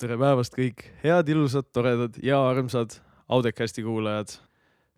[0.00, 2.94] tere päevast kõik head, ilusad, toredad ja armsad
[3.30, 4.32] Audecasti kuulajad.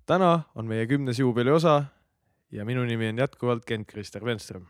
[0.07, 1.85] täna on meie kümnes juubeliosa
[2.53, 4.67] ja minu nimi on jätkuvalt Kent-Krister Venström.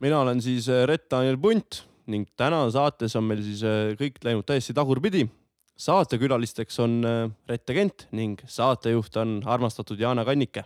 [0.00, 4.46] mina olen siis äh, Rett-Daniel Punt ning täna saates on meil siis äh, kõik läinud
[4.46, 5.28] täiesti tagurpidi.
[5.76, 10.64] saatekülalisteks on äh, Rett ja Kent ning saatejuht on armastatud Jana Kannike.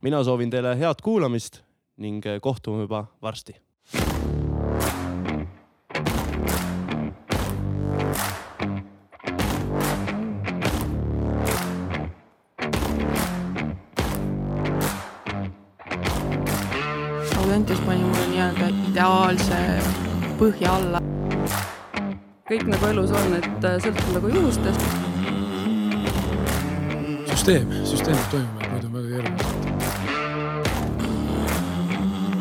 [0.00, 1.62] mina soovin teile head kuulamist
[1.96, 3.54] ning kohtume juba varsti
[20.42, 20.98] põhja alla.
[22.50, 24.82] kõik nagu elus on, et äh, sõltub nagu juhustest.
[27.30, 29.38] süsteem, süsteem peab toimima, et muidu on väga keeruline.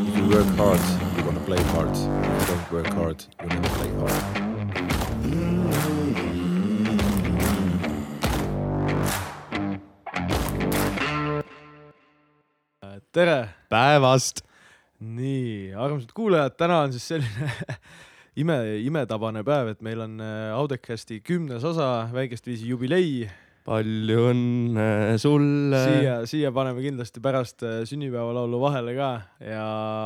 [0.08, 0.84] If you work hard,
[1.14, 1.94] you're gonna play hard.
[1.94, 4.22] If you don't work hard, you never play hard.
[13.12, 14.51] tere, päevast.
[15.02, 17.52] Nii armsad kuulajad, täna on siis selline
[18.42, 23.30] ime, imetabane päev, et meil on äh, Audecasti kümnes osa, väikest viisi jubilei.
[23.62, 25.78] palju õnne sulle.
[25.86, 29.66] siia, siia paneme kindlasti pärast äh, sünnipäevalaulu vahele ka ja,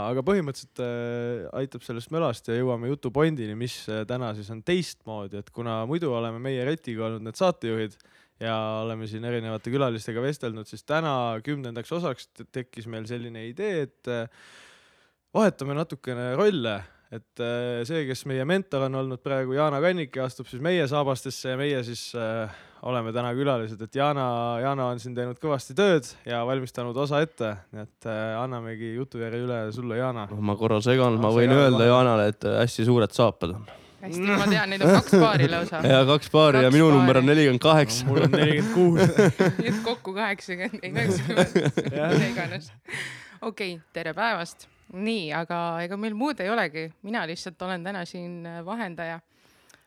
[0.10, 5.40] aga põhimõtteliselt äh, aitab sellest mölast ja jõuame jutu pointini, mis täna siis on teistmoodi,
[5.40, 7.96] et kuna muidu oleme meie Retiga olnud need saatejuhid
[8.44, 13.88] ja oleme siin erinevate külalistega vestelnud, siis täna kümnendaks osaks te- tekkis meil selline idee,
[13.88, 14.16] et
[15.36, 16.76] vahetame natukene rolle,
[17.14, 21.54] et äh, see, kes meie mentor on olnud praegu, Jana Kannike, astub siis meie saabastesse
[21.54, 22.52] ja meie siis äh,
[22.86, 24.26] oleme täna külalised, et Jana,
[24.64, 29.42] Jana on siin teinud kõvasti tööd ja valmistanud osa ette, nii et äh, annamegi jutujärje
[29.46, 30.28] üle sulle, Jana.
[30.32, 31.90] ma korra segan, ma Ah, võin öelda vahele.
[31.92, 33.66] Jaanale, et äh, hästi suured saapad on.
[34.06, 35.82] hästi, ma tean, neid on kaks paari lausa.
[35.94, 37.00] ja kaks paari ja Kaks minu paari.
[37.00, 38.06] number on nelikümmend kaheksa.
[38.10, 39.36] mul on nelikümmend kuus.
[39.60, 42.72] nii et kokku kaheksakümmend, ei üheksakümmend, mida iganes.
[43.42, 44.70] okei okay,, tere päevast.
[44.96, 49.20] Nii, aga ega meil muud ei olegi, mina lihtsalt olen täna siin äh, vahendaja.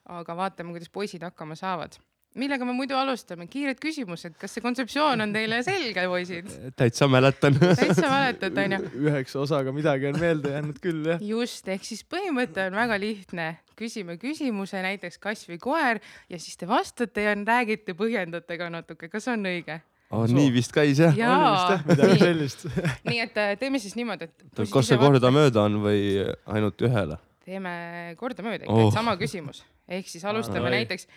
[0.08, 1.98] aga vaatame, kuidas poisid hakkama saavad.
[2.38, 6.48] millega me muidu alustame, kiired küsimused, kas see kontseptsioon on teile selge, poisid?
[6.80, 7.58] täitsa mäletan.
[7.58, 8.78] täitsa mäletad, onju?
[9.08, 11.24] üheksa osaga midagi on meelde jäänud küll, jah.
[11.24, 13.50] just, ehk siis põhimõte on väga lihtne.
[13.78, 19.08] küsime küsimuse, näiteks kass või koer ja siis te vastate ja räägite, põhjendate ka natuke,
[19.08, 19.80] kas on õige?
[20.10, 21.30] Oh, nii vist käis jah ja.
[21.36, 22.66] oli vist jah midagi nii, sellist
[23.10, 26.02] nii et äh, teeme siis niimoodi, et kas see kordamööda on või
[26.48, 27.18] ainult ühele?
[27.48, 27.72] teeme
[28.20, 28.92] kordamööda ikka Oh.
[28.94, 29.64] sama küsimus.
[29.88, 30.74] ehk siis alustame Oi.
[30.80, 31.08] näiteks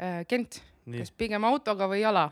[0.00, 0.62] äh, Kent,
[0.98, 2.28] kas pigem autoga või jala?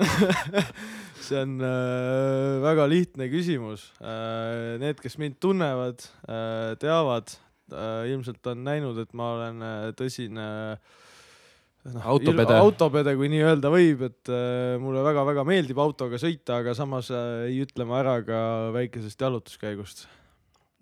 [1.20, 4.78] see on äh, väga lihtne küsimus äh,.
[4.80, 7.32] Need, kes mind tunnevad äh,, teavad
[7.72, 10.46] äh,, ilmselt on näinud, et ma olen äh, tõsine
[11.88, 12.54] noh, Autopede.
[12.60, 17.46] autopede, kui nii öelda võib, et äh, mulle väga-väga meeldib autoga sõita, aga samas äh,
[17.48, 18.40] ei ütle ma ära ka
[18.76, 20.06] väikesest jalutuskäigust.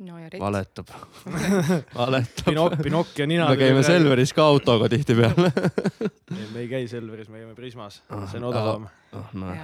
[0.03, 0.41] no ja Rett.
[0.43, 0.91] valetab
[1.99, 3.49] valetab Pinok-, Pinokkia nina.
[3.51, 3.83] me käime.
[3.87, 5.51] Selveris ka autoga tihtipeale
[6.55, 8.89] me ei käi Selveris, me käime Prismas, Ah, see on odavam.
[9.13, 9.55] oh, no.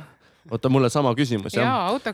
[0.51, 1.69] Oota mulle sama küsimus jah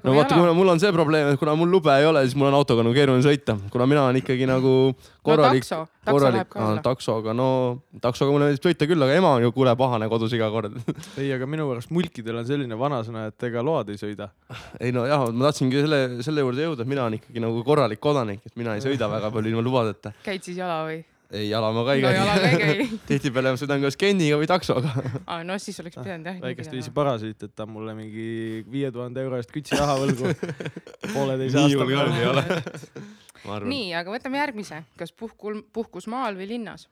[0.05, 0.53] no vaata, kuna.
[0.55, 2.95] mul on see probleem, et kuna mul lube ei ole, siis mul on autoga nagu
[2.95, 4.75] keeruline sõita, kuna mina olen ikkagi nagu
[5.27, 7.49] korralik no takso, takso korralik taksoga, no
[8.03, 10.79] taksoga mulle meeldib sõita küll, aga ema on ju kuule pahane kodus iga kord.
[11.21, 14.31] ei, aga minu arust mulkidel on selline vanasõna, et ega load ei sõida.
[14.79, 18.03] ei no jah, ma tahtsingi selle, selle juurde jõuda, et mina olen ikkagi nagu korralik
[18.03, 20.15] kodanik, et mina ei sõida väga palju ilma lubadeta.
[20.27, 21.03] käid siis jala või?
[21.31, 22.53] ei, jala ma ka ei no käi.
[22.61, 22.87] käi.
[23.09, 24.93] tihtipeale ma sõidan kas Kenniga või taksoga.
[25.25, 26.39] aa, no siis oleks pidanud jah.
[26.43, 28.29] väikest viisi parasiit, et ta on mulle mingi
[28.71, 30.33] viie tuhande euro eest kütsi raha võlgu.
[31.15, 32.45] pooleteise aasta ei ole.
[33.47, 33.71] ma arvan.
[33.73, 36.89] nii, aga võtame järgmise, kas puhkul, puhkus maal või linnas?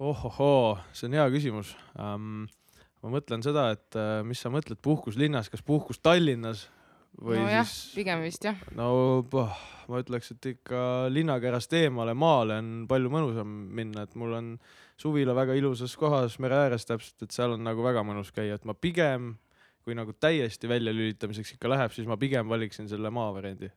[0.00, 2.46] ohohoo, see on hea küsimus um,.
[3.00, 6.66] ma mõtlen seda, et uh, mis sa mõtled puhkus linnas, kas puhkus Tallinnas
[7.18, 8.60] või nojah, siis pigem vist jah.
[8.78, 8.90] no
[9.30, 9.52] poh,
[9.90, 10.82] ma ütleks, et ikka
[11.12, 14.54] linnakerast eemale maale on palju mõnusam minna, et mul on
[15.00, 18.68] suvila väga ilusas kohas mere ääres täpselt, et seal on nagu väga mõnus käia, et
[18.68, 19.34] ma pigem
[19.84, 23.70] kui nagu täiesti väljalülitamiseks ikka läheb, siis ma pigem valiksin selle maavariandi.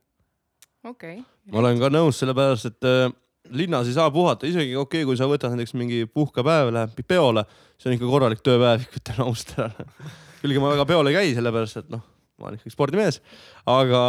[0.84, 1.52] okei okay..
[1.52, 3.06] ma olen ka nõus, sellepärast et äh,
[3.50, 7.46] linnas ei saa puhata, isegi okei okay,, kui sa võtad näiteks mingi puhkepäev, läheb peole,
[7.78, 9.88] see on ikka korralik tööpäev, ütlen ausalt ära.
[10.44, 12.04] kuigi ma väga peol ei käi, sellepärast et noh,
[12.38, 13.20] ma olen ikkagi spordimees,
[13.70, 14.00] aga,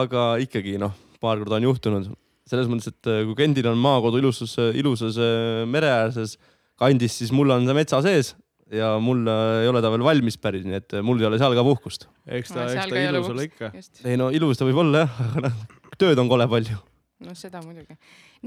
[0.00, 2.12] aga ikkagi noh, paar korda on juhtunud
[2.52, 6.36] selles mõttes, et äh, kui Kendil on maakodu ilusas, ilusas äh, mereäärses
[6.80, 8.32] kandis, siis mul on see metsa sees
[8.72, 11.54] ja mul äh, ei ole ta veel valmis päris, nii et mul ei ole seal
[11.58, 12.08] ka puhkust.
[12.26, 13.70] eks ta, No eks ta ilus ole ikka.
[14.08, 15.60] ei no ilus ta võib olla jah, aga noh,
[16.00, 16.80] tööd on kole palju.
[17.26, 17.98] no seda muidugi.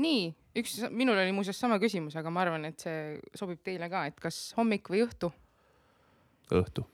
[0.02, 0.26] nii,
[0.62, 4.20] üks, minul oli muuseas sama küsimus, aga ma arvan, et see sobib teile ka, et
[4.22, 5.32] kas hommik või õhtu?
[6.54, 6.86] õhtu.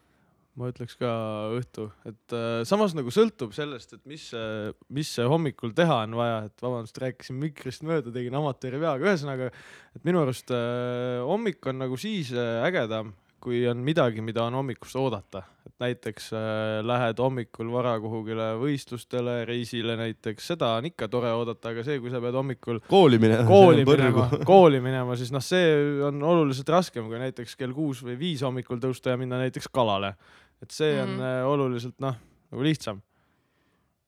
[0.59, 1.11] Ma ütleks ka
[1.55, 6.41] õhtu, et äh, samas nagu sõltub sellest, et mis see, mis hommikul teha on vaja,
[6.49, 9.49] et vabandust, rääkisin mikrist mööda, tegin amatööri vea, aga ühesõnaga,
[9.95, 14.55] et minu arust äh, hommik on nagu siis äh, ägedam, kui on midagi, mida on
[14.59, 21.09] hommikust oodata, et näiteks äh, lähed hommikul vara kuhugile võistlustele, reisile näiteks, seda on ikka
[21.11, 23.47] tore oodata, aga see, kui sa pead hommikul kooli minema.
[23.49, 25.75] kooli minema, kooli minema, siis noh, see
[26.07, 30.15] on oluliselt raskem kui näiteks kell kuus või viis hommikul tõusta ja minna näiteks kalale.
[30.61, 31.47] et see on mm.
[31.49, 32.19] oluliselt noh,
[32.51, 33.01] nagu lihtsam.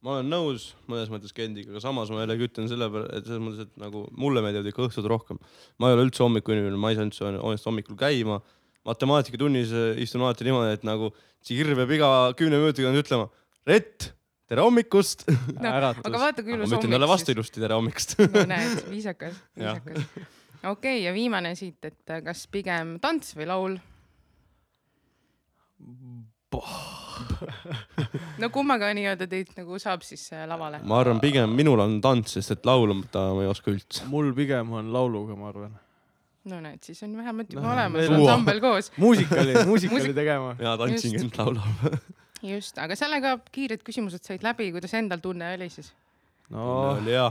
[0.03, 3.41] ma olen nõus mõnes mõttes Kendiga, aga samas ma jällegi ütlen selle peale, et selles
[3.43, 5.39] mõttes, et nagu mulle meeldivad ikka õhtud rohkem.
[5.79, 8.41] ma ei ole üldse hommikuinimene, ma ei saa üldse hoonest hommikul käima.
[8.87, 11.13] Matemaatikatunnis äh, istun alati niimoodi, et nagu
[11.43, 12.09] Tsihir peab iga
[12.39, 13.27] kümne minuti tagant ütlema,
[13.67, 14.09] Rett,
[14.47, 15.25] tere hommikust.
[15.63, 18.17] No, aga vaata, kui ma ilus ütlen talle hommik vastu ilusti tere hommikust.
[18.35, 20.07] no näed, viisakas, viisakas.
[20.07, 23.79] okei okay,, ja viimane siit, et äh, kas pigem tants või laul?
[28.41, 30.83] no kummaga nii-öelda teid nagu saab siis äh, lavale?
[30.85, 34.05] ma arvan, pigem minul on tants, sest et laulda ma ei oska üldse.
[34.11, 35.73] mul pigem on lauluga, ma arvan.
[36.49, 38.91] No näed, siis on vähemalt juba No, olemas ansambel koos.
[38.99, 40.53] muusikali, muusikali Muusik- tegema.
[40.59, 41.23] mina tantsin, Just.
[41.31, 41.97] Kent laulab.
[42.53, 45.93] just, aga sellega kiired küsimused said läbi, kuidas endal tunne oli siis?
[46.51, 46.65] no
[46.97, 47.29] oli hea,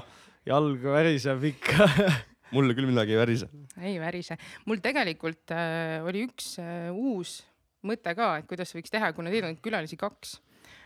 [0.49, 1.89] jalg väriseb ikka.
[2.57, 3.47] mulle küll midagi ei värise.
[3.81, 4.37] ei värise.
[4.69, 7.43] mul tegelikult äh, oli üks äh, uus
[7.85, 10.37] mõte ka, et kuidas võiks teha, kuna teil on külalisi kaks,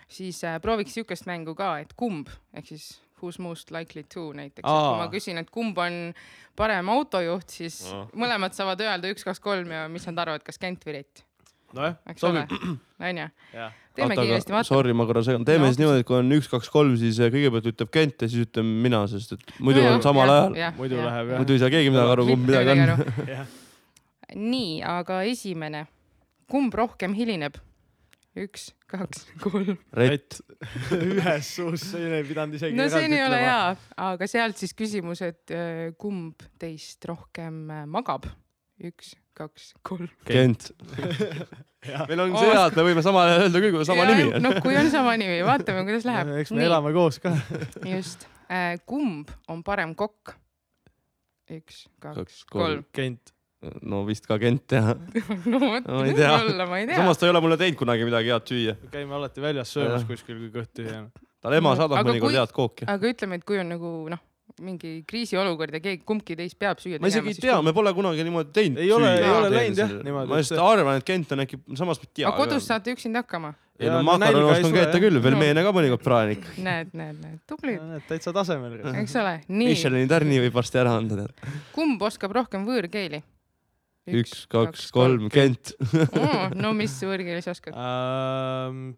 [0.08, 2.86] siis äh, prooviks niisugust mängu ka, et kumb ehk siis
[3.22, 6.12] who's most likely to näiteks, et kui ma küsin, et kumb on
[6.56, 8.04] parem autojuht, siis Aa.
[8.16, 11.24] mõlemad saavad öelda üks, kaks, kolm ja mis nad arvavad, kas Kent või Rett,
[11.76, 12.52] nojah, sobib.,
[13.00, 13.26] onju.
[13.96, 14.68] teeme kiiresti, vaatame.
[14.68, 15.72] sorry, ma korra segan, teeme No.
[15.72, 18.46] siis niimoodi, et kui on üks, kaks, kolm, siis äh, kõigepealt ütleb Kent ja siis
[18.46, 20.74] ütlen mina, sest et muidu No on samal jah, ajal.
[20.80, 21.06] muidu jah.
[21.10, 21.38] läheb jah.
[21.40, 23.46] muidu ei saa keegi midagi aru, kumb midagi on.
[24.52, 25.86] nii, aga esimene,
[26.50, 27.56] kumb rohkem hilineb?
[28.36, 29.76] üks, kaks, kolm.
[29.96, 30.38] Rett,
[30.96, 33.60] ühes suus, see ei pidanud isegi no see ei ole hea,
[34.06, 38.28] aga sealt siis küsimus, et äh, kumb teist rohkem äh, magab?
[38.76, 40.08] üks, kaks, kolm.
[40.28, 40.68] Kent.
[42.10, 44.42] meil on see hea, et me võime sama öelda küll, kui sama nimi on.
[44.44, 46.34] no kui on sama nimi, vaatame, kuidas läheb.
[46.42, 47.32] eks me elame koos ka.
[47.88, 48.28] just.
[48.84, 50.36] kumb on parem kokk?
[51.56, 52.84] üks, kaks Kaks,, kolm.
[52.96, 53.32] Kent.
[53.82, 54.94] No vist ka Kent jah.
[55.46, 56.30] no vot, Ma ei tea.
[56.38, 56.96] võib-olla, ma ei tea.
[57.02, 58.76] samas ta ei ole mulle teinud kunagi midagi head süüa.
[58.92, 60.08] käime alati väljas söömas Jah.
[60.10, 61.10] kuskil, kui kõht tühi on.
[61.42, 62.88] tal ema No, saadab mõnikord kui- head kooki.
[62.88, 64.22] aga ütleme, et kui on nagu noh,
[64.62, 68.24] mingi kriisiolukord ja keegi, kumbki teist peab süüa ma isegi ei tea, me pole kunagi
[68.24, 68.78] niimoodi teinud.
[68.80, 71.98] Ei ole- ei ole läinud jah, niimoodi, ma just arvan, et Kent on äkki, samas
[72.00, 72.28] ma ei tea.
[72.30, 73.52] aga kodus saate üksinda hakkama?
[73.78, 74.94] ei no Ja no makarone oskan jah.
[74.96, 75.38] küll, veel No.
[75.38, 76.48] meene ka mõnikord praen ikka.
[76.64, 78.80] näed, näed, näed, tublid, täitsa tasemel.
[78.96, 79.34] eks ole.
[79.48, 81.26] nii, Michelini tärni võib varsti ära anda
[81.76, 83.20] kumb oskab rohkem võõrkeeli?
[84.06, 85.74] üks, kaks, kolm, Kent.
[86.06, 86.46] oh,.
[86.54, 87.74] no mis võõrkeeli sa oskad?
[87.74, 88.92] Ähm,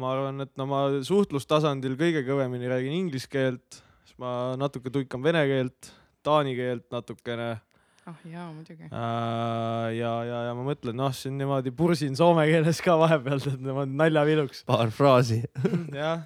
[0.00, 5.22] ma arvan, et no ma suhtlustasandil kõige kõvemini räägin inglise keelt, siis ma natuke tuikan
[5.24, 5.92] vene keelt,
[6.26, 7.56] taani keelt natukene
[8.08, 8.88] ah jaa, muidugi.
[8.88, 13.62] äh, ja, ja, ja ma mõtlen, noh, siin niimoodi pursin soome keeles ka vahepeal, et
[13.62, 14.64] niimoodi naljaviluks.
[14.68, 15.42] paar fraasi.
[15.94, 16.24] jah,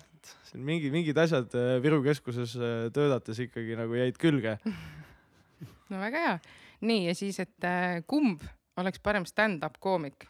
[0.49, 4.57] siin mingi, mingid asjad äh, Viru keskuses äh, töötates ikkagi nagu jäid külge.
[5.91, 6.37] no väga hea.
[6.85, 8.45] Nii ja siis, et äh, kumb
[8.81, 10.29] oleks parem stand-up koomik?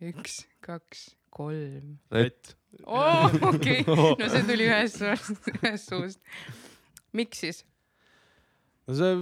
[0.00, 1.98] üks, kaks, kolm.
[2.12, 2.54] Rett.
[2.86, 6.22] oo, okei, no see tuli ühest suust, ühest suust.
[7.16, 7.64] miks siis?
[8.88, 9.18] no see,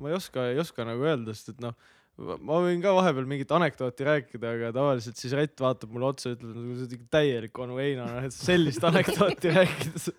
[0.00, 1.76] ma ei oska, ei oska nagu öelda, sest et noh,
[2.16, 6.38] ma võin ka vahepeal mingit anekdooti rääkida, aga tavaliselt siis Rett vaatab mulle otsa ja
[6.38, 10.10] ütleb, et sa oled ikka täielik onu Heino, noh, et sellist anekdooti rääkides.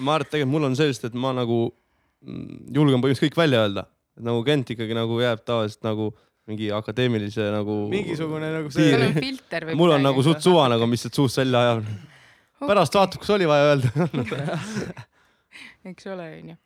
[0.00, 3.44] ma arvan, et tegelikult mul on see, sest et ma nagu mm, julgen põhimõtteliselt kõik
[3.44, 3.86] välja öelda.
[4.24, 6.10] Nagu Kent ikkagi nagu jääb tavaliselt nagu
[6.46, 7.78] mingi akadeemilise nagu.
[7.90, 11.40] mingisugune nagu see on filter või mul on nagu suht suva nagu, mis sealt suust
[11.42, 11.88] välja ajab.
[12.62, 14.08] pärast vaatab, kas oli vaja öelda.
[15.90, 16.56] eks ole, onju.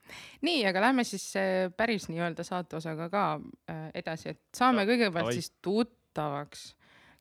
[0.46, 3.24] nii, aga lähme siis äh, päris nii-öelda saate osaga ka
[3.70, 5.38] äh, edasi, et saame kõigepealt davai.
[5.40, 6.70] siis tuttavaks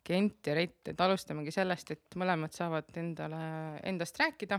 [0.09, 3.39] Kent ja Rett, et alustamegi sellest, et mõlemad saavad endale,
[3.85, 4.57] endast rääkida,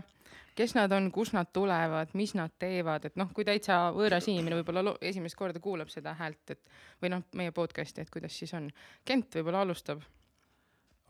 [0.55, 4.61] kes nad on, kust nad tulevad, mis nad teevad, et noh, kui täitsa võõras inimene
[4.61, 6.61] võib-olla esimest korda kuulab seda häält, et
[7.03, 8.69] või noh, meie podcast'i, et kuidas siis on.
[9.07, 10.05] Kent võib-olla alustab,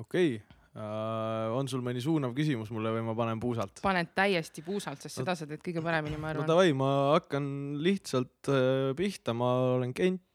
[0.01, 0.57] okei okay.
[0.73, 3.83] uh,, on sul mõni suunav küsimus mulle või ma panen puusalt?
[3.85, 6.49] paned täiesti puusalt, sest seda sa teed kõige paremini, ma no arvan.
[6.49, 7.45] davai, ma hakkan
[7.85, 10.25] lihtsalt uh, pihta, ma olen Kent.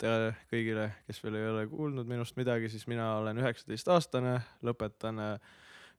[0.00, 4.34] Tere kõigile, kes veel ei ole kuulnud minust midagi, siis mina olen üheksateistaastane,
[4.66, 5.54] lõpetan uh,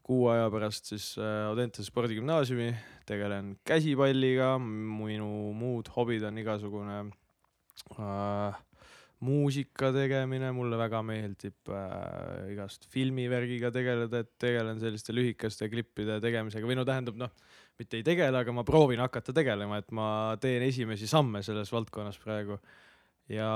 [0.07, 2.69] kuu aja pärast siis äh, Audentese spordigümnaasiumi,
[3.07, 5.27] tegelen käsipalliga, minu
[5.57, 6.99] muud hobid on igasugune
[7.99, 8.61] äh,
[9.27, 16.69] muusika tegemine, mulle väga meeldib äh, igast filmivärgiga tegeleda, et tegelen selliste lühikeste klippide tegemisega
[16.69, 17.35] või no tähendab noh,
[17.77, 20.09] mitte ei tegele, aga ma proovin hakata tegelema, et ma
[20.41, 22.61] teen esimesi samme selles valdkonnas praegu.
[23.31, 23.47] Ja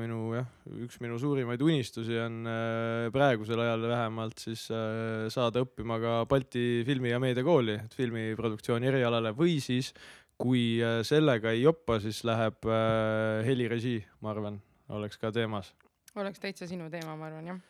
[0.00, 0.46] minu jah,
[0.86, 6.80] üks minu suurimaid unistusi on äh, praegusel ajal vähemalt siis äh, saada õppima ka Balti
[6.88, 9.92] Filmi- ja Meediakooli, et filmiproduktsiooni erialale või siis
[10.40, 14.56] kui äh, sellega ei joppa, siis läheb äh, helirežii, ma arvan,
[14.96, 15.74] oleks ka teemas.
[16.16, 17.60] oleks täitsa sinu teema, ma arvan jah,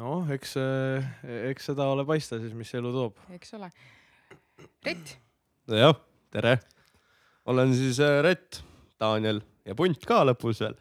[0.00, 0.56] noh, eks,
[1.52, 3.22] eks seda ole paista siis, mis elu toob.
[3.38, 3.70] eks ole.
[4.84, 5.14] Rett,
[5.70, 5.94] jah,
[6.34, 6.58] tere.
[7.46, 8.64] olen siis Rett,
[9.00, 10.76] Daniel ja Punt ka lõpus veel.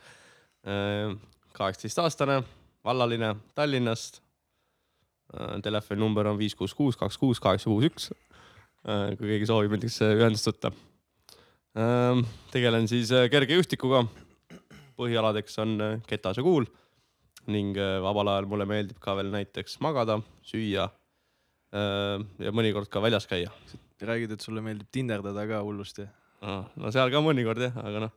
[1.55, 2.41] kaheksateistaastane,
[2.85, 4.21] vallaline Tallinnast.
[5.63, 8.09] Telefoninumber on viis kuus kuus kaks kuus kaheksa kuus üks.
[8.81, 10.71] kui keegi soovib näiteks äh, ühendust võtta.
[12.51, 14.05] tegelen siis äh, kergejõustikuga.
[14.97, 16.65] põhialadeks on äh, ketas ja kuul
[17.49, 23.01] ning äh, vabal ajal mulle meeldib ka veel näiteks magada, süüa äh, ja mõnikord ka
[23.03, 23.51] väljas käia.
[23.99, 26.07] räägid, et sulle meeldib tinderdada ka hullusti.
[26.41, 28.13] no seal ka mõnikord jah, aga noh,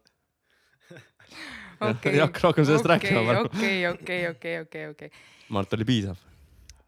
[1.81, 2.21] okei ei.
[2.23, 3.49] hakka rohkem sellest rääkima praegu.
[3.51, 5.11] okei, okei, okei, okei, okei.
[5.49, 6.21] ma arvan, et oli piisav.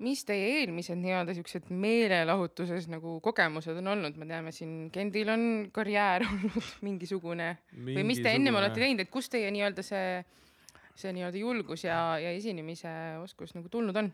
[0.05, 5.47] mis teie eelmised nii-öelda siuksed meelelahutuses nagu kogemused on olnud, me teame siin Kendil on
[5.75, 10.21] karjäär olnud mingisugune või mis te ennem olete teinud, et kust teie nii-öelda see,
[10.99, 14.13] see nii-öelda julgus ja, ja esinemise oskus nagu tulnud on?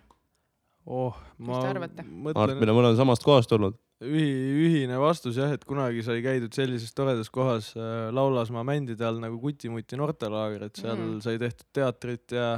[0.87, 2.05] oh, Mis ma te arvate?
[2.07, 3.77] Mart, mõtlen me oleme samast kohast tulnud.
[4.01, 9.21] ühi-, ühine vastus jah, et kunagi sai käidud sellises toredas kohas äh, Laulasmaa mändide all
[9.23, 11.21] nagu Kuti-Muti noortelaager, et seal mm.
[11.25, 12.51] sai tehtud teatrit ja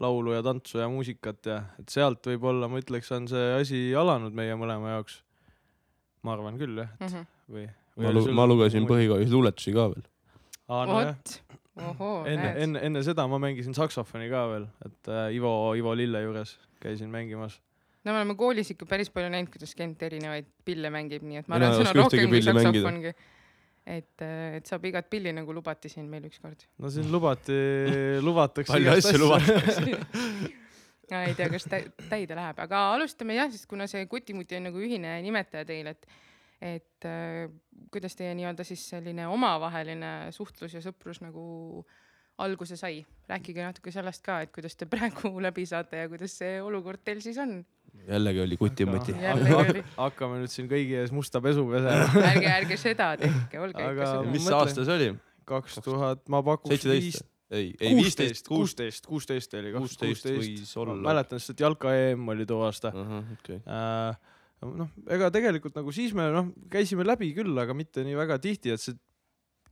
[0.00, 4.36] laulu ja tantsu ja muusikat ja et sealt võib-olla ma ütleks, on see asi alanud
[4.36, 5.20] meie mõlema jaoks.
[6.24, 7.28] ma arvan küll jah, Mhm.
[7.48, 10.02] või, ma, oli lu ma lugesin põhikoolis luuletusi ka veel.
[10.68, 11.32] Vot,
[11.80, 16.20] ohoo, enne, enne, enne seda ma mängisin saksofoni ka veel, et äh, Ivo, Ivo Lille
[16.22, 17.56] juures käisin mängimas.
[18.04, 21.50] No me oleme koolis ikka päris palju näinud, kuidas Kent erinevaid pille mängib, nii et
[21.50, 23.12] ma arvan, et see oska on rohkem kui saksofongi.
[23.96, 24.24] et,
[24.60, 26.64] et saab igat pilli nagu lubati siin meil ükskord.
[26.78, 27.60] no siin lubati,
[28.24, 30.00] lubatakse palju asju asju.
[31.10, 34.68] no ei tea, kas tä- täide läheb, aga alustame jah, sest kuna see Kuti-Muti on
[34.70, 36.06] nagu ühine nimetaja teil, et
[36.60, 37.48] et äh,
[37.90, 41.86] kuidas teie nii-öelda siis selline omavaheline suhtlus ja sõprus nagu
[42.40, 46.60] alguse sai, rääkige natuke sellest ka, et kuidas te praegu läbi saate ja kuidas see
[46.62, 47.60] olukord teil siis on.
[48.10, 48.56] Jällegi oli
[49.60, 49.82] oli.
[49.96, 52.06] hakkame nüüd siin kõigi ees musta pesu pesema.
[52.30, 55.10] ärge, ärge seda tehke, olge Aga ikka Ma mis mõtlen- aasta see oli?
[55.50, 57.26] kaks tuhat, ma pakuks seitseteist?
[57.50, 58.58] ei, ei viisteist, kuus.
[58.70, 60.76] kuusteist, kuusteist oli, kaks kuusteist kuusteist.
[61.02, 62.92] mäletan, sest et jalka EM oli too aasta.
[62.94, 63.58] okei.
[64.62, 68.74] noh, ega tegelikult nagu siis me noh, käisime läbi küll, aga mitte nii väga tihti,
[68.76, 68.94] et see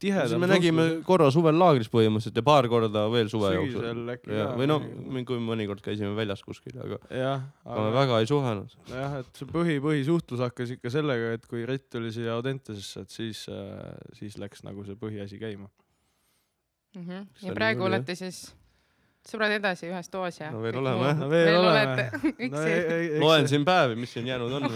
[0.02, 0.28] tihedam.
[0.32, 3.86] siis me nägime korra suvel laagris põhimõtteliselt ja paar korda veel suve jooksul.
[4.34, 4.84] ja, või noh,
[5.28, 8.78] kui mõnikord käisime väljas kuskil, aga, jah, aga me väga ei suhelnud.
[8.92, 13.14] jah, et see põhi, põhisuhtlus hakkas ikka sellega, et kui Rett tuli siia Audentesesse, et
[13.14, 13.44] siis,
[14.18, 15.68] siis läks nagu see põhiasi käima.
[16.96, 17.28] Mhm.
[17.38, 18.48] see ja praegu olete siis
[19.28, 22.08] sõbrad edasi ühes toas ja No veel oleme, no veel veel oleme.
[22.08, 24.68] olete no loen siin päevi, mis siin jäänud on.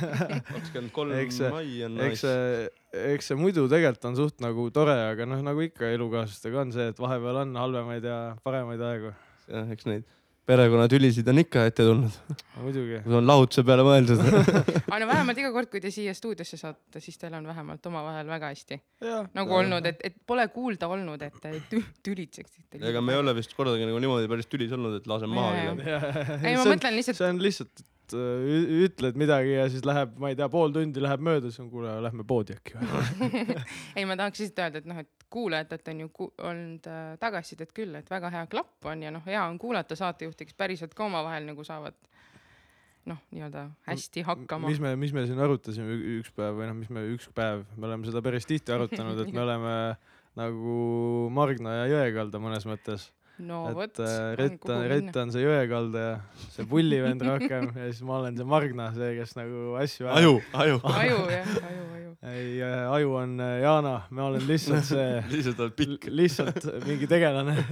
[0.54, 2.70] kakskümmend kolm mai on see, eks see,
[3.14, 6.88] eks see muidu tegelikult on suht nagu tore, aga noh, nagu ikka elukaaslastega on see,
[6.92, 9.14] et vahepeal on halvemaid ja paremaid aegu.
[9.50, 10.08] jah, eks neid
[10.48, 12.14] perekonnatülisid on ikka ette tulnud,
[12.60, 13.00] muidugi.
[13.04, 14.22] kui on lahutuse peale mõeldud.
[14.90, 18.30] aga no vähemalt iga kord, kui te siia stuudiosse saate, siis teil on vähemalt omavahel
[18.30, 18.80] väga hästi.
[19.36, 22.80] Nagu olnud, et, et pole kuulda olnud, et te tü- tülitseksite.
[22.80, 26.56] ega me ei ole vist kordagi nagu niimoodi päris tülis olnud, et laseme maha ei,
[26.56, 30.36] ma mõtlen lihtsalt, see on lihtsalt, et äh, ütled midagi ja siis läheb, ma ei
[30.38, 33.30] tea, pool tundi läheb mööda, siis on kuule, lähme poodi äkki või.
[33.96, 37.72] ei, ma tahaks lihtsalt öelda, et noh, et kuulajatelt on ju ku- olnud äh, tagasisidet
[37.76, 41.06] küll, et väga hea klapp on ja noh, hea on kuulata saatejuhte, kes päriselt ka
[41.06, 41.96] omavahel nagu saavad
[43.08, 44.80] noh, nii-öelda hästi hakkama mis.
[44.82, 48.08] me, mis me siin arutasime üks päev või noh, mis me üks päev, me oleme
[48.10, 49.74] seda päris tihti arutanud, et me oleme
[50.38, 50.74] nagu
[51.34, 53.08] Margna ja Jõekalda mõnes mõttes.
[53.44, 56.12] No vot äh,, Rett on, Rett on see Jõekalda ja
[56.50, 60.78] see pullivend rohkem ja siis ma olen see Margna, see, kes nagu asju aju, aju.
[61.00, 62.12] aju jah, aju, aju.
[62.34, 66.08] ei, aju on äh, Jana, ma olen lihtsalt see lihtsalt oled pikk.
[66.12, 67.58] lihtsalt mingi tegelane.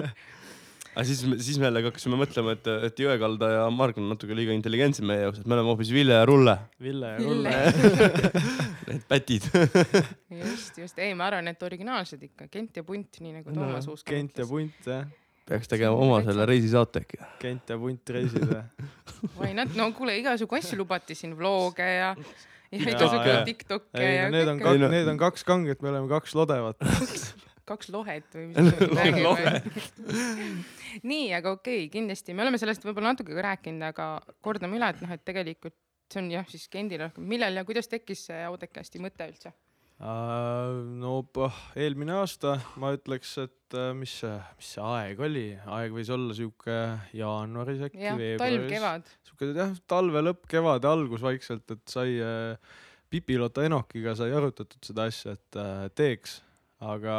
[0.99, 4.55] aga siis, siis me jällegi hakkasime mõtlema, et, et Jõekalda ja Marg on natuke liiga
[4.57, 7.53] intelligentsed meie jaoks, et me oleme hoopis Ville ja Rulle, Ville ja Rulle.
[8.89, 9.47] need pätid.
[10.41, 14.09] just, just, ei, ma arvan, et originaalsed ikka, Kent ja Punt, nii nagu Toomas Uusk
[14.11, 14.49] Kent ja.
[14.51, 15.07] Punt jah,
[15.49, 17.21] peaks tegema oma selle reisisaate äkki.
[17.43, 18.62] Kent ja Punt reisid või?
[19.38, 22.12] why not, no kuule, igasugu asju lubati siin, vlog'e ja,
[22.73, 23.43] ja igasugu jaa.
[23.49, 26.37] Tiktok'e ei ja no need on kaks no-, need on kaks kanget, me oleme kaks
[26.38, 26.85] lodevat.
[27.69, 29.52] kaks lohet või mis me räägime.
[31.02, 34.14] nii, aga okei okay,, kindlasti me oleme sellest võib-olla natuke ka rääkinud, aga
[34.45, 35.76] kordame üle, et noh, et tegelikult
[36.09, 39.52] see on jah, siis Kendile rohkem, millal ja kuidas tekkis see Audecasti mõte üldse?
[39.99, 45.95] No pah, eelmine aasta ma ütleks, et äh, mis see, mis see aeg oli, aeg
[45.97, 46.76] võis olla sihuke
[47.19, 48.69] jaanuaris äkki, talv, veebruaris.
[48.71, 49.09] kevad.
[49.26, 52.76] sihuke jah, talve lõpp, kevade algus vaikselt, et sai äh,
[53.11, 56.43] Pipiloto Enokiga sai arutatud seda asja, et äh, teeks.
[56.78, 57.17] aga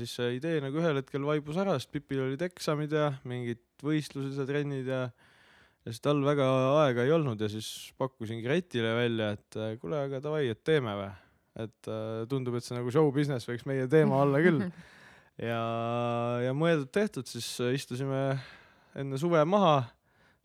[0.00, 4.40] siis see idee nagu ühel hetkel vaibus ära, sest Pipil olid eksamid ja mingid võistlused
[4.40, 5.04] ja trennid ja
[5.86, 6.48] ja siis tal väga
[6.80, 10.96] aega ei olnud ja siis pakkusin Gretile välja, et äh, kuule, aga davai, et teeme
[10.98, 11.12] või.
[11.56, 14.64] Et äh, tundub, et see nagu show business võiks meie teema olla küll.
[15.50, 15.62] ja,
[16.44, 18.22] ja mõeldud-tehtud, siis äh, istusime
[18.96, 19.84] enne suve maha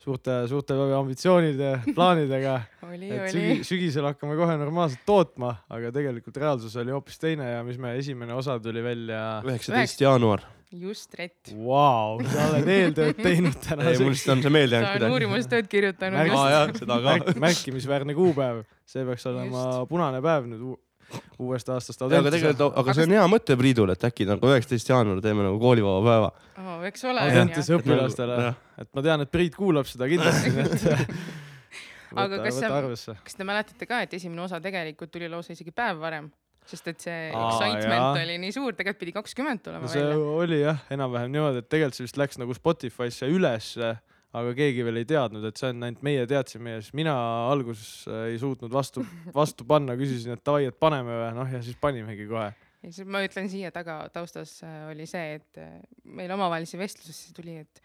[0.02, 2.56] suurte, suurte ambitsioonide, plaanidega,
[2.88, 3.66] oli, et oli sügi,.
[3.68, 8.34] sügisel hakkame kohe normaalselt tootma, aga tegelikult reaalsus oli hoopis teine ja mis me esimene
[8.34, 9.22] osa tuli välja.
[9.46, 10.44] üheksateist jaanuar.
[10.72, 11.52] just, Rett.
[11.52, 15.18] Vau, sa oled eeltööd teinud täna ei, mul lihtsalt on see meelde sa jäänud oled
[15.18, 16.80] uurimustööd kirjutanud aa just.
[16.82, 17.42] seda ka Märk,.
[17.46, 19.90] märkimisväärne kuupäev, see peaks olema Just.
[19.92, 20.64] punane päev nüüd
[21.42, 22.02] uuest aastast.
[22.06, 25.60] aga tegelikult, aga see on hea mõte Priidul, et äkki nagu üheksateist jaanuar teeme nagu
[25.62, 26.32] koolivaba päeva.
[26.58, 26.84] oh,.
[26.88, 27.24] eks ole.
[27.28, 28.52] Audentese õpilastele,
[28.82, 31.16] et ma tean, et Priit kuulab seda kindlasti, et
[32.12, 35.72] Aga võta, kas sa- kas te mäletate ka, et esimene osa tegelikult tuli lausa isegi
[35.74, 36.30] päev varem?
[36.68, 40.26] sest et see excitement oli nii suur, tegelikult pidi kakskümmend tulema no see välja.
[40.44, 43.96] oli jah, enam-vähem niimoodi, et tegelikult see vist läks nagu Spotify'sse ülesse,
[44.32, 47.14] aga keegi veel ei teadnud, et see on ainult meie teadsime ja siis mina
[47.52, 49.04] alguses äh, ei suutnud vastu,
[49.40, 52.50] vastu panna, küsisin, et davai, et paneme või, noh ja siis panimegi kohe.
[52.82, 55.74] ja siis ma ütlen siia taga taustas äh, oli see, et äh,
[56.04, 57.82] meil omavahelise vestlusesse tuli, et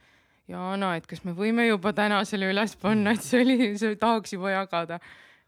[0.47, 4.31] Jana, et kas me võime juba täna selle üles panna, et see oli, see tahaks
[4.37, 5.01] juba jagada.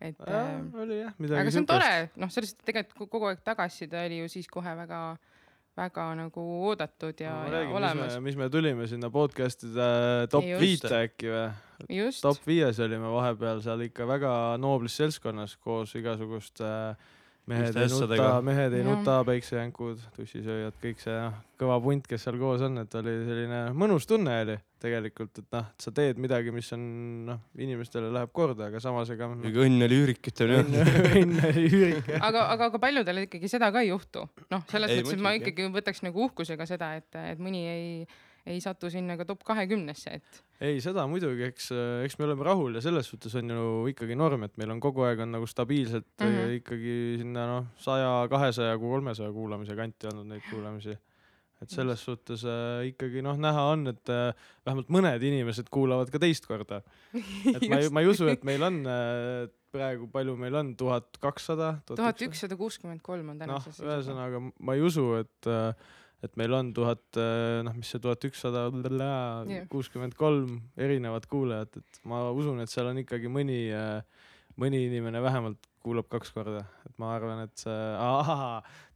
[0.03, 0.49] et äh,
[0.83, 4.19] oli jah, midagi aga see on tore, noh, sellest tegelikult ko- kogu aeg tagasiside oli
[4.25, 4.99] ju siis kohe väga,
[5.79, 8.17] väga nagu oodatud ja, ja olemas.
[8.23, 10.61] mis me tulime sinna podcast'ide top Just.
[10.63, 12.09] viite äkki või?
[12.21, 17.07] top viies olime vahepeal seal ikka väga nooblis seltskonnas koos igasuguste äh,
[17.49, 18.89] mehed ei nuta mehed ei Jah.
[18.89, 23.61] nuta, päiksejänkud, tussisööjad, kõik see noh, kõva punt, kes seal koos on, et oli selline
[23.77, 26.83] mõnus tunne oli tegelikult, et noh, sa teed midagi, mis on
[27.27, 30.61] noh, inimestele läheb korda, aga samas ega noh, õnn oli üürikit onju.
[30.61, 30.79] õnn
[31.23, 32.15] õnn oli üürike.
[32.29, 34.25] aga, aga, aga paljudel ikkagi seda ka ei juhtu.
[34.53, 37.89] noh, selles Ei, mõttes, et ma ikkagi võtaks nagu uhkusega seda, et, et mõni ei,
[38.49, 41.69] ei satu sinna ka top kahekümnesse, et ei, seda muidugi, eks,
[42.05, 45.05] eks me oleme rahul ja selles suhtes on ju ikkagi norm, et meil on kogu
[45.07, 46.33] aeg on nagu stabiilselt mm.
[46.33, 46.55] -hmm.
[46.59, 50.97] ikkagi sinna noh, saja, kahesaja, kolmesaja kuulamise kanti olnud neid kuulamisi.
[51.59, 54.31] et selles suhtes äh, ikkagi noh, näha on, et äh,
[54.65, 56.81] vähemalt mõned inimesed kuulavad ka teist korda.
[57.13, 61.19] et ma ei, ma ei usu, et meil on äh, praegu, palju meil on, tuhat
[61.19, 61.73] kakssada?
[61.85, 63.97] tuhat ükssada kuuskümmend kolm on noh tänases, seisuga.
[63.97, 65.51] ühesõnaga ma ei usu, et,
[66.23, 67.03] et meil on tuhat,
[67.63, 68.67] noh, mis see tuhat ükssada
[69.71, 73.61] kuuskümmend kolm erinevat kuulajat, et ma usun, et seal on ikkagi mõni,
[74.59, 77.75] mõni inimene vähemalt kuulab kaks korda, et ma arvan, et see,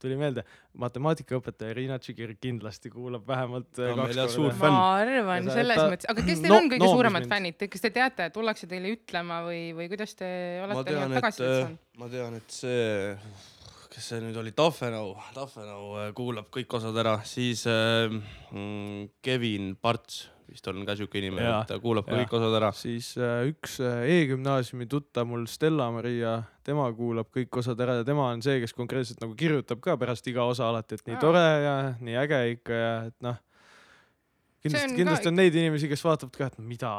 [0.04, 0.44] tuli meelde,
[0.84, 4.68] matemaatikaõpetaja Riina Tšikir kindlasti kuulab vähemalt Ta on kaks korda.
[4.74, 7.58] ma arvan sa- selles ta- mõttes, aga kes teil no- on kõige noomis suuremad fännid,
[7.72, 10.28] kas te teate, tullakse teile ütlema või, või kuidas te
[10.66, 11.80] olete tean, tagasisidet saanud?
[12.04, 13.18] ma tean, et see,
[13.94, 18.14] kes see nüüd oli, Tafenau, Tafenau äh, kuulab kõik osad ära, siis äh,
[19.22, 22.70] Kevin Parts vist on ka siuke inimene, et ta kuulab ka kõik osad ära.
[22.78, 28.30] siis äh, üks äh, E-gümnaasiumi tuttav mul Stella-Maria, tema kuulab kõik osad ära ja tema
[28.30, 31.24] on see, kes konkreetselt nagu kirjutab ka pärast iga osa alati, et nii Aa.
[31.24, 33.42] tore ja nii äge ikka ja et noh.
[34.64, 36.92] Kindlasti on, kindlasti ka on neid inimesi, kes vaatavad ka, et mida,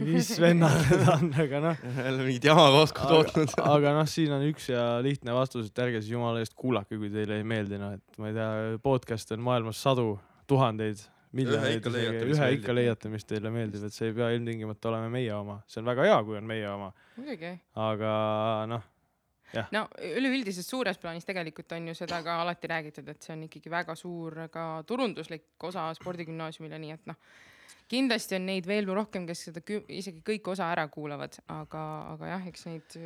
[0.00, 1.86] mis vennad need on, aga noh.
[2.02, 3.54] jälle mingit jama koos tootnud.
[3.62, 7.12] aga noh, siin on üks ja lihtne vastus, et ärge siis jumala eest kuulake, kui
[7.14, 10.16] teile ei meeldi, noh et ma ei tea, podcast'e on maailmas sadu,
[10.50, 11.04] tuhandeid,
[11.38, 12.58] miljoneid ikka leiate, mis ühe meeldib.
[12.58, 15.92] ikka leiate, mis teile meeldib, et see ei pea ilmtingimata olema meie oma, see on
[15.92, 17.54] väga hea, kui on meie oma, muidugi.
[17.86, 18.16] aga
[18.72, 18.88] noh,
[19.72, 23.72] no üleüldises suures plaanis tegelikult on ju seda ka alati räägitud, et see on ikkagi
[23.72, 27.18] väga suur ka turunduslik osa spordigümnaasiumile, nii et noh,
[27.92, 29.62] kindlasti on neid veel rohkem, kes seda
[29.92, 31.82] isegi kõik osa ära kuulavad, aga,
[32.14, 32.96] aga jah, eks neid,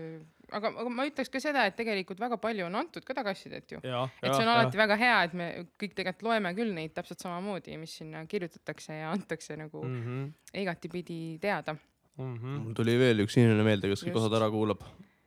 [0.50, 3.80] aga, aga ma ütleks ka seda, et tegelikult väga palju on antud ka tagasisidet ju.
[3.86, 5.48] ja, et see on alati väga hea, et me
[5.80, 10.04] kõik tegelikult loeme küll neid täpselt samamoodi, mis sinna kirjutatakse ja antakse nagu mm.
[10.04, 10.30] -hmm.
[10.62, 11.76] igatipidi teada.
[12.16, 12.62] Mm -hmm.
[12.64, 14.86] mul tuli veel üks inimene meelde, kes kõik osad ära kuulab.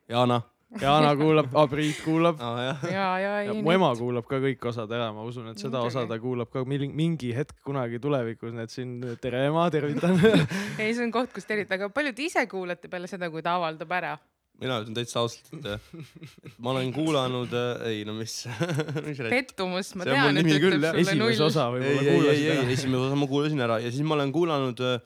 [0.10, 0.42] Jana,
[0.78, 4.92] Jana kuulab, Priit kuulab jah, ja, ja ja ei mu ema kuulab ka kõik osad
[4.94, 8.68] ära, ma usun, et seda osa ta kuulab ka mil- mingi hetk kunagi tulevikus, nii
[8.68, 8.92] et siin
[9.24, 10.20] tere ema, tervitan.
[10.82, 13.58] ei, see on koht, kus tervitada, aga palju te ise kuulate peale seda, kui ta
[13.58, 14.14] avaldab ära?
[14.60, 17.54] mina ütlen täitsa ausalt, et ma olen kuulanud,
[17.88, 18.42] ei no mis,
[19.08, 20.98] mis pettumus, ma tean, et küll, ütleb jah.
[20.98, 21.46] sulle esimese null.
[21.48, 22.74] osa ei, võib-olla ei, ei, kuulasid ei, ära.
[22.76, 24.98] esimene osa ma kuulasin ära ja siis ma olen kuulanud äh,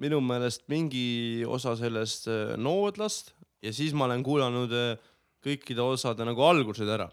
[0.00, 1.04] minu meelest mingi
[1.46, 5.08] osa sellest äh, Noodlast ja siis ma olen kuulanud äh,
[5.44, 7.06] kõikide osade nagu algused ära.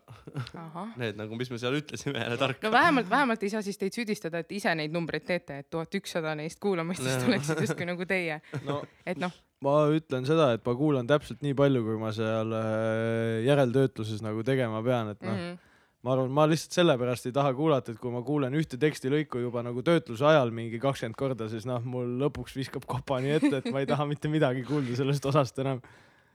[1.00, 2.74] Need nagu, mis me seal ütlesime jälle tarka no.
[2.74, 6.34] vähemalt, vähemalt ei saa siis teid süüdistada, et ise neid numbreid teete, et tuhat ükssada
[6.38, 7.26] neist kuulamistest Jaa.
[7.28, 9.34] tuleksid justkui nagu teie, no et noh,
[9.66, 14.44] ma ütlen seda, et ma kuulan täpselt nii palju, kui ma seal äh, järeltöötluses nagu
[14.48, 18.14] tegema pean, et noh, mm, ma arvan, ma lihtsalt sellepärast ei taha kuulata, et kui
[18.14, 22.58] ma kuulen ühte tekstilõiku juba nagu töötluse ajal mingi kakskümmend korda, siis noh, mul lõpuks
[22.58, 25.82] viskab kopa nii ette, et ma ei taha mitte midagi kuulda sellest osast enam.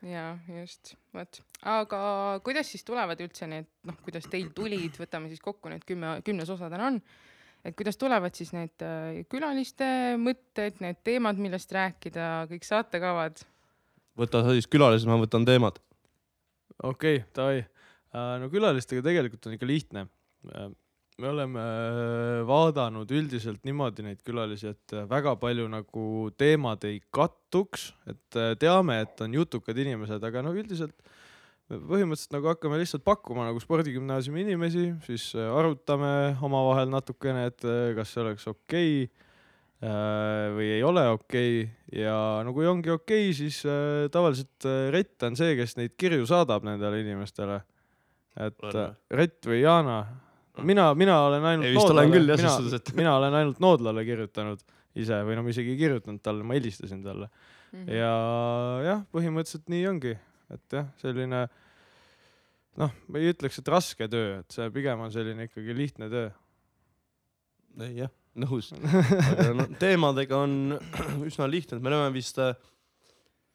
[0.06, 0.24] Ja
[0.60, 1.40] just, vot.
[1.68, 2.00] aga
[2.44, 6.50] kuidas siis tulevad üldse need, noh, kuidas teil tulid, võtame siis kokku need kümme, kümnes
[6.52, 7.00] osa täna on,
[7.66, 9.88] et kuidas tulevad siis need äh, külaliste
[10.20, 13.44] mõtted, need teemad, millest rääkida, kõik saatekavad?
[14.20, 15.80] võta sa siis külalised, ma võtan teemad.
[16.82, 17.64] okei okay,, davai.
[18.40, 20.06] no külalistega tegelikult on ikka lihtne.
[21.20, 26.04] Me oleme äh, vaadanud üldiselt niimoodi neid külalisi, et äh, väga palju nagu
[26.40, 30.96] teemad ei kattuks, et äh, teame, et on jutukad inimesed, aga no üldiselt
[31.70, 38.24] põhimõtteliselt nagu hakkame lihtsalt pakkuma nagu spordigümnaasiumi inimesi, siis arutame omavahel natukene, et kas see
[38.24, 42.00] oleks okei okay, või ei ole okei okay.
[42.02, 43.61] ja no kui ongi okei okay,, siis
[44.11, 47.61] tavaliselt Rett on see, kes neid kirju saadab nendele inimestele.
[48.35, 48.66] et?
[49.14, 50.00] Rett või Jana,
[50.66, 54.05] mina, mina olen ainult Ei, vist olen küll, jah, suhtes, et-, mina olen ainult Noodlale
[54.09, 54.62] kirjutanud
[55.01, 57.31] ise või no ma isegi ei kirjutanud talle, ma helistasin talle
[57.70, 57.90] Mhm.
[57.94, 58.12] ja
[58.83, 60.14] jah, põhimõtteliselt nii ongi,
[60.51, 61.44] et jah, selline
[62.81, 66.31] noh, ma ei ütleks, et raske töö, et see pigem on selline ikkagi lihtne töö.
[67.94, 68.11] jah,
[68.42, 68.73] nõus.
[69.37, 70.81] aga no teemadega on
[71.29, 72.57] üsna lihtne, et me oleme vist äh,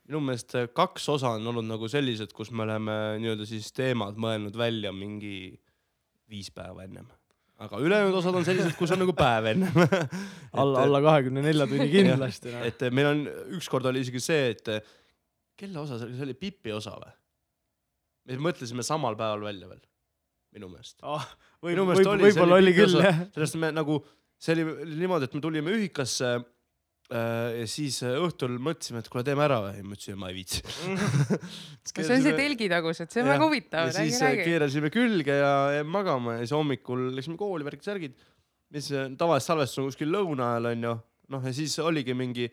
[0.08, 4.16] minu meelest äh, kaks osa on olnud nagu sellised, kus me oleme nii-öelda siis teemad
[4.22, 5.58] mõelnud välja mingi
[6.30, 7.08] viis päeva ennem.
[7.62, 9.76] aga ülejäänud osad on sellised, kus on nagu päev ennem.
[10.62, 12.66] alla, alla kahekümne nelja tunni kindlasti noh.
[12.68, 13.22] et meil on,
[13.60, 14.82] ükskord oli isegi see, et äh,
[15.56, 17.14] kelle osa see oli, see oli Pipi osa või?
[18.26, 19.82] me mõtlesime samal päeval välja veel,
[20.58, 20.98] minu meelest.
[21.06, 21.28] Ah,
[21.66, 23.20] Minu võib- võib- oli, võib-olla oli küll jah.
[23.36, 24.00] sellest me nagu,
[24.42, 26.32] see oli niimoodi, et me tulime ühikasse
[27.14, 29.82] ja siis äh, õhtul mõtlesime, et kuule, teeme ära või?
[29.86, 30.62] ma ütlesin, ma ei viitsi.
[31.92, 34.46] see on see telgitagused, see on väga huvitav, ja siis äh, räägi.
[34.50, 38.16] keerasime külge ja jäime magama ja siis hommikul läksime kooli, värkid, särgid.
[38.74, 40.96] mis äh, tavaliselt salvestus on kuskil lõuna ajal onju,
[41.36, 42.50] noh ja siis oligi mingi,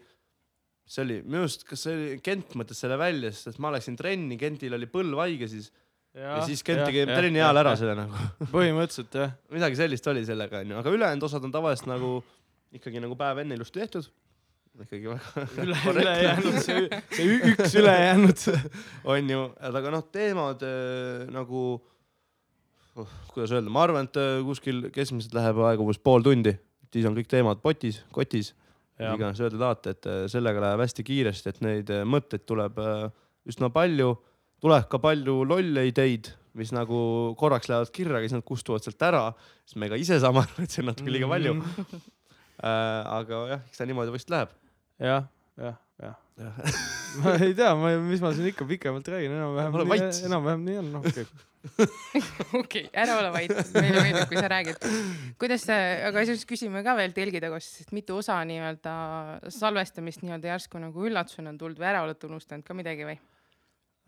[0.84, 3.96] see oli minu arust, kas see oli, Kent mõtles selle välja, sest et ma läksin
[3.96, 5.72] trenni, Kentil oli põlv haige siis
[6.12, 8.20] ja, ja siis Kent tegi trenni ajal ära selle nagu.
[8.52, 12.18] põhimõtteliselt jah, midagi sellist oli sellega onju, aga ülejäänud osad on tavaliselt nagu
[12.76, 14.12] ikkagi nagu päev enne ilusti tehtud.
[14.80, 18.44] Ikkagi väga üle, ülejäänud, see, see üks ülejäänud.
[19.14, 25.36] onju, aga noh, teemad äh, nagu oh,, kuidas öelda, ma arvan, et äh, kuskil keskmiselt
[25.36, 26.56] läheb aega umbes pool tundi,
[26.92, 28.54] siis on kõik teemad potis, kotis,
[29.10, 33.08] iganes öelda tahate, et äh, sellega läheb hästi kiiresti, et neid äh, mõtteid tuleb äh,
[33.48, 34.14] üsna palju,
[34.62, 36.96] tuleb ka palju lolle ideid, mis nagu
[37.40, 39.24] korraks lähevad kirja, aga siis nad kustuvad sealt ära,
[39.66, 41.56] siis me ka ise saame aru, et see on natuke liiga palju.
[41.60, 42.02] Mhm.
[42.62, 44.52] aga jah, eks ta niimoodi vist läheb.
[45.02, 45.24] jah,
[45.60, 46.18] jah, jah.
[46.40, 46.74] jah,
[47.22, 51.08] ma ei tea, ma, mis ma siin ikka pikemalt räägin, enam-vähem enam-vähem nii on, noh
[51.08, 51.26] okei.
[52.62, 54.86] okei, ära ole vait, meile meeldib, kui sa räägid.
[55.42, 58.94] kuidas see, aga siis küsime ka veel telgitagust, sest mitu osa nii-öelda
[59.54, 63.20] salvestamist nii-öelda järsku nagu üllatusena on tulnud või ära olete unustanud ka midagi või?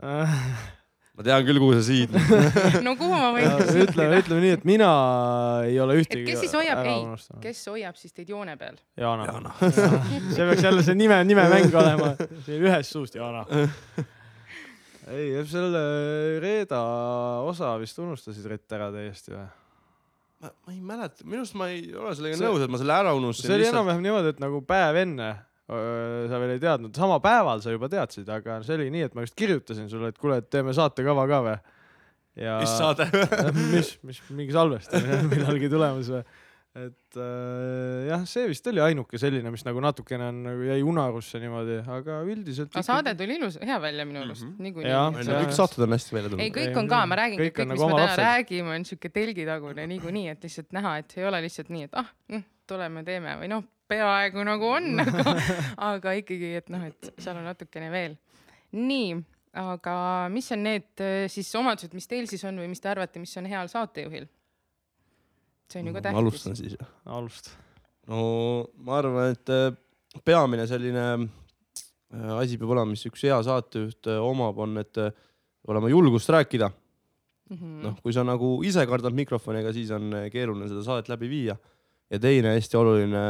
[1.14, 2.14] ma tean küll, kuhu sa siid.
[2.86, 4.18] no kuhu ma võin ütleme, küsida?
[4.24, 4.88] ütleme nii, et mina
[5.68, 7.04] ei ole ühtegi kes siis hoiab- ei,
[7.44, 8.80] kes hoiab siis teid joone peal?
[8.98, 9.54] Jana, Jana.
[10.34, 12.14] see peaks jälle see nime, nimemäng olema.
[12.50, 13.44] ühest suust Jana.
[15.14, 15.84] ei, selle
[16.42, 16.80] Reeda
[17.46, 19.46] osa vist unustasid Rett ära täiesti või?
[20.44, 23.14] ma, ei mäleta, minu arust ma ei ole sellega See- nõus, et ma selle ära
[23.16, 23.48] unustasin.
[23.52, 25.30] see oli enam-vähem niimoodi, et nagu päev enne
[25.64, 29.24] sa veel ei teadnud, sama päeval sa juba teadsid, aga see oli nii, et ma
[29.24, 31.54] just kirjutasin sulle, et kuule, et teeme saatekava ka või.
[32.44, 33.06] ja mis saade?
[33.74, 36.24] mis, mis mingi salvestamine millalgi tulemas või?
[36.74, 41.38] et äh, jah, see vist oli ainuke selline, mis nagu natukene on nagu jäi unarusse
[41.40, 42.72] niimoodi, aga üldiselt.
[42.74, 44.64] aga saade tuli ilus, hea välja minu arust mm, -hmm.
[44.66, 45.28] Niikuinii.
[45.30, 46.56] Kõik saated on hästi välja ei, tulnud.
[46.58, 48.24] kõik on ka, ma räägingi, kõik on kõik, nagu mis me oma täna lapsed.
[48.26, 52.10] räägime, on siuke telgitagune niikuinii, et lihtsalt näha, et ei ole lihtsalt nii, et ah
[52.28, 55.34] mm,, tuleme teeme või noh, peaaegu nagu on, aga,
[55.90, 58.16] aga ikkagi, et noh, et seal on natukene veel.
[58.74, 59.16] nii,
[59.60, 59.96] aga
[60.34, 63.34] mis on need äh, siis omadused, mis teil siis on või mis te arvate, mis
[63.40, 64.26] on heal saatejuhil?
[65.70, 66.56] see on ju ka ma tähtis alustan.
[66.58, 66.76] siis.
[67.04, 67.56] alusta.
[68.10, 68.20] no
[68.86, 69.68] ma arvan, et äh,
[70.24, 75.02] peamine selline äh, asi peab olema, mis üks hea saatejuht omab, on, et
[75.68, 76.70] olema julgust rääkida.
[77.52, 77.72] Mhm.
[77.84, 81.56] noh, kui sa nagu ise kardad mikrofoniga, siis on keeruline seda saadet läbi viia.
[82.10, 83.20] ja teine hästi oluline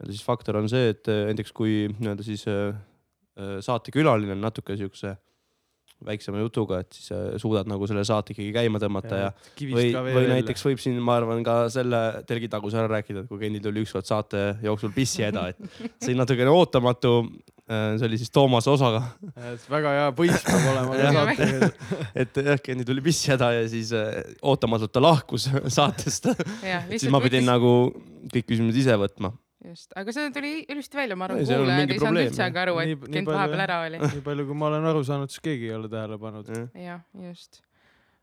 [0.00, 2.72] nii-öelda siis faktor on see, et äh, näiteks kui nii-öelda siis äh,
[3.36, 5.16] äh, saatekülaline on natuke siukse
[6.06, 7.10] väiksema jutuga, et siis
[7.42, 9.26] suudad nagu selle saate ikkagi käima tõmmata ja,
[9.60, 13.42] ja või, või näiteks võib siin, ma arvan, ka selle telgitaguse ära rääkida, et kui
[13.42, 15.60] Kenny tuli ükskord saate jooksul pissi häda, et
[16.00, 17.12] see oli natukene ootamatu.
[17.68, 19.02] see oli siis Toomase osaga,
[19.68, 21.68] väga hea põis peab olema ka saatejuhil.
[22.24, 26.32] et jah, Kenny tuli pissi häda ja siis äh, ootamatult ta lahkus saatest.
[26.96, 27.92] siis ma pidin nagu
[28.32, 29.34] kõik küsimused ise võtma.
[29.68, 32.92] just, aga see tuli ilusti välja, ma arvan, kuulajad ei saanud üldse aga aru, et
[32.92, 33.98] nii Kent vahepeal ära oli.
[34.14, 36.54] nii palju, kui ma olen aru saanud, siis keegi ei ole tähele pannud.
[36.78, 37.60] jah, just.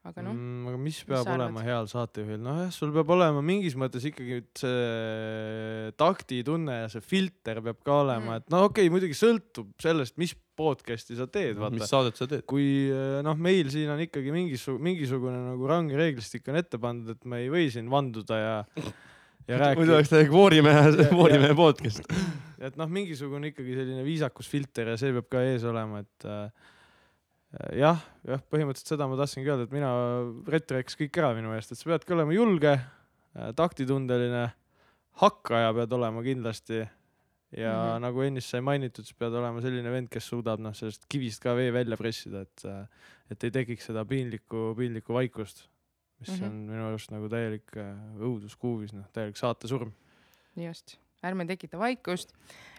[0.07, 0.67] aga noh, mm,.
[0.71, 1.67] aga mis peab sa olema arvad?
[1.67, 7.81] heal saatejuhil, nojah, sul peab olema mingis mõttes ikkagi see taktitunne ja see filter peab
[7.83, 8.41] ka olema Mm.
[8.41, 11.89] et no okei okay,, muidugi sõltub sellest, mis podcast'i sa teed, mis vaata.
[11.89, 12.45] saadet sa teed?
[12.49, 17.13] kui eh, noh, meil siin on ikkagi mingisugune, mingisugune nagu range reeglistik on ette pandud,
[17.13, 18.55] et me ei või siin vanduda ja,
[19.47, 22.03] ja muidu rääkida oleks, täiega voorimehe voorimehe podcast.
[22.67, 26.67] et noh, mingisugune ikkagi selline viisakusfilter ja see peab ka ees olema, et äh,
[27.79, 29.91] jah, jah, põhimõtteliselt seda ma tahtsingi öelda, et mina,
[30.51, 32.77] Rett rääkis kõik ära minu eest, et sa peadki olema julge,
[33.57, 34.47] taktitundeline,
[35.21, 37.83] hakkaja pead olema kindlasti ja mm.
[37.83, 38.01] -hmm.
[38.03, 41.55] nagu ennist sai mainitud, siis pead olema selline vend, kes suudab noh, sellest kivist ka
[41.55, 42.83] vee välja pressida, et äh,
[43.31, 45.65] et ei tekiks seda piinlikku, piinlikku vaikust,
[46.19, 46.37] mis mm.
[46.37, 46.45] -hmm.
[46.45, 49.91] on minu arust nagu täielik äh, õuduskuuvis, noh, täielik saatesurm.
[50.57, 52.33] just, ärme tekita vaikust.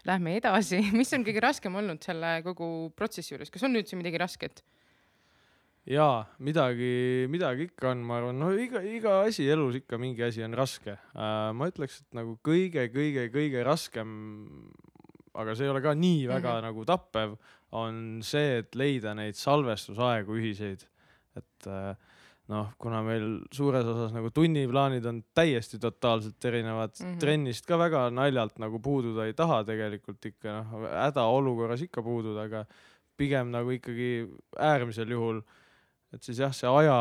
[0.06, 4.18] Lähme edasi, mis on kõige raskem olnud selle kogu protsessi juures, kas on üldse midagi
[4.18, 4.64] rasket?
[5.88, 10.44] jaa, midagi, midagi ikka on, ma arvan, no iga, iga asi elus ikka mingi asi
[10.44, 11.48] on raske uh,.
[11.56, 14.10] ma ütleks, et nagu kõige-kõige-kõige raskem,
[15.38, 16.58] aga see ei ole ka nii väga mm.
[16.58, 16.66] -hmm.
[16.68, 17.38] nagu tappev,
[17.72, 20.84] on see, et leida neid salvestusaegu ühiseid.
[21.36, 21.94] et uh,
[22.48, 27.06] noh, kuna meil suures osas nagu tunniplaanid on täiesti totaalselt erinevad mm.
[27.06, 27.18] -hmm.
[27.20, 32.64] trennist ka väga naljalt nagu puududa ei taha tegelikult ikka noh, hädaolukorras ikka puududa, aga
[33.18, 35.42] pigem nagu ikkagi äärmisel juhul
[36.08, 36.94] et siis jah, see aja,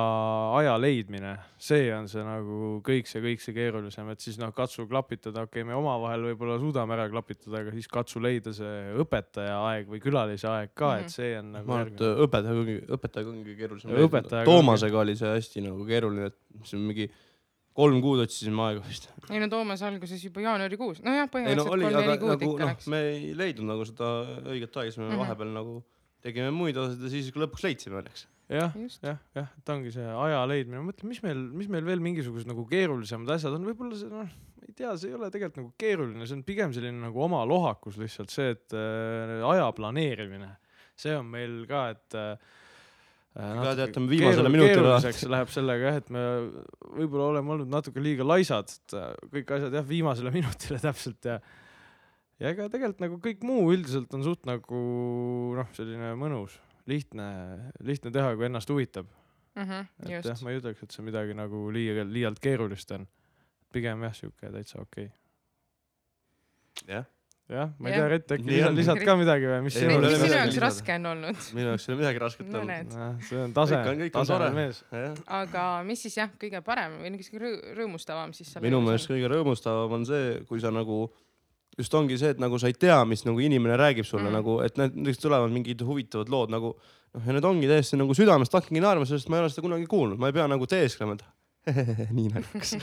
[0.58, 4.84] aja leidmine, see on see nagu kõik see, kõik see keerulisem, et siis noh, katsu
[4.90, 9.62] klapitada, okei okay,, me omavahel võib-olla suudame ära klapitada, aga siis katsu leida see õpetaja
[9.70, 11.00] aeg või külalise aeg ka mm, -hmm.
[11.00, 11.06] Mhm.
[11.08, 13.96] et see on nagu ma arvan, et õpetajaga ongi, õpetajaga ongi keerulisem.
[14.08, 17.10] Õpetajaga Toomasega oli see hästi nagu keeruline, et see on mingi
[17.78, 19.08] kolm kuud otsisime aega vist.
[19.30, 22.72] ei no Toomas alguses juba jaanuarikuus, nojah, no põhimõtteliselt aga kolm-neli kuud nagu ikka noh
[22.74, 22.88] läks,.
[22.92, 24.10] me ei leidnud nagu seda
[24.52, 25.22] õiget aega, siis me Mhm.
[25.24, 25.84] vahepeal nagu
[26.26, 28.26] tegime muid osasid ja siis lõpuks leidsime õnneks.
[28.52, 32.04] jah, jah, jah, et ongi see aja leidmine, ma mõtlen, mis meil, mis meil veel
[32.04, 34.30] mingisugused nagu keerulisemad asjad on, võib-olla see noh,
[34.68, 38.00] ei tea, see ei ole tegelikult nagu keeruline, see on pigem selline nagu oma lohakus
[38.02, 40.54] lihtsalt see, et äh, aja planeerimine,
[40.98, 42.56] see on meil ka, et äh,
[43.38, 44.96] Ka teatame viimasele minutile.
[45.30, 46.22] läheb sellega jah, et me
[46.98, 51.38] võib-olla oleme olnud natuke liiga laisad, et äh, kõik asjad jah, viimasele minutile täpselt ja
[52.42, 54.82] ja ega tegelikult nagu kõik muu üldiselt on suht nagu
[55.58, 56.58] noh, selline mõnus,
[56.88, 57.28] lihtne,
[57.84, 59.10] lihtne teha, kui ennast huvitab.
[59.58, 63.08] Mhm, et jah, just, ma ei ütleks, et see midagi nagu liiga, liialt keerulist on.
[63.74, 65.10] pigem jah, sihuke täitsa okei
[66.88, 67.56] jah, okay..
[67.56, 68.00] jah, ma ei Jah.
[68.00, 68.78] tea, Rett, äkki lisad, on.
[68.80, 71.42] lisad ka midagi või, mis sinul mis sinu jaoks raske on olnud?
[71.58, 72.96] minu jaoks ei ole midagi rasket no olnud.
[73.28, 74.82] see on tase Kõik on-, kõik on tasemel mees.
[75.40, 80.08] aga mis siis jah, kõige parem või rõõ- rõõmustavam siis minu meelest kõige rõõmustavam on
[80.10, 81.08] see, kui sa nagu
[81.78, 84.34] just ongi see, et nagu sa ei tea, mis nagu inimene räägib sulle Mm.
[84.40, 86.76] nagu, et näiteks tulevad mingid huvitavad lood nagu
[87.14, 89.86] noh, ja need ongi täiesti nagu südamest hakkangi naerma, sest ma ei ole seda kunagi
[89.88, 91.24] kuulnud, ma ei pea nagu teesklema, et
[92.18, 92.74] nii naljakas.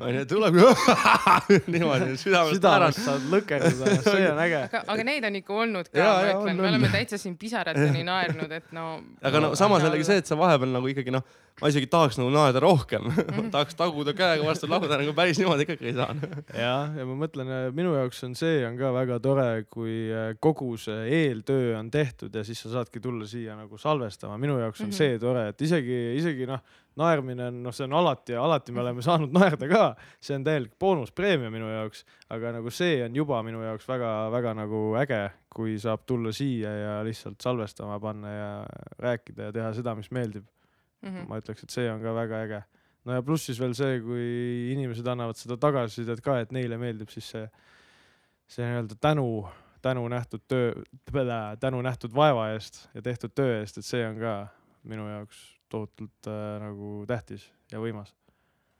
[0.00, 0.56] onju, tuleb
[1.72, 3.00] niimoodi südamest südamest.
[3.06, 4.60] saad lõkerduda, see on äge.
[4.68, 8.52] aga, aga neid on ikka olnud ka, ma ütlen, me oleme täitsa siin pisarateni naernud,
[8.58, 8.88] et no.
[9.24, 11.24] aga no samas jällegi see, et sa vahepeal nagu ikkagi noh,
[11.60, 13.08] ma isegi tahaks nagu naerda rohkem
[13.52, 16.14] tahaks taguda käega vastu lauda nagu päris niimoodi ikkagi ei saa.
[16.56, 20.74] jah, ja ma mõtlen, minu jaoks on see on ka väga tore, kui äh, kogu
[20.80, 24.90] see eeltöö on tehtud ja siis sa saadki tulla siia nagu salvestama, minu jaoks on
[24.92, 24.96] Mhm.
[24.96, 26.58] see tore, et isegi, isegi noh,
[27.00, 29.84] naermine on, noh, see on alati, alati me oleme saanud naerda ka,
[30.20, 34.82] see on täielik boonuspreemia minu jaoks, aga nagu see on juba minu jaoks väga-väga nagu
[35.00, 38.50] äge, kui saab tulla siia ja lihtsalt salvestama panna ja
[39.00, 40.48] rääkida ja teha seda, mis meeldib.
[41.02, 41.26] Mhm.
[41.26, 42.62] ma ütleks, et see on ka väga äge.
[43.04, 44.26] no ja pluss siis veel see, kui
[44.70, 47.48] inimesed annavad seda tagasisidet ka, et neile meeldib, siis see,
[48.46, 49.26] see nii-öelda tänu,
[49.82, 50.70] tänu nähtud töö,
[51.58, 54.36] tänu nähtud vaeva eest ja tehtud töö eest, et see on ka
[54.86, 55.42] minu jaoks
[55.72, 58.14] tohutult äh, nagu tähtis ja võimas.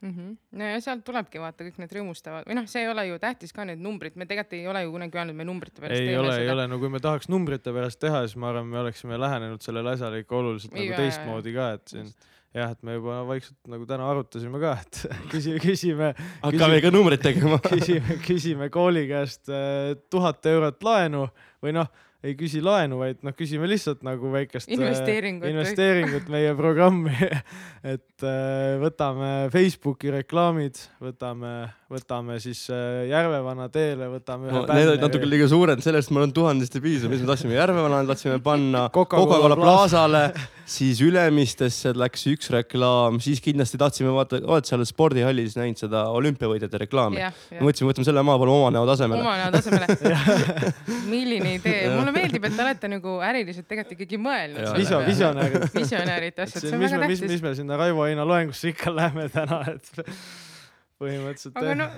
[0.00, 0.10] mm.
[0.10, 0.36] -hmm.
[0.58, 3.52] no ja sealt tulebki vaata kõik need rõõmustavad või noh, see ei ole ju tähtis
[3.56, 6.36] ka need numbrid, me tegelikult ei ole ju kunagi öelnud, me numbrite pärast ei ole,
[6.42, 9.62] ei ole, no kui me tahaks numbrite pärast teha, siis ma arvan, me oleksime lähenenud
[9.62, 12.14] sellele asjale ikka oluliselt nagu Jaa, teistmoodi ka, et siin
[12.56, 15.00] jah, et me juba vaikselt nagu täna arutasime ka, et
[15.32, 16.12] küsime, küsime,
[16.44, 17.58] hakkame ikka numbreid tegema.
[17.64, 21.26] küsime, küsime kooli käest äh, tuhat eurot laenu
[21.64, 21.88] või noh,
[22.22, 27.14] ei küsi laenu, vaid noh, küsime lihtsalt nagu väikest äh, Investeeringut investeeringut meie programmi.
[27.94, 31.54] et äh, võtame Facebooki reklaamid, võtame,
[31.92, 36.22] võtame siis äh, Järvevana teele, võtame ühe No, need olid natuke liiga suured, sellest ma
[36.22, 40.02] olen tuhandest ei piisa, mis me tahtsime Järvevanale, tahtsime panna Coca-Cola Coca-Cola Plaza.
[40.02, 46.04] Plazale, siis Ülemistesse läks üks reklaam, siis kindlasti tahtsime vaata, oled seal spordihallis näinud seda
[46.16, 47.20] olümpiavõitjate reklaami?
[47.20, 49.24] me mõtlesime, võtame selle maha, paneme oma näo tasemele.
[49.24, 50.22] oma näo tasemele.
[51.12, 55.10] milline idee, mulle meeldib, et te olete nagu äriliselt tegelikult ikkagi mõelnud Viso-, peale.
[55.10, 55.68] visionäärid.
[55.76, 57.44] visionäärid asjad, see on väga tähtis mis.
[57.44, 60.04] me sinna Raivo Eina loengusse ikka lähme täna, et
[61.02, 61.88] põhimõtteliselt aga no,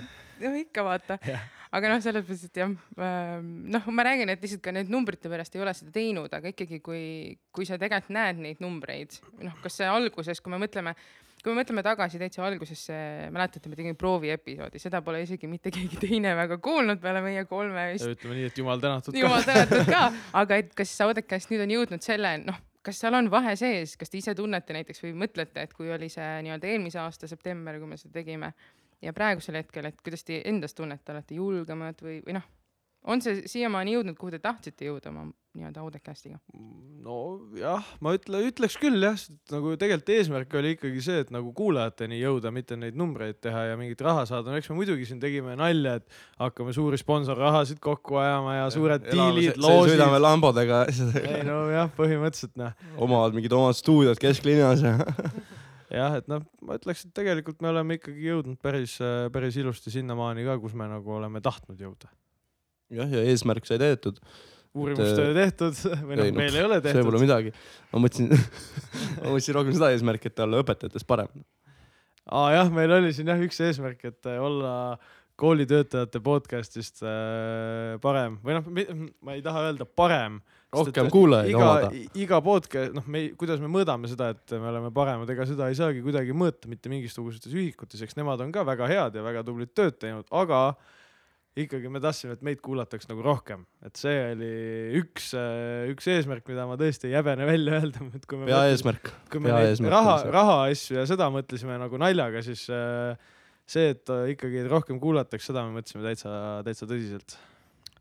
[0.43, 1.43] no ikka vaata Jah..
[1.75, 2.71] aga noh, selles mõttes, et jah,
[3.75, 6.81] noh, ma räägin, et lihtsalt ka need numbrite pärast ei ole seda teinud, aga ikkagi,
[6.83, 7.03] kui,
[7.55, 10.95] kui sa tegelikult näed neid numbreid, noh, kas see alguses, kui me mõtleme,
[11.45, 12.99] kui me mõtleme tagasi täitsa algusesse,
[13.33, 17.91] mäletate, me tegime prooviepisoodi, seda pole isegi mitte keegi teine väga kuulnud peale meie kolme
[17.93, 18.07] vist.
[18.15, 19.19] ütleme nii, et jumal tänatud ka.
[19.21, 20.07] jumal tänatud ka,
[20.41, 24.11] aga et kas Audekast nüüd on jõudnud selle, noh, kas seal on vahe sees, kas
[24.11, 27.89] te ise tunnete näiteks või mõtlete, et kui oli see nii-öelda eelmise aasta september, kui
[27.89, 28.53] me seda tegime
[29.01, 32.45] ja praegusel hetkel, et kuidas te endas tunnete, olete julgemad või, või noh,
[33.11, 36.39] on see siiamaani jõudnud, kuhu te tahtsite jõuda oma nii-öelda Audecastiga?
[37.05, 39.19] nojah, ma ütle, ütleks küll jah,
[39.53, 43.79] nagu tegelikult eesmärk oli ikkagi see, et nagu kuulajateni jõuda, mitte neid numbreid teha ja
[43.79, 48.19] mingit raha saada, no eks me muidugi siin tegime nalja, et hakkame suuri sponsorrahasid kokku
[48.21, 50.25] ajama ja suured diilid, sõidame loosid.
[50.25, 50.81] lambodega,
[51.21, 52.73] ei no jah, põhimõtteliselt noh,
[53.05, 54.97] omavad mingid omad stuudiod kesklinnas ja
[55.95, 58.97] jah, et noh, ma ütleks, et tegelikult me oleme ikkagi jõudnud päris,
[59.33, 62.11] päris ilusti sinnamaani ka, kus me nagu oleme tahtnud jõuda.
[62.95, 64.19] jah, ja eesmärk sai täidetud.
[64.75, 67.21] uurimustöö tehtud või noh Ei,, no, meil ei ole see pole tehtud.
[67.23, 67.53] midagi.
[67.93, 68.31] ma mõtlesin,
[69.21, 71.45] ma mõtlesin rohkem seda eesmärki, et olla õpetajatest parem.
[72.31, 74.75] aa jah, meil oli siin jah üks eesmärk, et äh, olla
[75.39, 78.69] koolitöötajate podcast'ist äh, parem või noh,
[79.23, 80.39] ma ei taha öelda parem.
[80.75, 81.91] Rohkem kuulajaid omada.,
[82.25, 85.79] iga podcast, noh, me, kuidas me mõõdame seda, et me oleme paremad, ega seda ei
[85.79, 89.73] saagi kuidagi mõõta mitte mingisugustes ühikutes, eks nemad on ka väga head ja väga tublit
[89.77, 90.67] tööd teinud, aga
[91.55, 94.49] ikkagi me tahtsime, et meid kuulataks nagu rohkem, et see oli
[94.99, 95.29] üks,
[95.93, 99.13] üks eesmärk, mida ma tõesti ei häbene välja öelda, et kui me peaeesmärk.
[99.31, 103.15] kui me neid raha rahaasju ja seda mõtlesime nagu naljaga, siis äh,
[103.65, 106.35] see, et ikkagi rohkem kuulataks, seda me mõtlesime täitsa,
[106.67, 107.37] täitsa tõsiselt.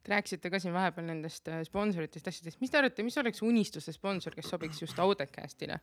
[0.05, 3.95] Te rääkisite ka siin vahepeal nendest äh, sponsoritest, asjadest, mis te arvate, mis oleks unistuste
[3.95, 5.81] sponsor, kes sobiks just Audecastile?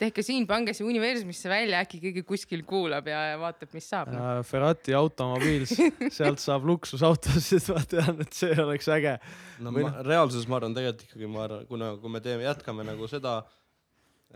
[0.00, 4.10] tehke siin, pange see universumisse välja, äkki keegi kuskil kuulab ja ja vaatab, mis saab
[4.12, 4.20] no..
[4.20, 5.72] Äh, Ferrati automobiils,
[6.18, 9.16] sealt saab luksusautosid, ma tean, et see oleks äge.
[9.64, 12.84] no Või ma, reaalsuses ma arvan tegelikult ikkagi ma arvan, kuna, kui me teeme, jätkame
[12.86, 13.38] nagu seda,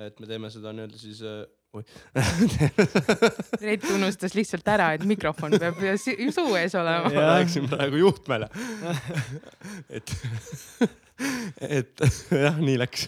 [0.00, 1.42] et me teeme seda nii-öelda siis äh,,
[1.76, 1.84] oi
[3.64, 7.12] Reit unustas lihtsalt ära, et mikrofon peab suu ees olema.
[7.14, 8.48] ma rääkisin praegu juhtmele.
[9.96, 10.14] et,
[11.78, 13.06] et jah, nii läks.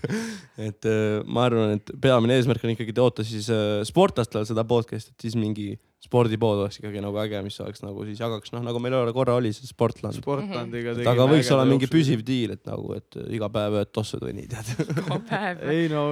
[0.61, 5.16] et äh, ma arvan, et peamine eesmärk on ikkagi toota siis äh, sportlastele seda podcast'i,
[5.16, 5.72] et siis mingi
[6.03, 9.53] spordipood oleks ikkagi nagu äge, mis oleks nagu siis jagaks, noh nagu meil korra oli
[9.55, 10.19] see Sportland.
[10.19, 11.12] Sportlandiga tegime.
[11.12, 14.49] aga võiks olla mingi püsiv diil, et nagu, et iga päev ööd tossud või nii,
[14.51, 14.73] tead.
[14.97, 15.62] iga päev.
[15.75, 16.03] ei no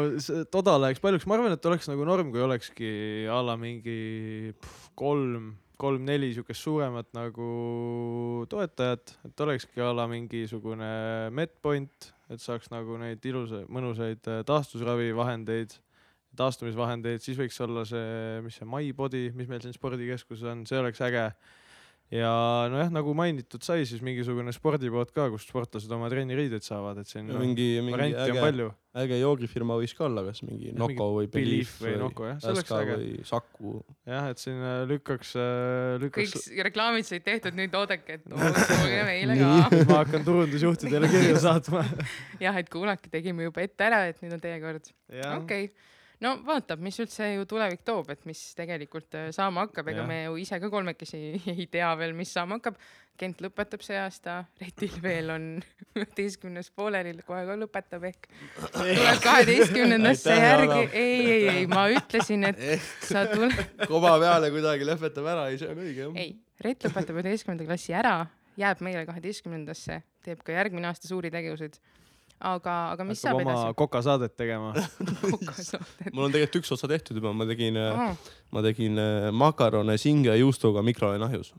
[0.53, 2.93] toda läheks paljuks, ma arvan, et oleks nagu norm, kui olekski
[3.31, 3.99] a la mingi
[4.55, 5.51] pff, kolm,
[5.81, 7.51] kolm-neli siukest suuremat nagu
[8.53, 10.95] toetajat, et olekski a la mingisugune
[11.35, 15.75] medpoint, et saaks nagu neid ilusaid, mõnusaid äh, taastusravivahendeid,
[16.41, 21.03] taastumisvahendeid, siis võiks olla see, mis see MyBody, mis meil siin spordikeskuses on, see oleks
[21.07, 21.29] äge
[22.11, 22.31] ja
[22.71, 27.29] nojah, nagu mainitud sai, siis mingisugune spordipood ka, kust sportlased oma trenniriideid saavad, et siin
[27.31, 28.67] no, mingi, mingi variante on äge, palju.
[29.05, 32.55] äge joogifirma võiks ka olla, kas mingi Noko või Belief Belief või Noko, jah, see
[32.57, 32.97] oleks äge.
[32.99, 33.75] või Saku.
[34.11, 35.37] jah, et siin äh, lükkaks,
[36.03, 38.27] lükkaks kõik, reklaamid said tehtud, nüüd oodake, et
[38.81, 39.55] olge meile ka.
[39.93, 41.87] ma hakkan turundusjuhtidele kirja saatma.
[42.45, 44.91] jah, et kuulake, tegime juba ette ära, et nüüd on teie kord.
[45.07, 45.71] okei okay.
[46.25, 50.23] No vaatab, mis üldse ju tulevik toob, et mis tegelikult äh, saama hakkab, ega me
[50.25, 51.21] ju ise ka kolmekesi
[51.55, 52.81] ei tea veel, mis saama hakkab.
[53.21, 55.47] Kent lõpetab see aasta, Retil veel on
[55.99, 58.29] üheteistkümnes pooleli, kohe ka lõpetab ehk
[58.73, 62.63] tuleb kaheteistkümnendasse järgi ei, ei, ei, ma ütlesin, et
[63.05, 63.51] sa tule,
[63.93, 66.17] koba peale kuidagi lõpetab ära, ei see on õige jah.
[66.21, 68.15] ei, Rett lõpetab üheteistkümnenda klassi ära,
[68.61, 71.77] jääb meile kaheteistkümnendasse, teeb ka järgmine aasta suuri tegevuseid.
[72.41, 73.75] aga, aga mis saab oma edasi?
[73.81, 74.71] kokasaadet tegema.
[76.15, 78.13] mul on tegelikult üks osa tehtud juba, ma tegin, aa,
[78.55, 81.53] ma tegin äh, makarone singe juustuga mikrolaineahjus.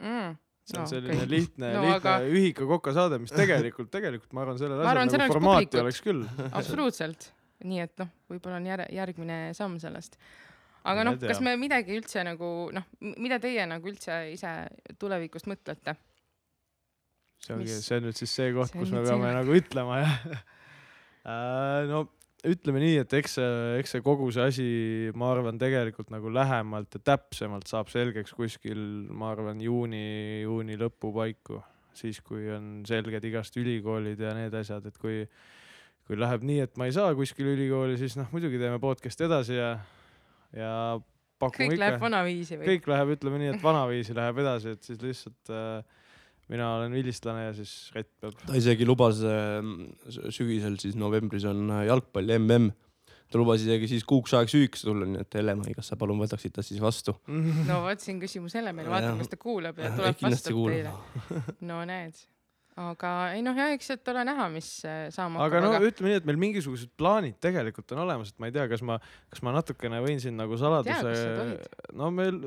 [0.00, 0.36] mm.
[0.70, 1.30] see on No, selline okei.
[1.32, 5.18] lihtne No lihtne aga- ühika kokasaade, mis tegelikult, tegelikult ma arvan, sellel asjal sellel nagu
[5.18, 5.80] oleks formaati publikut.
[5.82, 6.22] oleks küll.
[6.60, 7.30] absoluutselt,
[7.66, 10.14] nii et noh, võib-olla on jär-, järgmine samm sellest.
[10.86, 12.86] aga noh kas me midagi üldse nagu noh,
[13.18, 14.52] mida teie nagu üldse ise
[15.02, 15.96] tulevikust mõtlete?
[17.40, 20.16] See ongi, see on nüüd siis see koht, kus me peame see- nagu ütlema jah.
[21.90, 22.06] no
[22.48, 23.48] ütleme nii, et eks see,
[23.80, 24.68] eks see kogu see asi,
[25.18, 28.80] ma arvan, tegelikult nagu lähemalt ja täpsemalt saab selgeks kuskil,
[29.12, 31.60] ma arvan, juuni, juuni lõpu paiku,
[31.96, 35.24] siis kui on selged igast ülikoolid ja need asjad, et kui
[36.10, 39.54] kui läheb nii, et ma ei saa kuskil ülikooli, siis noh, muidugi teeme podcast'i edasi
[39.54, 39.68] ja,
[40.56, 40.72] ja
[41.38, 42.66] pakume kõik läheb ikka, vanaviisi või?
[42.72, 45.99] kõik läheb, ütleme nii, et vanaviisi läheb edasi, et siis lihtsalt äh,
[46.50, 49.60] mina olen vilistlane ja siis Rett peab ta isegi lubas äh,
[50.34, 52.72] sügisel siis novembris on äh, jalgpalli mm.
[53.30, 56.56] ta lubas isegi siis kuuks ajaks ühiks tulla, nii et Helema, kas sa palun võtaksid
[56.56, 57.14] ta siis vastu?
[57.70, 60.92] no vot, siin küsimus Helmele, vaatame, kas ta kuulab ja Äh, tuleb vastab teile.
[61.70, 62.18] no näed,
[62.80, 66.12] aga ei noh, jah, eks sealt ole näha, mis äh, saama aga no hakkab, ütleme
[66.12, 68.98] nii, et meil mingisugused plaanid tegelikult on olemas, et ma ei tea, kas ma,
[69.32, 71.14] kas ma natukene võin siin nagu saladuse
[71.98, 72.42] no meil,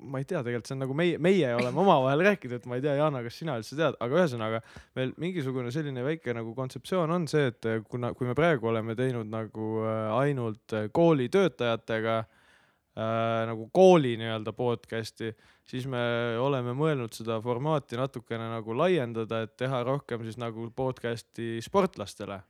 [0.00, 2.84] ma ei tea, tegelikult see on nagu meie, meie oleme omavahel rääkinud, et ma ei
[2.84, 4.60] tea, Jana, kas sina üldse tead, aga ühesõnaga
[4.98, 9.30] meil mingisugune selline väike nagu kontseptsioon on see, et kuna, kui me praegu oleme teinud
[9.30, 15.32] nagu äh, ainult äh, koolitöötajatega äh, nagu kooli nii-öelda podcast'i,
[15.70, 16.00] siis me
[16.42, 22.40] oleme mõelnud seda formaati natukene nagu laiendada, et teha rohkem siis nagu podcast'i sportlastele.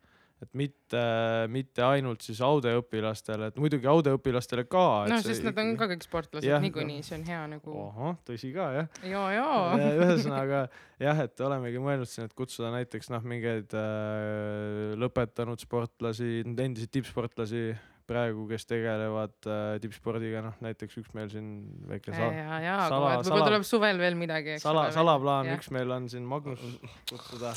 [0.41, 1.01] Et mitte,
[1.53, 4.85] mitte ainult siis Aude õpilastele, et muidugi Aude õpilastele ka.
[5.11, 8.71] no sest nad on ka kõik sportlased niikuinii, see on hea nagu, ohoh, tõsi ka
[8.79, 8.89] jah.
[9.05, 9.59] joo, joo.
[10.07, 10.65] ühesõnaga
[11.01, 17.69] jah, et olemegi mõelnud siin, et kutsuda näiteks noh, mingeid äh, lõpetanud sportlasi, endiseid tippsportlasi
[18.11, 21.49] praegu, kes tegelevad äh, tippspordiga, noh näiteks üks meil siin
[21.87, 25.53] väike ja, sa- ja, ja, aga võib-olla sala- tuleb suvel veel midagi, eks sala, salaplaan,
[25.55, 26.61] üks meil on siin Magnus
[27.11, 27.55] kutsuda.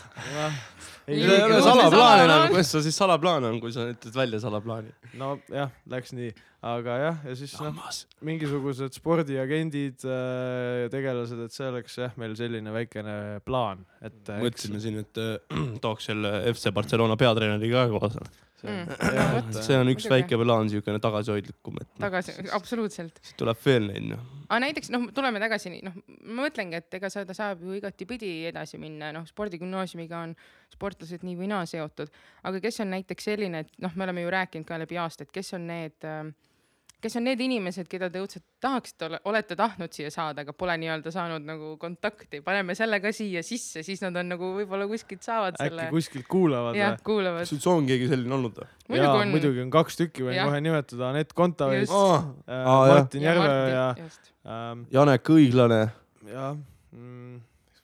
[1.09, 4.39] Ei, see ei ole salaplaan enam, kuidas sa siis salaplaan on, kui sa ütled välja
[4.45, 4.93] salaplaani?
[5.19, 6.29] nojah, läks nii,
[6.69, 7.81] aga jah, ja siis noh,
[8.29, 14.79] mingisugused spordiagendid äh,, tegelased, et see oleks jah, meil selline väikene plaan, et äh, mõtlesime
[14.85, 18.23] siin, et äh, tooks selle FC Barcelona peatreeneri ka kaasa.
[18.63, 19.51] See on Mm.
[19.53, 20.11] No see on üks Muidugi.
[20.13, 23.19] väike plaan, siukene tagasihoidlikum, et noh, tagasi, absoluutselt.
[23.21, 24.21] siit tuleb veel neid noh.
[24.47, 25.97] aga näiteks noh, tuleme tagasi, noh,
[26.29, 30.35] ma mõtlengi, et ega seda saab ju igatipidi edasi minna, noh, spordigümnaasiumiga on
[30.73, 32.11] sportlased nii või naa seotud,
[32.47, 35.35] aga kes on näiteks selline, et noh, me oleme ju rääkinud ka läbi aasta, et
[35.35, 36.09] kes on need,
[37.03, 41.11] kes on need inimesed, keda te õudselt tahaksite, olete tahtnud siia saada, aga pole nii-öelda
[41.13, 45.57] saanud nagu kontakti, paneme selle ka siia sisse, siis nad on nagu võib-olla kuskilt saavad
[45.57, 47.05] äkki selle, kuskilt kuulavad jah, või?
[47.09, 47.45] kuulavad.
[47.45, 48.69] kas üldse on keegi selline olnud või?
[48.93, 49.33] muidugi jaa, on.
[49.35, 50.49] muidugi on kaks tükki, võin Jah.
[50.49, 52.15] kohe nimetada, Anett Kontaveit Aa,
[52.47, 52.93] äh, jah.
[52.93, 54.31] Martin Järve ja just.
[54.45, 55.81] ähm, Janek Õiglane
[56.29, 57.43] jah mm,,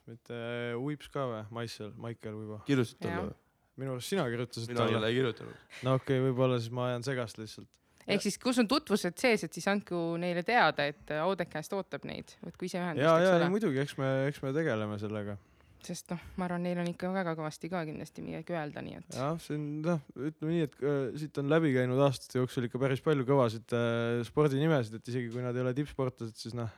[0.09, 0.41] mitte
[0.79, 2.63] Uips ka või, Maicel, Maicel võib-olla.
[2.69, 3.19] kirjutasid Jah.
[3.19, 3.37] talle või?
[3.79, 5.11] minu arust sina kirjutasid mina ei talle ole.
[5.15, 5.67] kirjutanud.
[5.87, 7.69] no okei okay,, võib-olla siis ma ajan segast lihtsalt.
[8.15, 12.33] Ehk siis, kus on tutvused sees, et siis andku neile teada, et Audekast ootab neid,
[12.45, 13.51] võtku ise ühendust, ja, ja ole.
[13.53, 15.37] muidugi, eks me, eks me tegeleme sellega.
[15.85, 19.15] sest noh, ma arvan, neil on ikka väga kõvasti ka kindlasti midagi öelda, nii et.
[19.15, 22.81] jah, see on noh, ütleme nii, et äh, siit on läbi käinud aastate jooksul ikka
[22.81, 26.71] päris palju kõvasid äh, spordinimesid, et isegi kui nad ei ole tippsportlased, siis noh,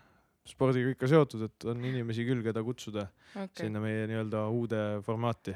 [0.47, 3.65] spordiga ikka seotud, et on inimesi küll, keda kutsuda okay.
[3.65, 5.55] sinna meie nii-öelda uude formaati.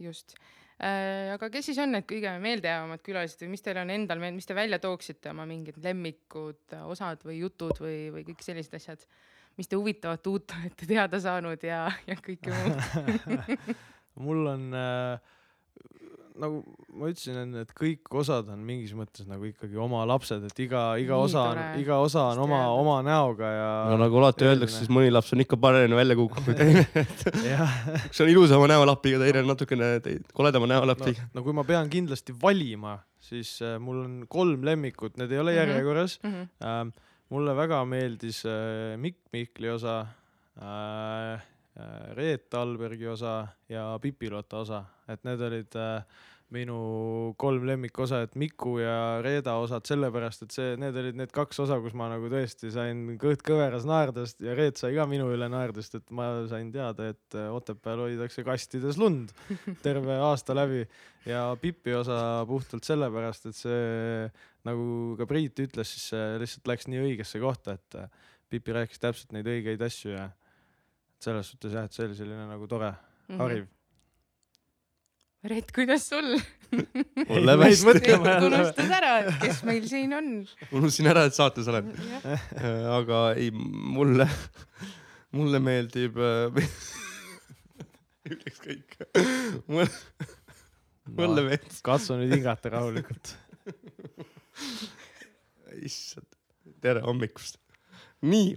[0.00, 0.36] just.
[0.82, 4.56] Aga kes siis on need kõige meeldejäävamad külalised või mis teil on endal mis te
[4.56, 9.04] välja tooksite oma mingid lemmikud, osad või jutud või, või kõik sellised asjad,
[9.60, 13.46] mis te huvitavat uut olete teada saanud ja, ja kõike muud.
[14.26, 15.32] mul on äh,
[16.40, 16.62] nagu
[16.96, 20.94] ma ütlesin enne, et kõik osad on mingis mõttes nagu ikkagi oma lapsed, et iga,
[21.00, 24.78] iga Nii osa on iga osa on oma, oma näoga ja no nagu alati öeldakse,
[24.82, 26.86] siis mõni laps on ikka paremini välja kukkunud kui teine.
[28.08, 29.92] üks on ilusama näolapiga, teine on natukene
[30.32, 31.28] koledama no, näolapiga.
[31.34, 35.52] no kui ma pean kindlasti valima, siis äh, mul on kolm lemmikut, need ei ole
[35.56, 35.60] Mhm.
[35.60, 36.48] järjekorras Mhm.
[36.64, 36.92] ähm,.
[37.32, 40.00] mulle väga meeldis äh, Mikk Mihkli osa
[40.60, 41.40] äh,,
[41.80, 46.04] äh, Reet Talbergi osa ja Pipilota osa, et need olid äh,
[46.52, 51.62] minu kolm lemmikosa, et Miku ja Reeda osad sellepärast, et see, need olid need kaks
[51.64, 55.48] osa, kus ma nagu tõesti sain kõht kõveras naerdast ja Reet sai ka minu üle
[55.48, 59.32] naerdast, et ma sain teada, et äh, Otepääl hoitakse kastides lund
[59.86, 60.82] terve aasta läbi
[61.24, 62.18] ja Pipi osa
[62.50, 64.28] puhtalt sellepärast, et see
[64.68, 69.00] nagu ka Priit ütles, siis see lihtsalt läks nii õigesse kohta, et äh, Pipi rääkis
[69.00, 70.28] täpselt neid õigeid asju ja
[71.22, 72.92] selles suhtes jah, et see oli selline nagu tore,
[73.30, 73.38] Mhm.
[73.40, 73.66] hariv.
[75.42, 76.36] Red, kuidas sul?
[77.26, 78.48] mul läheb hästi, mõtlema jälle.
[78.48, 80.28] unustas ära, et kes meil siin on.
[80.70, 81.88] unustasin ära, et saates olen.
[82.94, 84.28] aga ei, mulle,
[85.34, 86.62] mulle meeldib äh,.
[88.30, 88.94] ükskõik.
[89.66, 89.88] mulle,
[91.10, 93.34] mulle meeldib, katsu nüüd hingata rahulikult.
[95.82, 96.30] issand,
[96.86, 97.58] tere hommikust.
[98.22, 98.54] nii,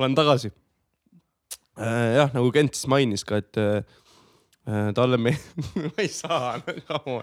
[0.00, 0.54] olen tagasi.
[1.76, 3.99] jah, nagu Kent siis mainis ka, et äh,
[4.94, 5.36] talle me-,
[5.86, 6.56] ma ei saa,
[7.00, 7.22] on.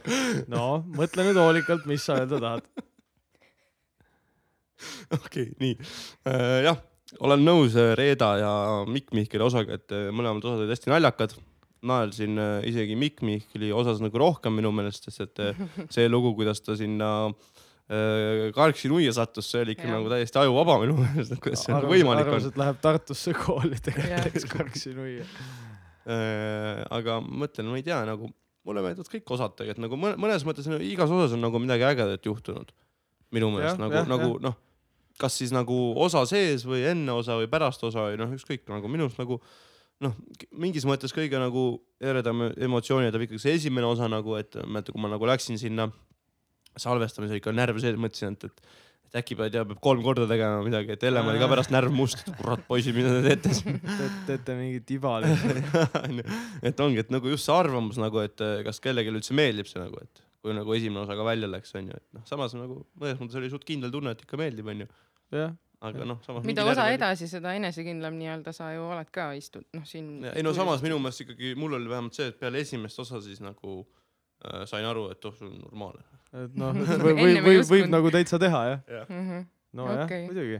[0.52, 0.68] no
[0.98, 2.70] mõtle nüüd hoolikalt, mis sa öelda tahad.
[5.18, 5.76] okei, nii
[6.28, 6.64] äh,.
[6.68, 6.80] jah,
[7.24, 8.54] olen nõus äh, Reeda ja
[8.90, 11.38] Mikk Mihkeli osaga, et äh, mõlemad osad olid hästi naljakad.
[11.88, 15.62] naersin äh, isegi Mikk Mihkeli osas nagu rohkem minu meelest, sest et äh,
[15.94, 19.96] see lugu, kuidas ta sinna äh, Karksi nuia sattus, see oli ikka Jah.
[19.98, 22.54] nagu täiesti ajuvaba minu meelest, et kuidas see nagu võimalik arvas, on.
[22.54, 25.26] et läheb Tartusse kooli tegelikult, karksi nuia.
[26.08, 28.30] Äh, aga mõtlen, ma ei tea, nagu
[28.68, 31.84] mulle meeldivad kõik osad tegelikult nagu mõne- mõnes mõttes no, igas osas on nagu midagi
[31.88, 32.72] ägedat juhtunud.
[33.36, 34.53] minu meelest nagu nagu noh,
[35.20, 38.88] kas siis nagu osa sees või enne osa või pärast osa või noh, ükskõik nagu
[38.88, 39.41] minu arust nagu
[39.99, 40.14] noh,
[40.55, 45.01] mingis mõttes kõige nagu eredam emotsioon jätab ikkagi see esimene osa nagu, et mäletan, kui
[45.03, 45.89] ma nagu läksin sinna
[46.78, 48.62] salvestamisele ikka närv sees, mõtlesin, et, et
[49.08, 51.93] et äkki pead ja peab kolm korda tegema midagi, et Hellem oli ka pärast närv
[51.95, 53.78] must, et kurat poisid, mida te teete siin.
[54.30, 55.70] teete mingit iba lihtsalt.
[56.70, 59.80] et ongi, et nagu just see arvamus nagu, et eh, kas kellelegi üldse meeldib see
[59.82, 63.22] nagu, et kui nagu esimene osa ka välja läks, onju, et noh, samas nagu mõnes
[63.22, 64.89] mõttes oli suht kindel tunne, et ikka meeldib, onju,
[65.36, 65.55] jah,
[65.88, 66.47] aga noh, samas.
[66.47, 66.89] mida osa.
[66.93, 70.20] edasi, seda enesekindlam nii-öelda sa ju oled ka istud, noh siin.
[70.34, 73.41] ei no samas minu meelest ikkagi mul oli vähemalt see, et peale esimest osa siis
[73.43, 74.07] nagu äh,
[74.70, 76.04] sain aru, et oh, see on normaalne.
[76.38, 76.74] et noh,
[77.06, 79.06] võib, võib, võib, võib nagu täitsa teha jah.
[79.10, 79.46] Mhm.
[79.78, 80.60] nojah okay., muidugi.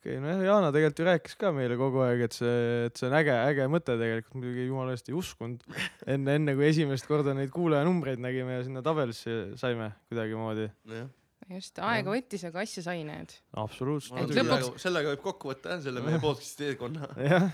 [0.00, 3.08] okei okay,, nojah, Jana tegelikult ju rääkis ka meile kogu aeg, et see, et see
[3.08, 5.64] on äge, äge mõte tegelikult, muidugi jumala eest ei uskunud.
[6.06, 10.70] enne, enne kui esimest korda neid kuulajanumbreid nägime ja sinna tabelisse saime kuidagimoodi.
[10.90, 11.10] nojah.
[11.52, 13.36] just, aega võttis, aga asja sai, näed.
[13.62, 14.24] absoluutselt.
[14.24, 17.14] Et lõpuks- sellega võib kokku võtta jah, selle meie podcast'i teekonna.
[17.30, 17.52] jah,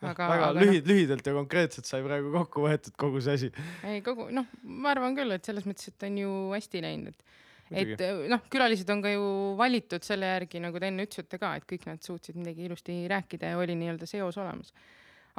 [0.00, 3.50] aga, väga aga noh, lühid, lühidalt ja konkreetselt sai praegu kokku võetud kogu see asi.
[3.88, 7.28] ei kogu, noh, ma arvan küll, et selles mõttes, et on ju hästi läinud, et
[7.70, 9.26] et eh, noh, külalised on ka ju
[9.58, 13.52] valitud selle järgi, nagu te enne ütlesite ka, et kõik nad suutsid midagi ilusti rääkida
[13.52, 14.72] ja oli nii-öelda seos olemas.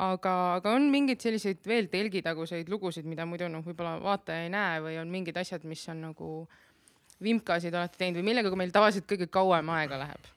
[0.01, 4.79] aga, aga on mingeid selliseid veel telgitaguseid lugusid, mida muidu noh, võib-olla vaataja ei näe
[4.85, 6.29] või on mingid asjad, mis on nagu
[7.21, 10.31] vimkasid olete teinud või millega meil tavaliselt kõige kauem aega läheb?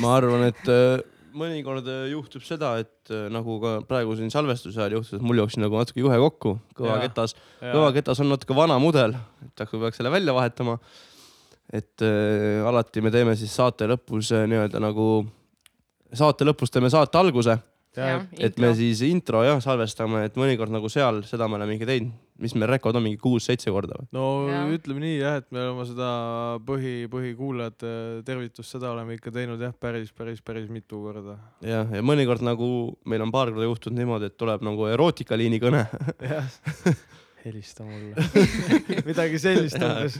[0.00, 1.04] ma arvan, et äh,
[1.34, 5.42] mõnikord äh, juhtub seda, et äh, nagu ka praegu siin salvestuse ajal juhtus, et mul
[5.42, 7.08] jooksis nagu natuke juhe kokku kõva Jaa.
[7.08, 7.36] ketas.
[7.62, 9.16] kõva ketas on natuke vana mudel,
[9.46, 10.78] et äkki peaks selle välja vahetama.
[11.72, 15.24] et äh, alati me teeme siis saate lõpus äh, nii-öelda nagu,
[16.12, 17.58] saate lõpus teeme saate alguse,
[17.96, 22.12] et me siis intro jah salvestame, et mõnikord nagu seal seda me oleme ikka teinud,
[22.42, 24.08] mis meil rekord on mingi kuus-seitse korda või?
[24.16, 24.66] no Jah.
[24.74, 26.08] ütleme nii jah, et me oleme seda
[26.66, 27.92] põhi, põhikuulajate
[28.26, 31.38] tervitust, seda oleme ikka teinud jah, päris, päris, päris mitu korda.
[31.64, 32.68] jah, ja mõnikord nagu
[33.06, 35.86] meil on paar korda juhtunud niimoodi, et tuleb nagu erootikaliini kõne.
[36.24, 36.58] jah,
[37.44, 38.28] helista mulle.
[39.10, 40.18] midagi sellist umbes.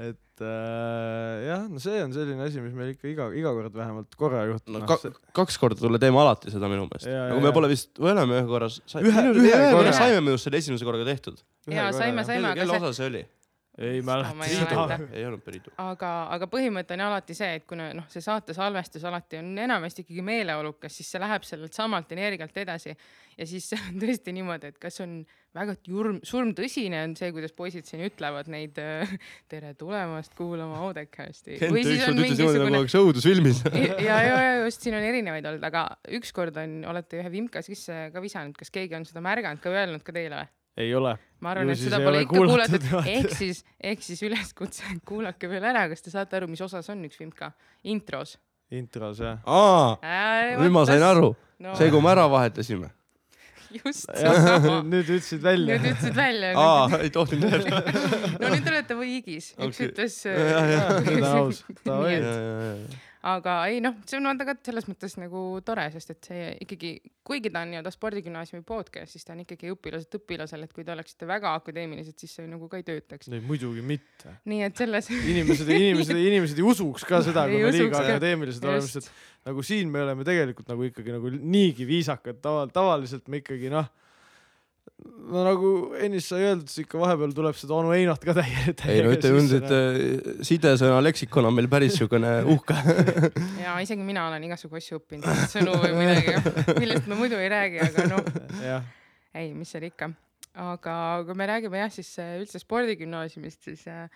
[0.00, 4.18] et äh, jah, no see on selline asi, mis meil ikka iga, iga kord vähemalt
[4.18, 5.12] korra juhtub no no, ka,.
[5.36, 7.06] kaks korda tulla teeme alati seda minu meelest.
[7.10, 9.96] Jaa, nagu me pole vist, või oleme ühe korra, Ühe- ühe ühe korra korra.
[10.00, 11.42] saime me just selle esimese korraga tehtud.
[11.70, 12.50] Jaa, saime, saime.
[12.50, 13.24] aga kelle see- osa see oli?
[13.78, 15.72] ei mäleta ei olnud Peridu.
[15.82, 20.04] aga, aga põhimõte on alati see, et kuna noh, see saate salvestus alati on enamasti
[20.04, 24.70] ikkagi meeleolukas, siis see läheb sellelt samalt energialt edasi ja siis see on tõesti niimoodi,
[24.70, 25.24] et kas on
[25.54, 29.10] väga jurm, surmtõsine on see, kuidas poisid siin ütlevad neid äh,
[29.52, 30.80] tere tulemast kuulama
[31.94, 33.62] ükskord ütles niimoodi nagu oleks õudusfilmis.
[33.74, 35.86] ja, ja, ja just siin on erinevaid olnud, aga
[36.18, 40.06] ükskord on, olete ühe vimka sisse ka visanud, kas keegi on seda märganud ka öelnud
[40.06, 40.50] ka teile või?
[40.76, 41.14] ei ole.
[41.38, 44.96] ma arvan, et siis seda ei pole ole ikka kuulatud, ehk siis, ehk siis üleskutse,
[45.06, 47.52] kuulake veel ära, kas te saate aru, mis osas on üks vimka?
[47.94, 48.34] intros.
[48.74, 49.38] intros jah.
[49.46, 49.94] aa,
[50.58, 51.30] nüüd ma sain aru.
[51.62, 51.78] no,.
[51.78, 52.90] see, kui me ära vahetasime.
[53.78, 55.94] Just jah, nüüd ütlesid välja nüüd.
[55.94, 56.52] ütlesid välja.
[56.58, 57.82] aa, ei tohtinud öelda.
[58.40, 59.88] no nüüd te olete võigis, üks Okei.
[59.90, 60.20] ütles.
[60.28, 61.64] Ja, ja, nüüd on aus.
[63.24, 66.90] Aga ei noh, see on vaata ka selles mõttes nagu tore, sest et see ikkagi,
[67.24, 70.92] kuigi ta on nii-öelda spordigümnaasiumi podcast, siis ta on ikkagi õpilaselt õpilasel, et kui te
[70.92, 73.30] oleksite väga akadeemilised, siis see nagu ka ei töötaks.
[73.32, 74.36] ei muidugi mitte.
[74.50, 78.04] nii et selles inimesed, inimesed, inimesed ei usuks ka seda, kui me liiga ka.
[78.10, 82.72] akadeemilised oleme, sest et nagu siin me oleme tegelikult nagu ikkagi nagu niigi viisakad, taval-,
[82.76, 83.88] tavaliselt me ikkagi noh,
[85.04, 88.74] no nagu ennist sai öeldud, siis ikka vahepeal tuleb seda onu Einot ka täie.
[88.92, 92.76] ei no ütleme niimoodi, et äh, sidesõna leksikon on meil päris siukene uhke.
[93.64, 96.36] ja isegi mina olen igasugu asju õppinud, sõnu või midagi,
[96.80, 98.30] millest me muidu ei räägi, aga noh,
[99.34, 100.10] ei, mis seal ikka.
[100.64, 100.96] aga
[101.26, 104.08] kui me räägime jah, siis äh, üldse spordigümnaasiumist, siis äh,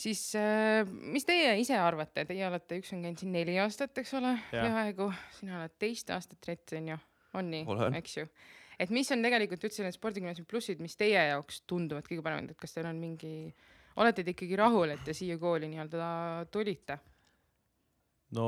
[0.00, 0.22] siis
[1.12, 5.10] mis teie ise arvate, teie olete, üks on käinud siin neli aastat, eks ole, peaaegu,
[5.38, 7.02] sina oled teist aastat rett on ju,
[7.36, 8.30] on nii eks ju.
[8.80, 12.60] Et mis on tegelikult üldse need spordigümnaasiumi plussid, mis teie jaoks tunduvad kõige paremad, et
[12.60, 13.50] kas teil on mingi,
[14.00, 16.10] olete te ikkagi rahul, et te siia kooli nii-öelda
[16.54, 17.00] tulite?
[18.36, 18.46] no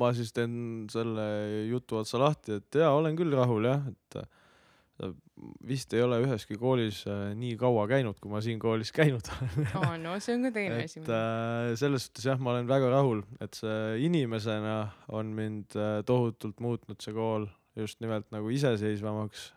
[0.00, 0.52] ma siis teen
[0.90, 1.28] selle
[1.68, 4.28] jutu otsa lahti, et jaa, olen küll rahul jah, et äh,
[5.68, 9.68] vist ei ole üheski koolis äh, nii kaua käinud, kui ma siin koolis käinud olen.
[9.82, 11.12] aa, no see on ka teine asi et.
[11.12, 14.80] äh, selles suhtes jah, ma olen väga rahul, et see inimesena
[15.12, 17.46] on mind äh, tohutult muutnud see kool
[17.78, 19.52] just nimelt nagu iseseisvamaks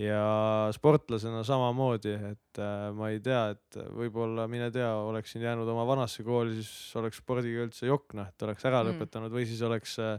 [0.00, 5.84] ja sportlasena samamoodi, et äh, ma ei tea, et võib-olla mine tea, oleksin jäänud oma
[5.88, 8.94] vanasse kooli, siis oleks spordiga üldse jokk noh, et oleks ära Mm.
[8.94, 10.16] lõpetanud või siis oleks äh,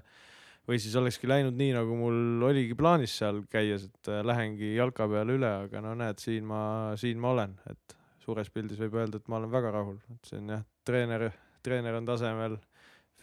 [0.68, 5.08] või siis olekski läinud nii, nagu mul oligi plaanis seal käies, et äh, lähengi jalka
[5.10, 9.20] peale üle, aga no näed, siin ma, siin ma olen, et suures pildis võib öelda,
[9.20, 11.32] et ma olen väga rahul, et see on jah, treener,
[11.66, 12.56] treener on tasemel,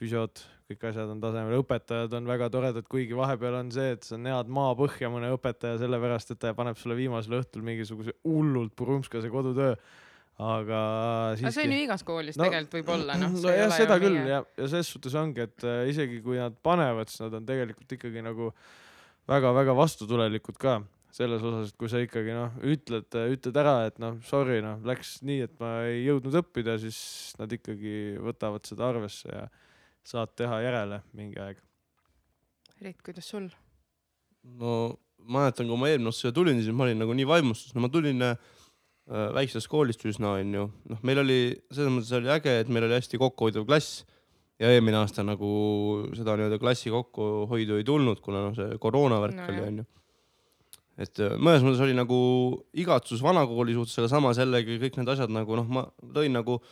[0.00, 4.18] füsiod, kõik asjad on tasemel, õpetajad on väga toredad, kuigi vahepeal on see, et sa
[4.20, 9.74] näed maapõhja mõne õpetaja sellepärast, et ta paneb sulle viimasel õhtul mingisuguse hullult purumskase kodutöö.
[10.40, 13.34] aga aga see on siiski ju igas koolis No- tegelikult võib-olla noh.
[13.42, 17.26] nojah, seda küll ja, ja ses suhtes ongi, et äh, isegi kui nad panevad, siis
[17.26, 18.48] nad on tegelikult ikkagi nagu
[19.28, 20.78] väga-väga vastutulelikud ka
[21.12, 25.18] selles osas, et kui sa ikkagi noh, ütled, ütled ära, et noh, sorry noh, läks
[25.26, 27.00] nii, et ma ei jõudnud õppida, siis
[27.40, 29.48] nad ikkagi võtavad seda arvesse ja
[30.06, 31.60] saad teha järele mingi aeg.
[32.80, 33.50] Reit, kuidas sul?
[34.60, 34.96] no
[35.28, 37.82] ma mäletan, kui ma eelmine aasta siia tulin, siis ma olin nagu nii vaimustus, no
[37.84, 38.38] ma tulin äh,
[39.36, 43.20] väiksest koolist üsna onju, noh, meil oli selles mõttes oli äge, et meil oli hästi
[43.20, 44.02] kokkuhoidev klass
[44.60, 45.50] ja eelmine aasta nagu
[46.16, 49.86] seda nii-öelda klassi kokkuhoidu ei tulnud, kuna noh, see koroonavärk No no, oli onju.
[51.04, 52.20] et äh, mõnes mõttes oli nagu
[52.80, 55.84] igatsus vanakooli suhtes, aga samas jällegi kõik need asjad nagu noh, ma
[56.16, 56.62] tõin nagu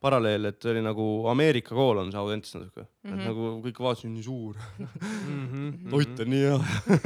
[0.00, 3.10] paralleel, et oli nagu Ameerika kool on see Audentes natuke mm, -hmm.
[3.10, 3.20] Mhm.
[3.20, 5.90] et nagu kõik vaatasid nii suur, Mhm.
[5.90, 6.58] toit on nii hea,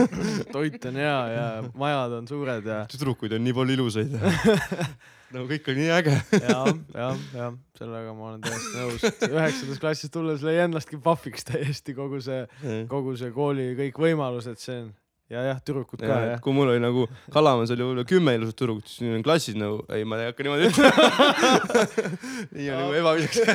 [0.56, 4.12] toit on hea ja majad on suured ja tüdrukuid on nii palju ilusaid
[5.32, 6.16] nagu kõik on nii äge.
[6.42, 6.64] ja,
[6.94, 11.94] ja, ja sellega ma olen täiesti nõus, et üheksandas klassis tulles lõi ennastki pahviks täiesti
[11.96, 12.44] kogu see,
[12.88, 14.92] kogu see kooli kõik võimalused, see on
[15.32, 18.56] ja jah, tüdrukud ka ja, jah kui mul oli nagu Kalamäes oli võib-olla kümme ilusat
[18.58, 20.92] tüdrukut, siis nüüd on klassis nagu, ei, ma ei hakka niimoodi ütlema.
[22.56, 23.46] nii on nagu ebaviisakas.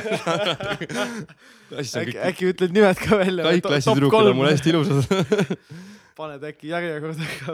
[2.02, 3.42] äkki, äkki ütled nimed ka välja?
[3.46, 5.00] kõik klassi tüdrukud on mul hästi ilusad.
[6.18, 7.50] paned äkki järjekorda ka?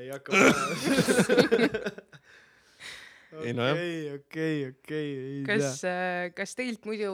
[0.00, 0.64] ei hakka panema.
[3.30, 7.12] Okei, okei, okei, ei kas tea., kas teilt muidu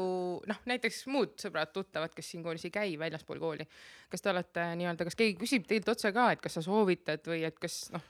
[0.48, 3.66] noh, näiteks muud sõbrad-tuttavad, kes siin koolis ei käi väljaspool kooli,
[4.12, 7.44] kas te olete nii-öelda, kas keegi küsib teilt otse ka, et kas sa soovitad või
[7.48, 8.04] et kas noh,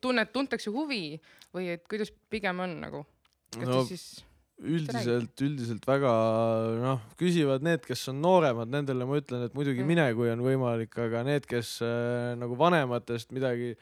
[0.00, 1.18] tunned, tuntakse huvi
[1.52, 3.06] või et kuidas pigem on nagu?
[3.52, 4.06] kas No, te siis,
[4.62, 6.10] üldiselt, üldiselt väga
[6.80, 9.90] noh, küsivad need, kes on nooremad, nendele ma ütlen, et muidugi Mm.
[9.92, 13.74] mine, kui on võimalik, aga need, kes äh, nagu vanematest midagi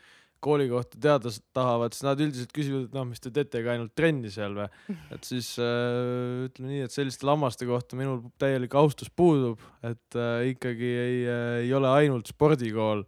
[0.44, 4.32] kooli kohta teada tahavad, siis nad üldiselt küsivad, et noh, mis te teetegi ainult trenni
[4.32, 4.66] seal või.
[5.14, 10.50] et siis äh, ütleme nii, et selliste lammaste kohta minul täielik austus puudub, et äh,
[10.54, 13.04] ikkagi ei äh,, ei ole ainult spordikool.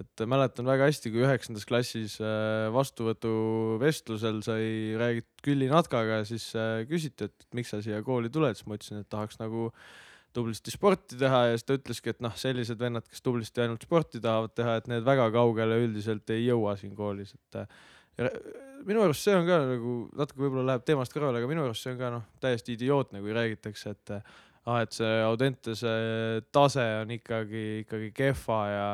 [0.00, 4.64] et mäletan väga hästi, kui üheksandas klassis äh, vastuvõtuvestlusel sai
[4.98, 9.02] räägitud Külli Natkaga, siis äh, küsiti, et miks sa siia kooli tuled, siis ma ütlesin,
[9.04, 9.68] et tahaks nagu
[10.36, 14.20] tublisti sporti teha ja siis ta ütleski, et noh, sellised vennad, kes tublisti ainult sporti
[14.22, 18.30] tahavad teha, et need väga kaugele üldiselt ei jõua siin koolis, et äh,
[18.86, 21.94] minu arust see on ka nagu natuke võib-olla läheb teemast kõrvale, aga minu arust see
[21.94, 24.32] on ka noh, täiesti idiootne, kui räägitakse, et äh,
[24.66, 25.92] ah, et see Audentese
[26.54, 28.86] tase on ikkagi, ikkagi kehva ja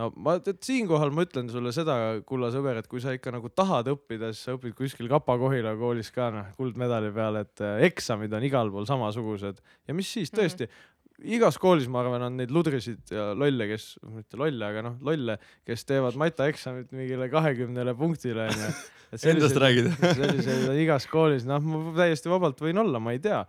[0.00, 1.96] no ma, siinkohal ma ütlen sulle seda,
[2.28, 6.12] kulla sõber, et kui sa ikka nagu tahad õppida, siis sa õpid kuskil Kapa-Kohila koolis
[6.14, 10.68] ka noh, kuldmedali peale, et äh, eksamid on igal pool samasugused ja mis siis tõesti
[10.68, 11.34] mm, -hmm.
[11.36, 15.38] igas koolis ma arvan, on neid ludrisid ja lolle, kes, mitte lolle, aga noh, lolle,
[15.68, 18.72] kes teevad matjaeksamit mingile kahekümnele punktile onju.
[19.28, 19.90] Endast räägid?
[20.00, 23.44] selliseid on igas koolis, noh, ma täiesti vabalt võin olla, ma ei tea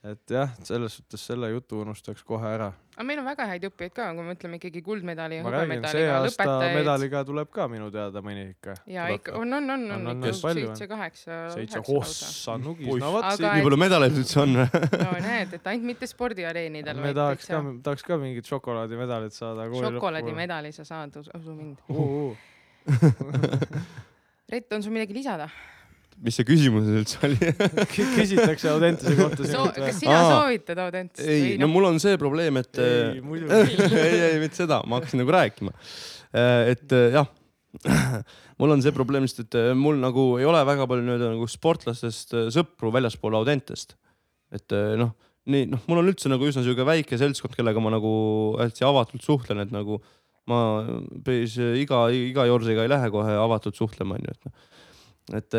[0.00, 2.70] et jah, selles suhtes selle jutu unustaks kohe ära.
[2.94, 6.76] aga meil on väga häid õppijaid ka, kui me mõtleme ikkagi kuldmedali ja hõbemedaliga lõpetajaid.
[6.78, 8.78] medaliga tuleb ka minu teada mõni ikka.
[8.88, 10.56] ja ikka on, on, on, On, on on, ikka on?
[10.56, 11.40] seitse-kaheksa.
[11.52, 14.56] seitse, ossa nugis, no vot nii palju medaleid üldse on.
[15.04, 20.72] no näed, et ainult mitte spordiareenidel, me tahaks ka, tahaks ka mingit šokolaadimedalit saada šokolaadimedali
[20.76, 21.84] sa saad, usu mind.
[24.50, 25.50] Rett, on sul midagi lisada?
[26.24, 27.38] Mis see küsimus üldse oli?
[27.94, 30.28] küsitakse Audentese kohta So, kas sina Aa.
[30.34, 33.56] soovitad Audentest ei, no mul on see probleem, et ei, muidugi.
[34.04, 35.72] ei, ei, mitte seda, ma hakkasin nagu rääkima.
[36.70, 37.30] et eh, jah,
[38.60, 42.36] mul on see probleem lihtsalt, et mul nagu ei ole väga palju nii-öelda nagu sportlastest
[42.54, 43.96] sõpru väljaspool Audentest.
[44.54, 45.14] et noh,
[45.50, 48.10] nii noh, mul on üldse nagu üsna sihuke väike seltskond, kellega ma nagu
[48.60, 50.02] hästi avatult suhtlen, et nagu
[50.50, 50.82] ma
[51.24, 54.68] päris iga, iga Jorsiga ei lähe kohe avatult suhtlema, onju, et noh
[55.36, 55.56] et,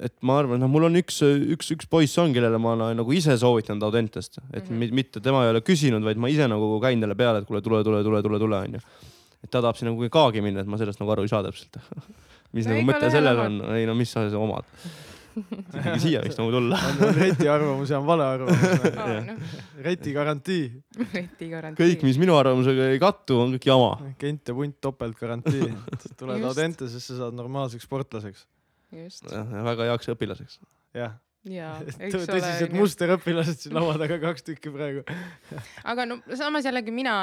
[0.00, 3.36] et ma arvan, noh, mul on üks, üks, üks poiss on, kellele ma nagu ise
[3.40, 4.80] soovitanud Audentest, et mm.
[4.80, 4.96] -hmm.
[5.00, 7.84] mitte tema ei ole küsinud, vaid ma ise nagu käin talle peale, et kuule, tule,
[7.84, 8.80] tule, tule, tule, tule, onju.
[9.44, 11.80] et ta tahab sinna kuhugi kaagi minna, et ma sellest nagu aru ei saa täpselt.
[12.56, 14.66] mis No nagu mõte sellel on, ei no mis sa omad.
[15.38, 16.78] Ikkagi siia võiks nagu tulla.
[16.90, 18.94] on Reti arvamus ja on vale arvamus.
[18.96, 19.56] Noh,
[19.86, 20.64] Reti garantii,
[21.14, 21.80] Reti garantii.
[21.80, 23.90] kõik, mis minu arvamusega ei kattu, on kõik jama.
[24.20, 25.70] Kent ja punt topeltgarantii.
[26.20, 26.44] tuled.
[26.50, 28.46] Audentesesse, saad normaalseks sportlaseks.
[28.94, 29.26] just,
[29.70, 30.58] väga heaks õpilaseks.
[30.98, 31.14] jah,
[31.46, 32.80] jaa, eks tõsised ole.
[32.82, 35.04] musterõpilased siin laua taga, kaks tükki praegu.
[35.84, 37.14] aga no samas jällegi mina,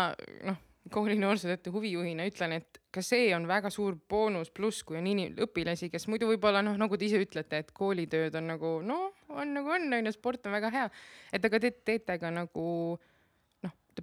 [0.48, 0.58] noh,
[0.94, 5.36] kooli noorsootöötaja huvijuhina ütlen, et ka see on väga suur boonus, pluss kui on inim-,
[5.48, 9.54] õpilasi, kes muidu võib-olla noh, nagu te ise ütlete, et koolitööd on nagu noh, on
[9.58, 10.90] nagu on, onju, sport on väga hea.
[11.34, 12.66] et aga te teete ka nagu
[12.98, 13.17] te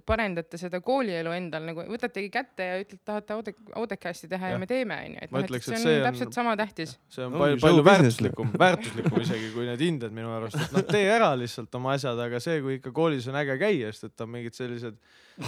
[0.05, 4.61] parendate seda koolielu endal nagu võtategi kätte ja ütlete, tahate Audek, Audecasti teha ja, ja
[4.61, 5.23] me teeme, onju.
[5.25, 6.95] et noh, et see on see on- täpselt sama tähtis.
[7.09, 11.05] see on palju, palju väärtuslikum, väärtuslikum isegi kui need hinded minu arust, et noh, tee
[11.15, 14.31] ära lihtsalt oma asjad, aga see, kui ikka koolis on äge käia, sest et on
[14.37, 15.01] mingid sellised,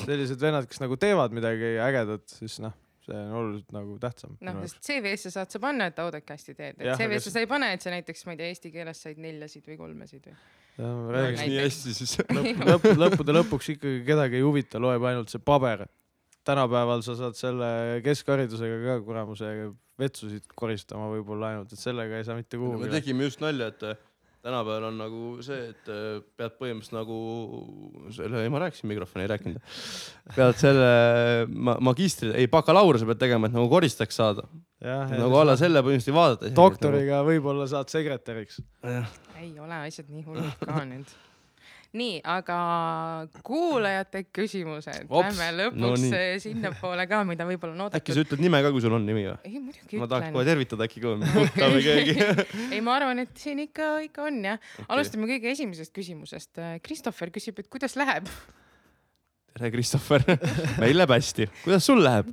[0.05, 2.73] sellised vennad, kes nagu teevad midagi ägedat, siis noh,
[3.07, 4.35] see on oluliselt nagu tähtsam.
[4.43, 7.71] noh, sest CV-sse saad sa panna, et Audecasti teed, et Jah, CV-sse sa ei pane,
[7.75, 10.35] et sa näiteks, ma ei tea, eesti keeles said neljasid või kolmesid või.
[10.77, 11.47] räägiks Näiteks.
[11.49, 12.17] nii hästi siis.
[12.37, 15.87] lõpp, lõpp, lõppude lõpuks ikkagi kedagi ei huvita, loeb ainult see paber.
[16.47, 19.49] tänapäeval sa saad selle keskharidusega ka kuramuse
[19.99, 22.91] vetsusid koristama võib-olla ainult, et sellega ei saa mitte me kuhugi.
[22.93, 24.06] tegime just nalja, et
[24.47, 27.17] tänapäeval on nagu see, et äh, pead põhimõtteliselt nagu
[28.15, 29.75] selle, ei ma rääkisin mikrofoni, ei rääkinud.
[30.35, 30.89] pead selle
[31.51, 34.47] ma, magistri, ei bakalaureuse pead tegema, et nagu koristajaks saada.
[34.81, 36.53] nagu alla selle põhimõtteliselt ei vaadata.
[36.61, 38.61] doktoriga võib-olla saad sekretäriks.
[39.41, 41.17] ei ole asjad nii hullud ka nüüd.
[41.97, 42.57] nii, aga
[43.47, 48.17] kuulajate küsimused, lähme lõpuks no no sinnapoole ka, mida võib-olla on äkki oodatud.
[48.17, 49.37] sa ütled nime ka, kui sul on nimi või?
[49.47, 50.51] ei muidugi ma tahaks kohe ütlen.
[50.53, 52.15] tervitada äkki ka, mutta või keegi.
[52.75, 54.87] ei, ma arvan, et siin ikka, ikka on jah okay..
[54.95, 56.61] alustame kõige esimesest küsimusest.
[56.85, 58.29] Christopher küsib, et kuidas läheb?
[59.57, 60.23] tere, Christopher.
[60.81, 61.49] meil läheb hästi.
[61.63, 62.31] kuidas sul läheb?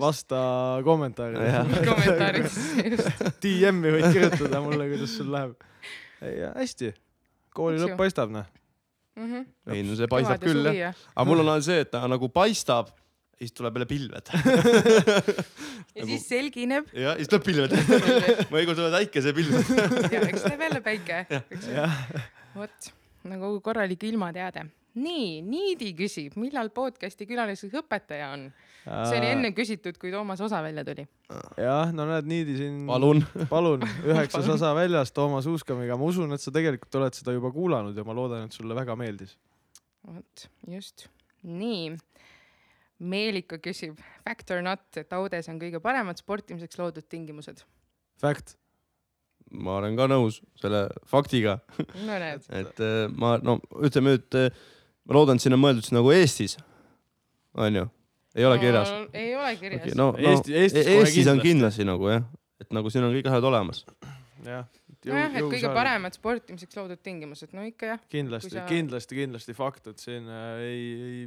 [0.00, 0.38] vasta
[0.84, 1.84] kommentaaridele.
[1.86, 3.28] kommentaaridesse just.
[3.44, 5.54] DM-i võid kirjutada mulle, kuidas sul läheb.
[6.22, 6.92] ei, hästi.
[7.54, 8.48] kooli lõpp paistab, noh.
[9.16, 9.44] Mhm.
[9.74, 10.96] ei no see paistab küll jah.
[11.14, 14.30] aga mul on ainult see, et ta nagu paistab ja siis tuleb jälle pilved.
[15.98, 16.88] ja siis selgineb.
[16.94, 17.74] ja siis tuleb pilved.
[18.52, 19.72] mõnikord tulevad äikesepilved.
[20.14, 21.24] ja eks läheb jälle päike.
[21.74, 21.98] jah,
[22.54, 22.92] vot
[23.28, 24.66] nagu korralik ilmateade.
[24.94, 28.48] nii, Niidi küsib, millal podcast'i külaliseks õpetaja on?
[28.82, 31.04] See oli enne küsitud, kui Toomas osa välja tuli.
[31.60, 32.82] jah, no näed, Niidi siin.
[32.88, 33.22] palun.
[33.52, 37.98] palun, üheksas osa väljas Toomas Uuskamiga, ma usun, et sa tegelikult oled seda juba kuulanud
[37.98, 39.36] ja ma loodan, et sulle väga meeldis.
[40.06, 41.06] vot, just.
[41.42, 41.92] nii.
[43.02, 47.64] Meelika küsib, fact or not, et Audes on kõige paremad sportimiseks loodud tingimused.
[48.22, 48.54] Fact.
[49.52, 51.58] ma olen ka nõus selle faktiga,
[52.06, 52.20] no
[52.60, 54.38] et äh, ma no ütleme nüüd,
[55.04, 56.54] ma loodan, et siin on mõeldud siis nagu Eestis,
[57.58, 57.88] onju,
[58.36, 58.92] ei ole kirjas?
[59.12, 61.84] ei ole kirjas Okay, no, no Eesti- Eestis E- Eestis on kindlasti.
[61.88, 62.22] nagu jah,
[62.60, 63.84] et nagu siin on kõik asjad olemas.
[64.46, 64.64] jah.
[65.02, 65.70] nojah, et kõige.
[65.74, 68.00] paremad sportimiseks loodud tingimused, no ikka jah.
[68.12, 71.24] kindlasti sa-, kindlasti, kindlasti fakt, et siin äh, ei, ei,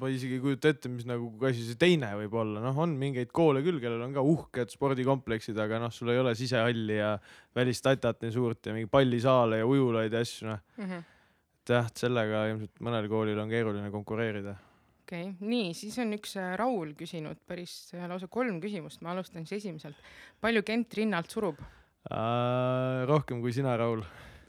[0.00, 3.28] ma isegi ei kujuta ette, mis nagu asi see teine võib olla, noh, on mingeid
[3.36, 7.18] koole küll, kellel on ka uhked spordikompleksid, aga noh, sul ei ole sisehalli ja
[7.56, 10.64] välistatat nii suurt ja mingeid pallisaale ja ujulaid ja asju, noh.
[10.80, 11.04] Mhm.
[11.60, 14.56] et jah, et sellega ilmselt mõnel koolil on keeruline konkureerida.
[15.08, 19.14] Okei okay., nii, siis on üks äh, Raul küsinud päris äh, lausa kolm küsimust, ma
[19.14, 19.96] alustan siis esimeselt.
[20.44, 21.60] palju Kent rinnalt surub?
[23.08, 24.04] rohkem kui sina, Raul.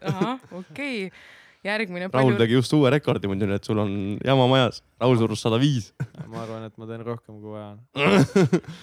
[0.05, 1.23] ahah, okei okay..
[1.63, 2.09] järgmine.
[2.13, 3.91] Raul tegi just uue rekordi muidu, nii et sul on
[4.23, 4.83] jama majas.
[5.01, 5.89] Raul surus sada viis.
[6.27, 7.81] ma arvan, et ma teen rohkem, kui vaja on.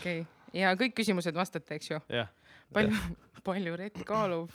[0.01, 2.01] okei okay., ja kõik küsimused vastate, eks ju?
[2.12, 2.33] jah,
[2.77, 2.97] palju,
[3.45, 4.53] palju Rett kaalub?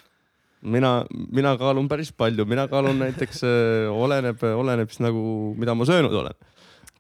[0.62, 3.46] mina, mina kaalun päris palju, mina kaalun näiteks,
[3.94, 5.22] oleneb, oleneb siis nagu,
[5.58, 6.38] mida ma söönud olen.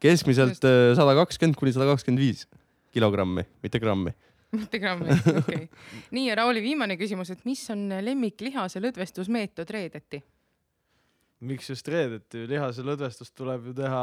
[0.02, 2.48] Keskmiselt sada kakskümmend kuni sada kakskümmend viis
[2.92, 4.14] kilogrammi, mitte grammi.
[4.52, 5.68] mitte grammi, okei okay.
[6.16, 10.22] nii ja Rauli viimane küsimus, et mis on lemmiklihase lõdvestusmeetod reedeti?
[11.42, 14.02] miks just reedeti, lihaselõdvestust tuleb ju teha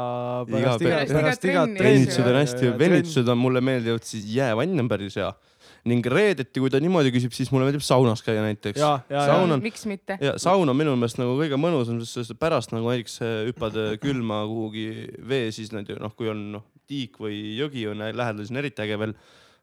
[0.49, 1.13] pärast iga, päev.
[1.15, 1.85] pärast igat trenni.
[1.85, 5.29] venitused on hästi, venitused on mulle meeldivad, siis jäävann on päris hea.
[5.85, 8.79] Ning reedeti, kui ta niimoodi küsib, siis mulle meeldib saunas käia näiteks.
[8.81, 10.17] ja, ja, ja Saun on- miks mitte?
[10.21, 13.19] ja saun on minu meelest nagu kõige mõnusam, sest pärast nagu näiteks
[13.49, 14.87] hüppad külma kuhugi
[15.27, 18.97] vee, siis noh, kui on noh, tiik või jõgi on lähedal, siis on eriti äge
[18.99, 19.13] veel.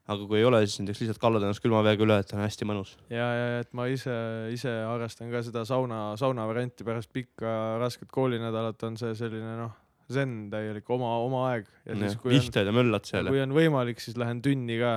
[0.07, 2.63] aga kui ei ole, siis näiteks lihtsalt kallad ennast külma veega üle, et on hästi
[2.69, 2.93] mõnus.
[3.11, 4.13] ja, ja et ma ise,
[4.55, 9.73] ise harrastan ka seda sauna, sauna varianti pärast pikka rasket koolinädalat on see selline noh,
[10.07, 13.51] zen täielik oma, oma aeg ja siis kui on, vihtad ja möllad seal kui on
[13.51, 14.93] võimalik, siis lähen tünni ka.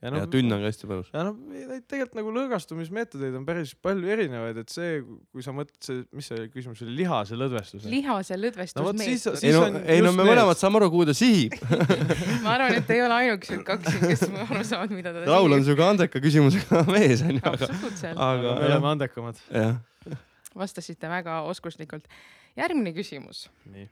[0.00, 1.08] Ja ja tünn on ka hästi mõnus.
[1.12, 5.76] ja noh, neid tegelikult nagu lõõgastumismeetodeid on päris palju erinevaid, et see, kui sa mõtled
[5.84, 7.84] see, mis see küsimus oli, lihase lõdvestus.
[7.84, 9.44] lihase No siis- lõdvestusmeetod.
[9.44, 10.32] ei no on, ei no me need.
[10.32, 11.58] mõlemad saame aru, kuhu ta sihib.
[12.46, 15.64] ma arvan, et ei ole ainukesed kaks siin, kes aru saavad, mida ta Raul on
[15.68, 19.44] siuke andeka küsimusega mees onju, aga, absoluutselt, aga me oleme andekamad.
[20.56, 22.08] vastasite väga oskuslikult.
[22.56, 23.48] järgmine küsimus.
[23.68, 23.88] nii.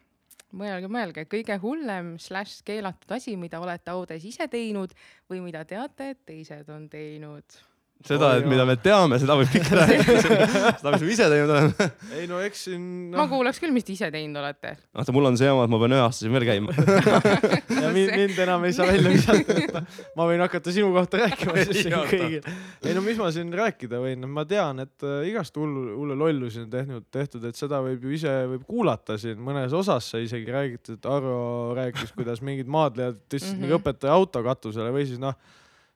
[0.56, 4.94] mõelge, mõelge, kõige hullem slaš keelatud asi, mida olete audes ise teinud
[5.30, 7.58] või mida teate, et teised on teinud.
[8.06, 10.36] seda, et Oi, mida me teame, seda võib pikalt rääkida.
[10.78, 11.86] seda, mis me ise teinud oleme.
[12.18, 14.76] ei no eks siin ma noh, kuulaks küll, mis te ise teinud olete.
[14.94, 16.76] vaata, mul on see jama, et ma pean üheaastasel veel käima.
[17.82, 21.56] ja mind, mind enam ei saa välja visata, et ma võin hakata sinu kohta rääkima
[21.66, 22.48] siis siin kõigil.
[22.86, 26.62] ei no mis ma siin rääkida võin, ma tean, et äh, igast hullu, hulle lollusi
[26.64, 30.54] on tehtud, tehtud, et seda võib ju ise võib kuulata siin mõnes osas sai isegi
[30.54, 33.62] räägitud, et Arvo rääkis, kuidas mingid maadlejad tõstsid Mhm.
[33.64, 35.34] mingi õpetaja auto katusele või siis noh,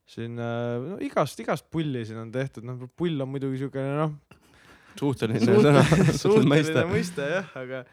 [0.09, 4.14] siin äh, no, igast, igast pulli siin on tehtud, noh pull on muidugi siukene noh,
[4.98, 5.84] suhteline sõna,
[6.22, 7.28] suhteline mõiste.
[7.36, 7.84] jah, aga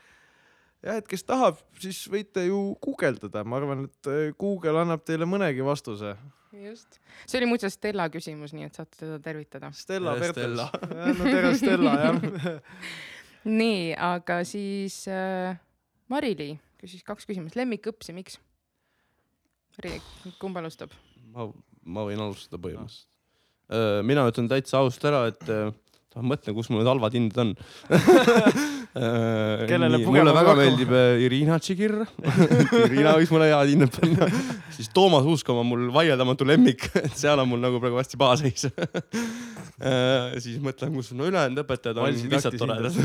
[0.84, 5.28] jah, et kes tahab, siis võite ju guugeldada, ma arvan, et äh, Google annab teile
[5.30, 6.16] mõnegi vastuse.
[6.56, 7.00] just.
[7.26, 9.72] see oli muuseas Stella küsimus, nii et saate teda tervitada.
[9.76, 10.70] Stella Stella.
[11.20, 12.22] no tere, Stella jah.
[13.62, 15.60] nii, aga siis äh,
[16.10, 17.60] Mari-Li küsis kaks küsimust.
[17.60, 18.40] lemmikõps ja miks?
[20.40, 20.92] Kumb alustab?
[21.32, 21.46] ma,
[21.90, 23.08] ma võin alustada põhimõtteliselt.
[24.10, 25.46] mina ütlen täitsa ausalt ära, et
[26.18, 27.52] ma mõtlen, kus mul need halvad hinded on.
[29.70, 30.56] Kellele mulle väga pakkuma?
[30.58, 30.94] meeldib
[31.28, 31.94] Irina Tšigir.
[32.90, 34.30] Irina võiks mulle head hinded panna.
[34.74, 38.68] siis Toomas Uuskam on mul vaieldamatu lemmik, et seal on mul nagu praegu hästi pahaseis.
[40.44, 42.98] siis mõtlen, kus no ülejäänud õpetajad on lihtsalt toredad.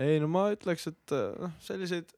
[0.00, 2.08] ei no ma ütleks, et noh, selliseid,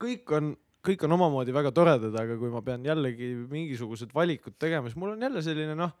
[0.00, 0.54] kõik on,
[0.86, 5.14] kõik on omamoodi väga toredad, aga kui ma pean jällegi mingisugused valikud tegema, siis mul
[5.14, 5.94] on jälle selline noh,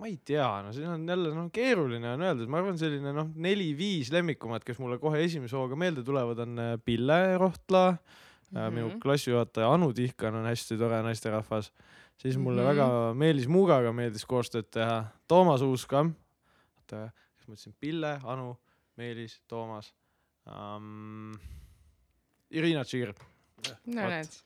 [0.00, 3.30] ma ei tea, no siin on jälle noh, keeruline on öelda, ma arvan, selline noh,
[3.38, 8.74] neli-viis lemmikumat, kes mulle kohe esimese hooga meelde tulevad, on äh, Pille Rohtla mm, -hmm.
[8.74, 11.72] minu klassijuhataja Anu Tihkan on hästi tore naisterahvas,
[12.18, 12.66] siis mulle mm.
[12.66, 12.70] -hmm.
[12.70, 16.14] väga Meelis Muugaga meeldis koostööd teha, Toomas Uuskam,
[16.76, 18.56] oota, kas ma ütlesin Pille, Anu,
[18.96, 19.94] Meelis, Toomas
[20.46, 21.34] um,,
[22.50, 24.36] Irina Tšigr, no näed,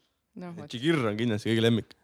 [0.41, 0.69] noh vot.
[0.71, 1.95] Tšigir on kindlasti kõige lemmik.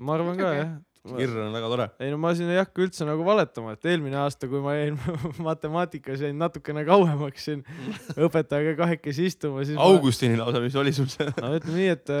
[0.00, 0.72] ma arvan ka jah.
[1.00, 1.86] Tšigir on väga tore.
[2.04, 4.98] ei no ma siin ei hakka üldse nagu valetama, et eelmine aasta, kui ma jäin
[5.48, 7.64] matemaatikas jäin natukene kauemaks siin
[8.26, 11.30] õpetajaga kahekesi istuma, siis Augustini lausa, mis oli sul see?
[11.40, 12.14] ma no ütleme nii, et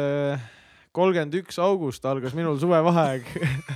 [0.96, 3.28] kolmkümmend üks august algas minul suvevaheaeg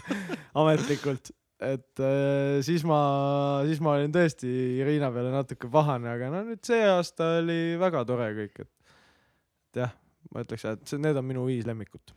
[0.61, 1.31] ametlikult,
[1.63, 3.01] et äh, siis ma,
[3.69, 8.07] siis ma olin tõesti Irina peale natuke pahane, aga no nüüd see aasta oli väga
[8.09, 8.73] tore kõik, et
[9.75, 9.95] et jah,
[10.31, 12.15] ma ütleks, et see, need on minu viis lemmikut,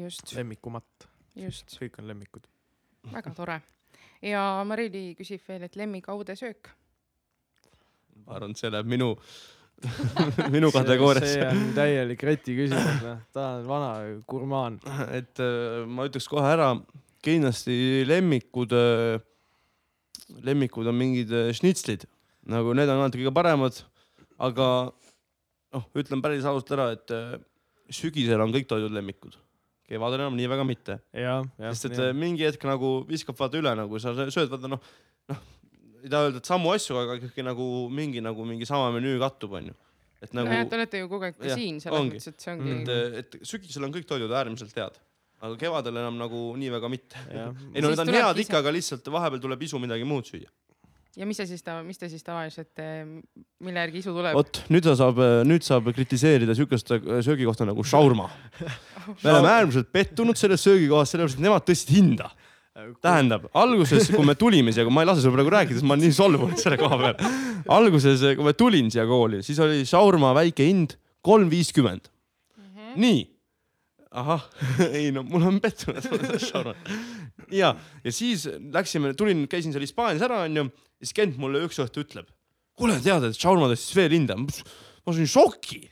[0.00, 2.48] just, lemmikumat, just, kõik on lemmikud.
[3.12, 3.60] väga tore.
[4.24, 6.72] ja Mari-Li küsib veel, et lemmikaude söök.
[8.24, 9.10] ma arvan, et see läheb minu,
[10.54, 11.48] minu kategooriasse see.
[11.48, 13.92] on täielik reti küsimus, noh, ta on vana
[14.28, 14.80] gurmaan.
[15.12, 16.72] et äh, ma ütleks kohe ära,
[17.20, 18.72] kindlasti lemmikud,
[20.40, 22.08] lemmikud on mingid äh, šnitslid,
[22.48, 23.84] nagu need on alati kõige paremad,
[24.40, 24.70] aga
[25.74, 27.38] noh, ütlen päris ausalt ära, et äh,
[27.92, 29.36] sügisel on kõik toidud lemmikud,
[29.90, 34.02] kevadel enam nii väga mitte, sest et äh, mingi hetk nagu viskab vaata üle, nagu
[34.02, 34.82] sa sööd vaata noh,
[35.30, 35.44] noh,
[36.00, 39.58] ei taha öelda, et samu asju, aga ikkagi nagu mingi nagu mingi sama menüü kattub,
[39.60, 39.76] onju.
[40.20, 40.48] et nagu...
[40.48, 42.18] nagu Te olete ju kogu aeg ka siin, selles ongi.
[42.18, 42.90] mõttes, et see ongi Mm.
[43.20, 44.98] et, et sügisel on kõik toidud äärmiselt head,
[45.40, 47.20] aga kevadel enam nagu nii väga mitte.
[47.30, 50.50] ei no need on head ikka, aga lihtsalt vahepeal tuleb isu midagi muud süüa.
[51.18, 52.80] Ja mis see siis ta, mis te siis tavaliselt,
[53.64, 54.36] mille järgi isu tuleb?
[54.36, 58.28] vot nüüd ta saab, nüüd saab kritiseerida siukest äh, söögikohta nagu šaurma.
[59.24, 62.30] me oleme äärmiselt pettunud selles söögikohas, sellepärast et nemad tõstsid hinda.
[63.02, 66.06] tähendab, alguses, kui me tulime siia, ma ei lase sul praegu rääkida, sest ma olen
[66.06, 67.34] nii solvunud selle koha peal.
[67.76, 70.94] alguses, kui ma tulin siia kooli, siis oli šaurma väike hind
[71.26, 72.08] kolm viiskümmend.
[73.00, 73.20] nii.
[74.10, 74.46] ahah,
[74.96, 76.06] ei no mul on pettunud.
[77.54, 77.72] ja,
[78.04, 80.68] ja siis läksime, tulin, käisin seal Hispaanias ära, onju,
[81.00, 82.28] siis Kent mulle üks õhtu ütleb,
[82.78, 84.36] kuule, tead, et Shaurma tõstis veel hinda.
[84.36, 85.82] ma sain šoki,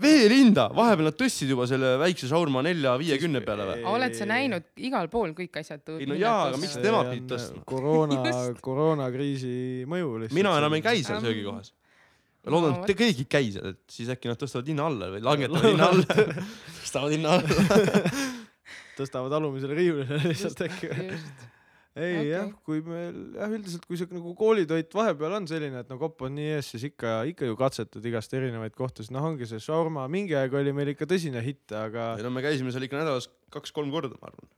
[0.00, 3.86] veel hinda, vahepeal nad tõstsid juba selle väikse Shaurma nelja viiekümne peale või?
[3.92, 5.84] oled sa näinud igal pool kõik asjad?
[5.96, 7.64] Ei no jaa, aga miks nemad pidid tõstma?
[7.68, 8.20] koroona
[8.64, 10.38] koroonakriisi mõju lihtsalt.
[10.38, 11.72] mina enam ei käi seal Ähm, söögikohas.
[12.44, 14.88] ma loodan, no et te keegi ei käi seal, et siis äkki nad tõstavad hinna
[14.90, 16.26] alla või langetavad hinna alla.
[16.82, 18.02] tõstavad hinna alla.
[18.96, 20.90] tõstavad alumisele riiulile lihtsalt äkki.
[21.96, 22.28] ei Okei.
[22.28, 26.26] jah, kui meil jah, üldiselt kui siuke nagu koolitoit vahepeal on selline, et no kopp
[26.26, 30.04] on nii ees, siis ikka, ikka ju katsetad igast erinevaid kohtasid, noh, ongi see šaurma,
[30.12, 33.30] mingi aeg oli meil ikka tõsine hitt, aga ei no me käisime seal ikka nädalas
[33.54, 34.50] kaks-kolm korda, ma arvan.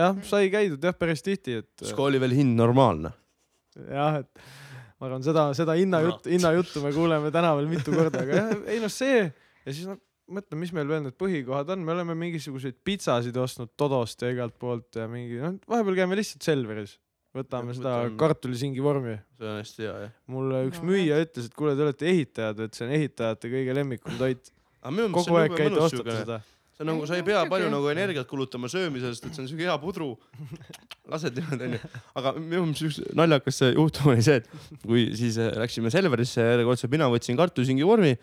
[0.00, 3.14] jah, sai käidud jah, päris tihti, et siis kui oli veel hind normaalne.
[3.88, 4.44] jah, et
[5.00, 8.92] ma arvan, seda, seda hinnajuttu, hinnajuttu me kuuleme tänaval mitu korda, aga jah, ei noh,
[8.92, 13.36] see ja siis noh, mõtle, mis meil veel need põhikohad on, me oleme mingisuguseid pitsasid
[13.40, 16.96] ostnud Todost ja igalt poolt ja mingi, noh, vahepeal käime lihtsalt Selveris,
[17.36, 20.14] võtame Jah, seda võtame- kartulisingi vormi see on hästi hea jah.
[20.32, 23.76] mulle üks No, müüja ütles, et kuule, te olete ehitajad, et see on ehitajate kõige
[23.80, 24.52] lemmikum toit.
[24.84, 26.38] kogu see aeg on käite, ostate siukene, seda.
[26.74, 29.48] see on nagu, sa ei pea no palju nagu energiat kulutama söömisest, et see on
[29.50, 30.14] siuke hea pudru.
[31.12, 31.82] lased niimoodi onju.
[32.16, 34.48] aga minu meelest üks naljakas juhtum oli see, et
[34.86, 38.14] kui siis äh, läksime Selverisse järjekordselt, mina võtsin kartulisingi vormi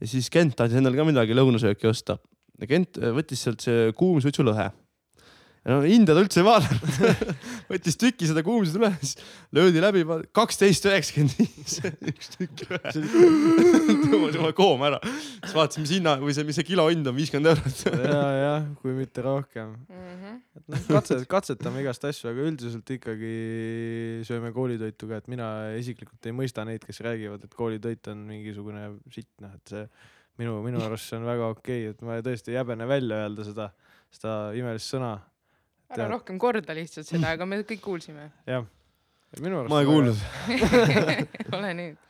[0.00, 2.18] ja siis Kent tahtis endale ka midagi lõunasööki osta.
[2.68, 4.70] Kent äh, võttis sealt see kuumsuitsulõhe.
[4.70, 4.85] ja
[5.66, 7.30] no hinda ta üldse ei vaadanud.
[7.70, 9.16] võttis tüki seda kuumsuitsulõhe, siis
[9.56, 10.04] löödi läbi,
[10.36, 11.78] kaksteist üheksakümmend viis,
[12.12, 12.92] üks tükk ühe.
[14.06, 15.00] tõmbas oma kooma ära.
[15.04, 17.84] siis vaatasin, mis hinna või see, mis see kilo hind on, viiskümmend eurot.
[18.06, 19.76] ja, jah, kui mitte rohkem.
[19.90, 20.40] Mhm.
[20.60, 23.36] et noh, katse, katsetame igast asju, aga üldiselt ikkagi
[24.28, 25.48] sööme koolitoitu ka, et mina
[25.80, 29.86] isiklikult ei mõista neid, kes räägivad, et koolitoit on mingisugune sitt, noh, et see
[30.40, 33.46] minu, minu arust see on väga okei okay,, et ma tõesti ei häbene välja öelda
[33.46, 33.70] seda,
[34.14, 35.16] seda imelist sõna.
[35.94, 38.30] Ära rohkem korda lihtsalt seda, aga me kõik kuulsime.
[38.48, 38.66] jah,
[39.42, 40.22] ma ei kuulnud.
[41.56, 42.00] ole nüüd.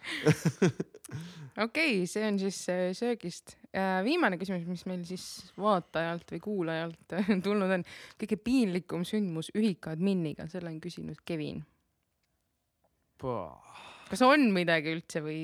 [1.67, 3.57] okei, see on siis äh, söögist.
[4.05, 5.27] viimane küsimus, mis meil siis
[5.61, 7.17] vaatajalt või kuulajalt
[7.47, 7.87] tulnud on.
[8.21, 11.63] kõige piinlikum sündmus ühika-adminiga, selle on küsinud Kevin.
[14.11, 15.41] kas on midagi üldse või?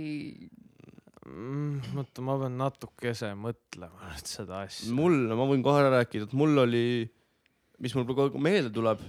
[1.22, 4.90] Mm, oota, ma pean natukese mõtlema nüüd seda asja.
[4.96, 6.86] mul, ma võin kohe rääkida, et mul oli,
[7.82, 9.00] mis mul praegu meelde tuleb,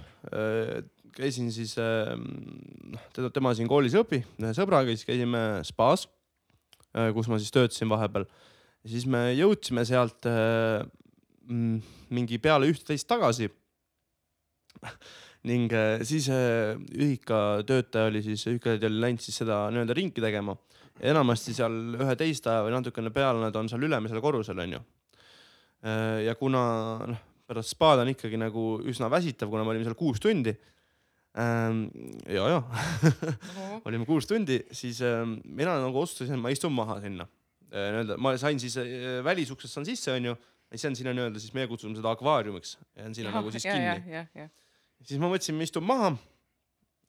[1.14, 6.08] käisin siis, noh, teda, tema siin koolis ei õpi, ühe sõbraga, siis käisime spaas,
[7.14, 8.26] kus ma siis töötasin vahepeal.
[8.86, 10.84] siis me jõudsime sealt äh,
[11.48, 11.80] mm,
[12.14, 13.48] mingi peale üht-teist tagasi.
[15.50, 20.22] ning äh, siis äh, ühika töötaja oli siis, ühikatädi oli läinud siis seda nii-öelda ringi
[20.24, 20.56] tegema
[21.00, 24.78] enamasti seal üheteist aja või natukene peale nad on seal ülemisel korrusel onju.
[26.24, 26.60] ja kuna
[27.10, 30.54] noh, pärast spaad on ikkagi nagu üsna väsitav, kuna me olime seal kuus tundi.
[31.34, 32.60] ja, ja
[33.88, 37.26] olime kuus tundi, siis ähm, mina nagu otsustasin, et ma istun maha sinna.
[37.74, 40.36] nii-öelda ma sain siis äh, välisuksest saan sisse onju,
[40.74, 44.14] see on sinna nii-öelda siis meie kutsume seda akvaariumiks, jään sinna nagu siis kinni.
[44.14, 44.50] jah, jah.
[45.02, 46.14] siis ma mõtlesin, ma istun maha.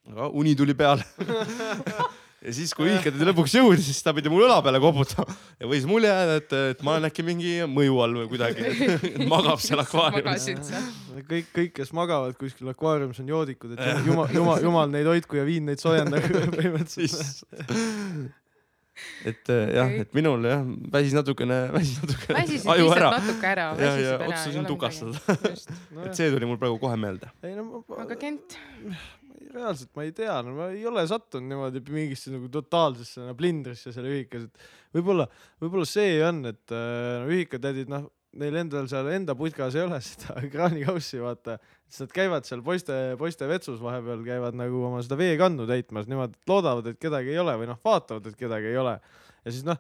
[0.09, 1.05] aga uni tuli peale
[2.45, 5.87] ja siis, kui ühikatädi lõpuks jõudis, siis ta pidi mul õla peale koputama ja võis
[5.89, 8.69] mulje jääda, et, et ma olen äkki mingi mõju all või kuidagi.
[9.33, 10.27] magab seal akvaariumis.
[10.27, 10.87] magasid seal.
[11.31, 15.45] kõik, kõik, kes magavad kuskil akvaariumis on joodikud, et jumal, jumal, jumal neid hoidku ja
[15.47, 17.43] viin neid soojendagu põhimõtteliselt.
[19.27, 20.05] et jah, Okei.
[20.05, 23.11] et minul jah, väsis natukene, väsis natukene väsisid aju lihtsalt ära.
[23.17, 23.67] natuke ära.
[23.81, 25.37] ja, ja otsustasin tukastada.
[26.05, 27.33] et see tuli mul praegu kohe meelde.
[27.43, 28.59] ei no ma, aga Kent,
[29.53, 33.93] reaalselt ma ei tea, no ma ei ole sattunud niimoodi mingisse nagu totaalsesse no, plindrisse
[33.95, 35.27] seal ühikas, et võib-olla,
[35.61, 38.07] võib-olla see on, et äh, no ühikatädid, noh,
[38.39, 42.97] neil endal seal enda putkas ei ole seda kraanikaussi, vaata, siis nad käivad seal poiste,
[43.19, 47.55] poiste vetsus vahepeal käivad nagu oma seda veekannu täitmas et loodavad, et kedagi ei ole
[47.61, 48.97] või noh, vaatavad, et kedagi ei ole.
[49.45, 49.79] ja siis noh,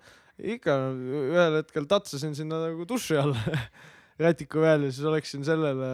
[0.55, 3.35] ikka ühel hetkel tatsasin sinna nagu duši all
[4.15, 5.87] rätiku peal ja siis oleksin sellele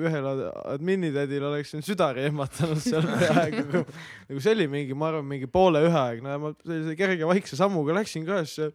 [0.00, 0.30] ühele
[0.72, 3.82] adminitädile oleksin südari ehmatanud seal peaaegu.
[4.30, 7.28] nagu see oli mingi, ma arvan, mingi poole ühe aeg, no ja ma sellise kerge
[7.28, 8.72] vaikse sammuga läksin ka siis.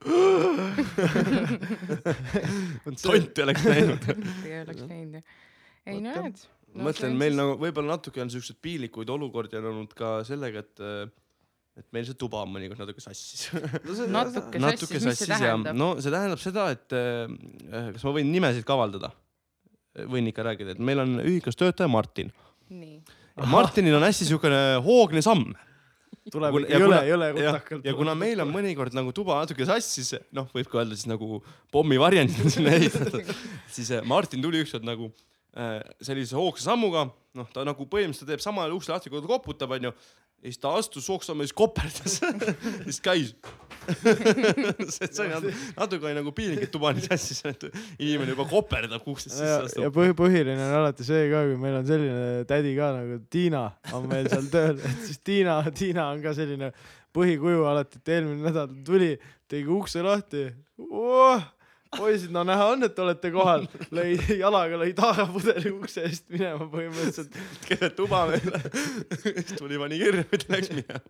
[3.01, 4.09] tonti oleks näinud.
[4.45, 5.25] ei oleks näinud jah.
[5.89, 6.45] ei no näed.
[6.89, 10.85] mõtlen, meil nagu võib-olla natuke on siukseid piinlikuid olukordi on olnud ka sellega, et,
[11.79, 13.47] et meil see tuba on mõnikord natuke sassis.
[13.53, 15.79] natuke natuke sassis, mis see sassis ja tähendab?
[15.79, 19.13] no see tähendab seda, et äh, kas ma võin nimesid ka avaldada?
[20.09, 22.29] võin ikka rääkida, et meil on ühikas töötaja Martin
[22.69, 22.99] nii.
[23.35, 25.49] ja Martinil on hästi siukene hoogne samm
[26.33, 27.87] tuleb ikka ja jõle kuna-, jõle rutakalt.
[27.87, 31.41] ja kuna meil on mõnikord nagu tuba natuke sassis, noh, võib ka öelda siis nagu
[31.73, 33.33] pommivarjendid on sinna ehitatud,
[33.75, 35.09] siis äh, Martin tuli ükskord nagu
[35.57, 37.07] äh, sellise hoogsa sammuga,
[37.37, 39.93] noh, ta nagu põhimõtteliselt teeb sama ukse lahti, kui ta koputab, onju.
[40.39, 42.19] Ja siis ta astus sooksama ja siis koperdas
[42.85, 43.33] siis käis.
[43.89, 47.63] See natu- natuke nagu piinlik et tuba nii sassis et
[47.97, 49.95] inimene juba koperdab uksest ja, sisse ja astub.
[49.95, 53.63] põhi, põhiline on alati see ka, kui meil on selline tädi ka nagu Tiina
[53.97, 56.71] on meil seal tööl, et siis Tiina, Tiina on ka selline
[57.15, 59.15] põhikuju alati, et eelmine nädal tuli,
[59.49, 60.45] tegi ukse lahti.
[60.85, 61.41] Oh,.
[61.97, 63.65] poisid, no näha on, et olete kohal,
[63.95, 64.13] lõi
[64.43, 67.35] jalaga lõi taarapudeli ukse eest minema põhimõtteliselt.
[67.65, 68.53] keset tuba veel
[69.23, 71.03] siis tuli pani kirja ja läks minema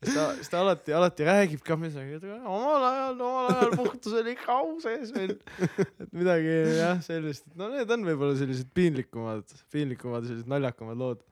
[0.00, 4.34] siis ta, siis ta alati, alati räägib ka et omal ajal, omal ajal puhtus oli
[4.36, 5.36] ikka au sees meil.
[6.00, 11.24] et midagi jah, sellist, no need on võib-olla sellised piinlikumad, piinlikumad, sellised naljakamad lood.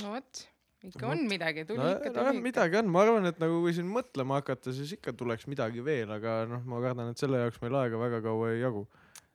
[0.00, 0.46] no vot,
[0.88, 2.40] ikka on midagi, tuli no, ikka tuli.
[2.42, 6.10] midagi on, ma arvan, et nagu kui siin mõtlema hakata, siis ikka tuleks midagi veel,
[6.10, 8.82] aga noh, ma kardan, et selle jaoks meil aega väga kaua ei jagu.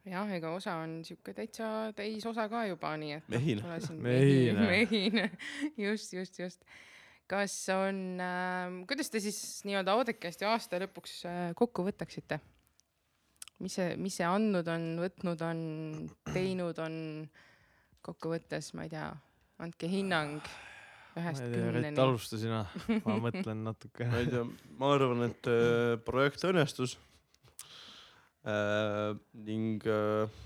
[0.07, 3.29] jah, ega osa on siuke täitsa täisosa ka juba, nii et.
[3.33, 3.79] Mehine.
[4.03, 4.67] Mehine.
[4.67, 5.25] mehine,
[5.87, 6.67] just, just, just.
[7.27, 12.39] kas on äh,, kuidas te siis nii-öelda Audekesti aasta lõpuks äh, kokku võtaksite?
[13.63, 15.59] mis see, mis see andnud on, võtnud on,
[16.29, 16.95] teinud on
[18.05, 19.09] kokkuvõttes, ma ei tea,
[19.63, 20.43] andke hinnang
[21.17, 21.93] ühest kümneni.
[22.01, 22.63] alusta sina,
[23.05, 24.07] ma mõtlen natuke.
[24.09, 24.43] ma ei tea,
[24.79, 26.97] ma arvan, et äh, projekt õnnestus
[28.47, 29.13] äh,.
[29.47, 30.39] ning äh,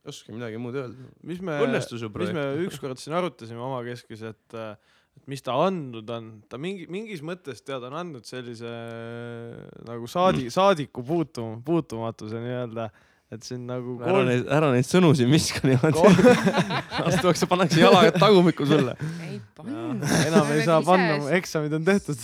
[0.00, 1.10] ei oska midagi muud öelda.
[1.26, 4.58] mis me, mis me ükskord siin arutasime omakeskis, et,
[5.18, 8.70] et mis ta andnud on, ta mingi, mingis mõttes tead on andnud sellise
[9.88, 12.88] nagu saadi-, saadiku puutum-, puutumatuse nii-öelda,
[13.30, 16.02] et siin nagu ära neid, ära neid sõnu siin viska niimoodi.
[17.04, 18.96] astutakse, pannakse jalaga tagumikku sulle.
[19.60, 22.18] enam ei saa panna, eksamid on tehtud.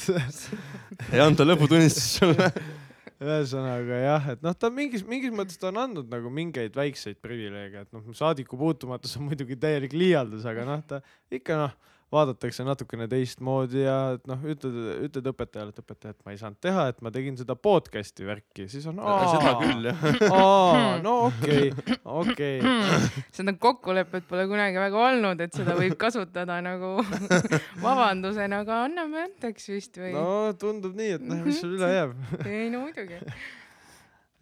[1.13, 2.51] ei anta lõputunnistust sulle.
[3.23, 7.87] ühesõnaga jah, et noh, ta mingis, mingis mõttes ta on andnud nagu mingeid väikseid privileege,
[7.87, 11.01] et noh, saadiku puutumatus on muidugi täielik liialdus, aga noh, ta
[11.33, 11.77] ikka noh,
[12.13, 14.77] vaadatakse natukene teistmoodi ja et noh, ütled,
[15.09, 18.69] ütled õpetajale, et õpetaja, et ma ei saanud teha, et ma tegin seda podcast'i värki,
[18.71, 20.05] siis on seda küll jah.
[20.31, 23.11] aa, no okei okay,, okei okay.
[23.37, 26.95] seda kokkulepet pole kunagi väga olnud, et seda võib kasutada nagu
[27.87, 30.23] vabandusena, aga anname andeks vist või no.?
[30.23, 32.15] no tundub nii, et noh, mis sul üle jääb.
[32.47, 33.19] ei no muidugi.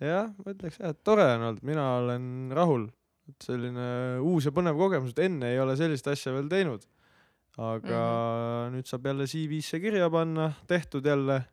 [0.05, 2.29] jah, ma ütleks jah, et tore on olnud, mina olen
[2.61, 2.91] rahul,
[3.31, 3.89] et selline
[4.21, 6.85] uus ja põnev kogemus, et enne ei ole sellist asja veel teinud.
[7.59, 8.75] Aga mm -hmm.
[8.75, 11.45] nüüd saab jälle CV-sse kirja panna, tehtud jälle.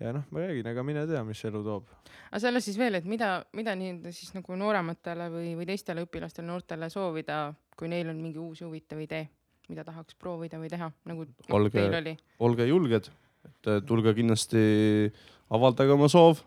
[0.00, 1.84] ja noh, ma räägin, ega mine tea, mis elu toob.
[2.30, 6.46] aga selle siis veel, et mida, mida nii-öelda siis nagu noorematele või, või teistele õpilastele,
[6.46, 9.28] noortele soovida, kui neil on mingi uus huvitav idee,
[9.68, 12.16] mida tahaks proovida või teha, nagu Olge- teil oli.
[12.38, 13.10] olge julged,
[13.44, 15.12] et äh, tulge kindlasti,
[15.50, 16.42] avaldage oma soov,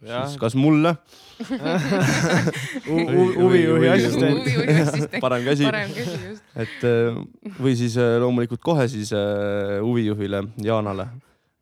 [0.00, 0.94] siis kas mulle,
[3.40, 4.48] huvijuhi assistent.
[5.24, 6.44] parem käsi, parem käsi just.
[6.56, 7.18] et äh,
[7.60, 11.10] või siis äh, loomulikult kohe siis äh, huvijuhile Jaanale.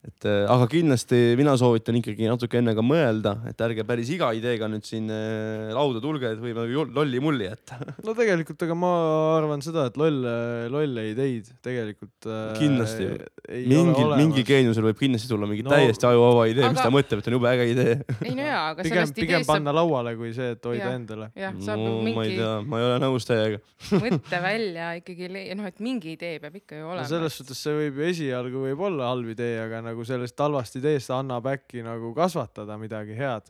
[0.09, 4.31] Et äh, aga kindlasti mina soovitan ikkagi natuke enne ka mõelda, et ärge päris iga
[4.37, 7.79] ideega nüüd siin äh, lauda tulge, et võime ju lolli mulli jätta.
[8.07, 8.93] no tegelikult, ega ma
[9.37, 10.33] arvan seda, et lolle,
[10.73, 13.09] lolle ideid tegelikult äh, Kindlasti.
[13.49, 16.79] ei mingil ole, mingi geeniusel võib kindlasti tulla mingi No- no, täiesti ajuvaba idee, mis
[16.79, 17.97] Aga- ta mõtleb, et on jube äge idee.
[18.29, 20.85] ei no jaa, aga pigem, sellest pigem ideest saab, panna lauale, kui see, et hoida
[20.85, 20.95] Jah.
[20.97, 21.31] endale.
[21.37, 23.61] jah, saab no ma ei mingi tea, ma ei ole nõus teiega.
[24.05, 25.29] mõtte välja ikkagi,
[25.59, 27.09] noh, et mingi idee peab ikka ju no olema.
[27.11, 31.11] selles suhtes see võib ju esialgu võib olla halb idee, aga nagu sellest halvast ideest
[31.15, 33.49] annab äkki nagu kasvatada midagi head.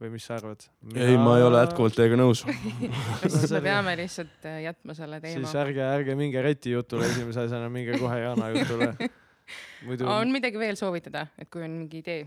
[0.00, 0.62] või mis sa arvad?
[0.96, 2.40] ei, ma ei ole jätkuvalt teiega nõus.
[3.34, 5.56] siis me peame lihtsalt äh, jätma selle teema siis.
[5.60, 8.94] ärge, ärge minge Reti jutule esimese asjana, minge kohe Jana jutule.
[9.86, 12.24] muidu on midagi veel soovitada, et kui on mingi idee,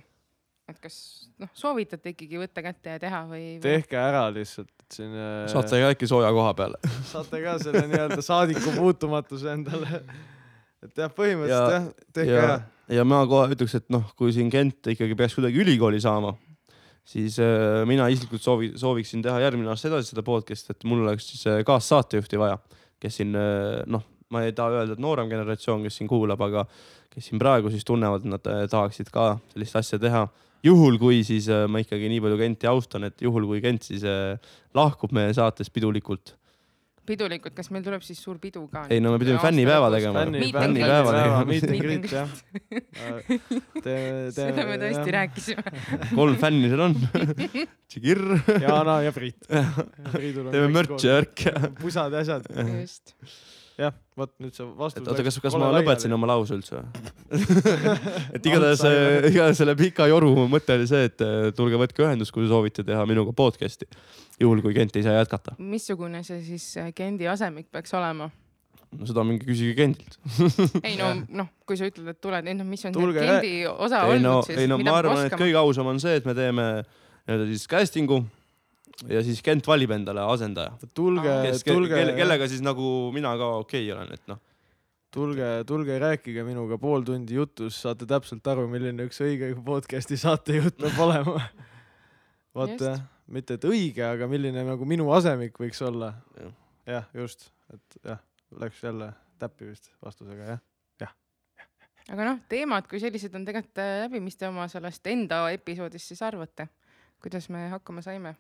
[0.70, 0.96] et kas
[1.42, 3.64] noh, soovitate ikkagi võtta kätte ja teha või, või?
[3.66, 6.80] tehke ära lihtsalt, et siin äh, saate ka äkki sooja koha peale.
[7.14, 10.04] saate ka selle nii-öelda saadiku puutumatuse endale.
[10.84, 12.62] et jah, põhimõtteliselt Ja- jah, tehke ja ära.,
[12.92, 16.34] ja ma kohe ütleks, et noh, kui siin Kent ikkagi peaks kuidagi ülikooli saama,
[17.08, 21.30] siis äh, mina isiklikult soovi, sooviksin teha järgmine aasta edasi seda podcast'i, et mul oleks
[21.34, 22.60] siis äh, kaassaatejuhti vaja,
[23.04, 24.04] kes siin äh, noh,
[24.34, 26.66] ma ei taha öelda, et noorem generatsioon, kes siin kuulab, aga
[27.14, 30.28] kes siin praegu siis tunnevad, et nad äh, tahaksid ka sellist asja teha.
[30.64, 34.06] juhul, kui siis äh, ma ikkagi nii palju Kenti austan, et juhul, kui Kent siis
[34.08, 34.40] äh,
[34.76, 36.38] lahkub meie saatest pidulikult.
[37.08, 38.86] pidulikult, kas meil tuleb siis suur pidu ka?
[38.94, 40.26] ei no me pidime fännipäeva tegema.
[40.26, 41.44] fännipäeva tegema.
[41.50, 42.30] meet and greet jah.
[44.38, 45.16] seda me tõesti.
[45.18, 45.64] rääkisime.
[46.14, 46.98] kolm fänni seal on.
[47.92, 48.28] Tšikirr.
[48.64, 49.50] Jana ja Priit.
[50.54, 51.56] teeme mürtsi ja värki.
[51.82, 52.48] pusad ja asjad.
[52.74, 53.18] just.
[53.80, 56.86] jah, vot nüüd see vastus et oota, kas, kas ma lõpetasin oma lause üldse või?
[58.36, 58.84] et igatahes,
[59.32, 63.06] igatahes selle pika joru mõte oli see, et eh, tulge võtke ühendust, kui soovite teha
[63.10, 63.90] minuga podcast'i.
[64.42, 65.58] juhul, kui Kent ei saa jätkata.
[65.58, 68.30] missugune see siis äh, Kendi asemik peaks olema?
[68.94, 70.20] no seda minge küsige Kendilt.
[70.88, 74.06] ei no noh, kui sa ütled, et tuled, ei noh, mis on Tulge Kendi osa
[74.06, 76.30] ei no olnud, siis ei no mida ma arvan, et kõige ausam on see, et
[76.30, 78.22] me teeme nii-öelda siis casting'u
[79.10, 83.86] ja siis Kent valib endale asendaja, tulge tulge kelle, kellega siis nagu mina ka okei
[83.88, 84.42] okay olen, et noh,
[85.14, 90.80] tulge, tulge rääkige minuga pool tundi jutus, saate täpselt aru, milline üks õige podcast'i saatejuht
[90.82, 91.42] peab olema.
[92.58, 92.98] vaata
[93.34, 96.14] mitte et õige, aga milline nagu minu asemik võiks olla.
[96.40, 96.54] Jah.
[96.90, 98.22] jah, just, et jah,
[98.62, 99.12] läks jälle
[99.42, 100.62] täppi vist vastusega jah.
[102.14, 106.14] aga noh, teemad kui sellised on tegelikult äh, läbi, mis te oma sellest enda episoodist
[106.14, 106.68] siis arvate?
[107.24, 108.36] kuidas me hakkama saime?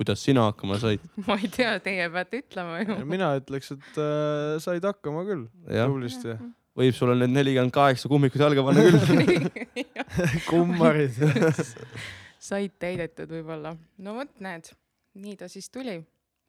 [0.00, 1.02] Kuidas sina hakkama said?
[1.28, 2.96] ma ei tea, teie peate ütlema ju.
[3.08, 6.36] mina ütleks, et äh, said hakkama küll, tublisti.
[6.80, 9.50] võib sulle need nelikümmend kaheksa kummikut jalga panna küll.
[10.50, 11.20] kummarid.
[12.40, 13.74] said täidetud võib-olla.
[14.00, 14.72] no vot, näed,
[15.20, 16.00] nii ta siis tuli.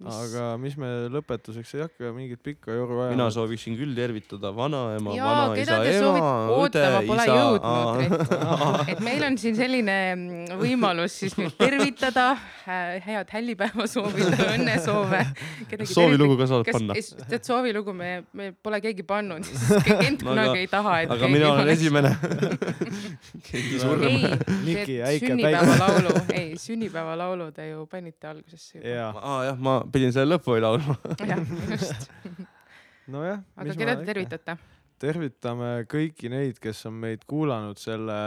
[0.01, 3.15] Aga mis me lõpetuseks ei hakka mingit pikka joru ajama.
[3.15, 7.37] mina sooviksin küll tervitada vanaema, vanaisa ema õde isa
[8.91, 12.33] et meil on siin selline mm, võimalus siis nüüd tervitada,
[12.65, 15.21] head hällipäeva soovida, õnnesoove.
[15.91, 16.97] soovilugu ka saad panna.
[17.29, 21.51] tead soovilugu me, me pole keegi pannud, sest Kent kunagi ei taha, et aga mina
[21.53, 22.13] olen esimene.
[23.47, 24.07] keegi surm.
[24.07, 29.11] ei, sünnipäevalaulu, ei sünnipäevalaulu te ju panite algusesse juba.
[29.21, 30.95] aa jah, ma pidin selle lõppu laulma.
[31.19, 31.41] jah,
[31.71, 32.09] just.
[33.13, 33.41] nojah.
[33.57, 34.05] aga keda te?
[34.11, 34.57] tervitate?
[35.01, 38.17] tervitame kõiki neid, kes on meid kuulanud selle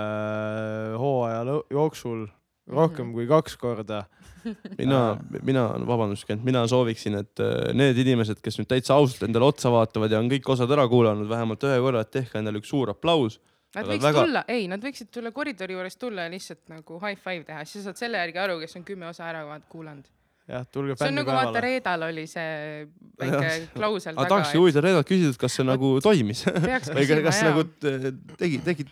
[0.99, 2.25] hooaja lõ- jooksul
[2.67, 3.13] rohkem Mhm.
[3.15, 4.05] kui kaks korda.
[4.81, 9.47] mina, mina, vabandust, Kent, mina sooviksin, et äh, need inimesed, kes nüüd täitsa ausalt endale
[9.49, 12.69] otsa vaatavad ja on kõik osad ära kuulanud vähemalt ühe korra, et tehke endale üks
[12.73, 13.39] suur aplaus.
[13.75, 16.99] Nad Aga võiks väga- tulla, ei, nad võiksid tulla koridori juures tulla ja lihtsalt nagu
[17.03, 20.05] high five teha, siis sa saad selle järgi aru, kes on kümme osa ära kuulanud.
[20.51, 21.63] jah, tulge see on nagu vaata.
[21.65, 22.85] Reedal oli see
[23.21, 27.41] väike klausel aga taga, tahakski huvitav Reedalt küsida, et kas see nagu toimis või kas
[27.41, 28.11] jaa nagu äh,
[28.41, 28.89] tegi, tegi.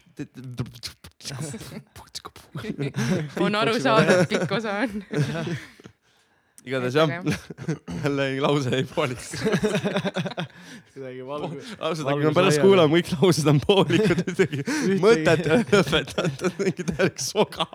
[3.41, 4.91] on aru saada, et pikk osa on.
[6.67, 7.11] igatahes jah,
[8.05, 9.33] jälle lause jäi poolikuks.
[10.95, 11.57] kuidagi valgu.
[11.79, 14.23] ausalt, Valgus aga ma pärast kuulan, kõik laused on poolikud,
[15.03, 17.67] mõtet ei ole õpetatud, mingi täielik soga.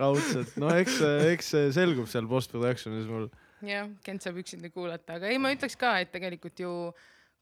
[0.00, 1.00] raudselt, no eks,
[1.32, 3.28] eks see selgub seal post-production'is mul.
[3.66, 6.72] jah, Kent saab üksinda kuulata, aga ei, ma ütleks ka, et tegelikult ju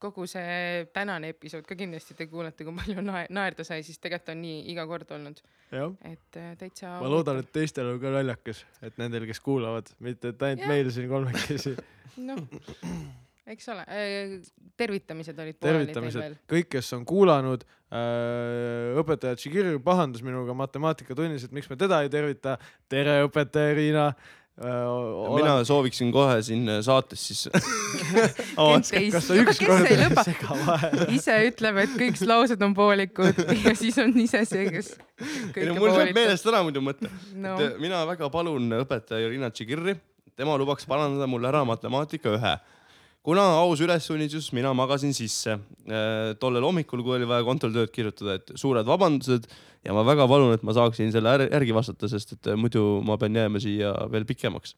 [0.00, 4.32] kogu see tänane episood ka kindlasti te kuulate, kui palju nae- naerda sai, siis tegelikult
[4.34, 6.94] on nii iga kord olnud, et äh, täitsa.
[7.02, 10.92] ma loodan, et teistel on ka naljakas, et nendel, kes kuulavad, mitte et ainult meil
[10.94, 11.76] siin kolmekesi.
[12.24, 12.40] noh,
[13.48, 13.84] eks ole,
[14.80, 21.70] tervitamised olid tervitamised kõik, kes on kuulanud äh,, õpetaja Tšigiri pahandas minuga matemaatikatunnis, et miks
[21.70, 22.58] me teda ei tervita.
[22.90, 25.34] tere, õpetaja Riina äh,.
[25.34, 27.46] mina sooviksin kohe siin saates siis
[31.16, 34.92] ise ütleb, et kõik laused on poolikud ja siis on ise see, kes
[35.56, 37.08] ei no mul läheb meelest ära muidu mõte.
[37.34, 39.96] no et mina väga palun õpetaja Irina Tšigirri,
[40.36, 42.54] tema lubaks parandada mulle ära matemaatika ühe.
[43.26, 48.52] Kuna aus ülesunnitus, mina magasin sisse äh, tollel hommikul, kui oli vaja kontrolltööd kirjutada, et
[48.60, 49.48] suured vabandused
[49.86, 52.84] ja ma väga palun, et ma saaksin selle är- järgi vastata, sest et äh, muidu
[53.06, 54.76] ma pean jääma siia veel pikemaks.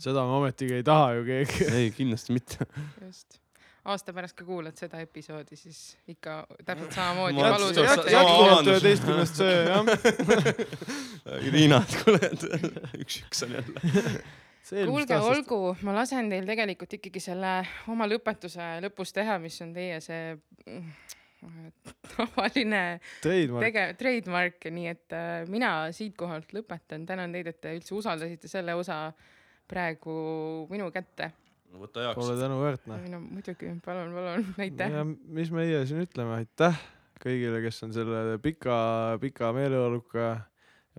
[0.00, 1.70] seda me ometigi ei taha ju keegi.
[1.72, 2.66] ei, kindlasti mitte.
[3.00, 3.40] just
[3.84, 7.40] aasta pärast ka kuulad seda episoodi, siis ikka täpselt samamoodi
[8.74, 9.88] üheteistkümnest see jah.
[11.54, 13.80] Riina, et kuule, et üks-üks on jälle.
[14.68, 17.54] kuulge, olgu, ma lasen teil tegelikult ikkagi selle
[17.92, 20.34] oma lõpetuse lõpus teha, mis on teie see
[20.66, 20.92] mm,
[22.12, 22.84] tavaline
[23.22, 23.66] Trademark.
[23.66, 28.76] tege-, trademark, nii et äh, mina siitkohalt lõpetan, tänan teid, et te üldse usaldasite selle
[28.78, 29.06] osa
[29.70, 30.14] praegu
[30.70, 31.32] minu kätte.
[31.70, 32.38] võta heaks Pole.
[32.40, 33.04] tänuväärt noh.
[33.12, 34.96] no muidugi, palun, palun, aitäh.
[34.98, 36.80] ja mis meie siin ütleme, aitäh
[37.20, 38.76] kõigile, kes on selle pika,
[39.20, 40.32] pika meeleoluka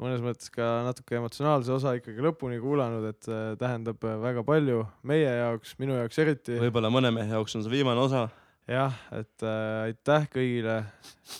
[0.02, 4.86] mõnes mõttes ka natuke emotsionaalse osa ikkagi lõpuni kuulanud, et äh, tähendab äh, väga palju
[5.07, 6.57] meie jaoks, minu jaoks eriti.
[6.61, 8.28] võib-olla mõne mehe jaoks on see viimane osa.
[8.72, 10.78] jah, et äh, aitäh kõigile,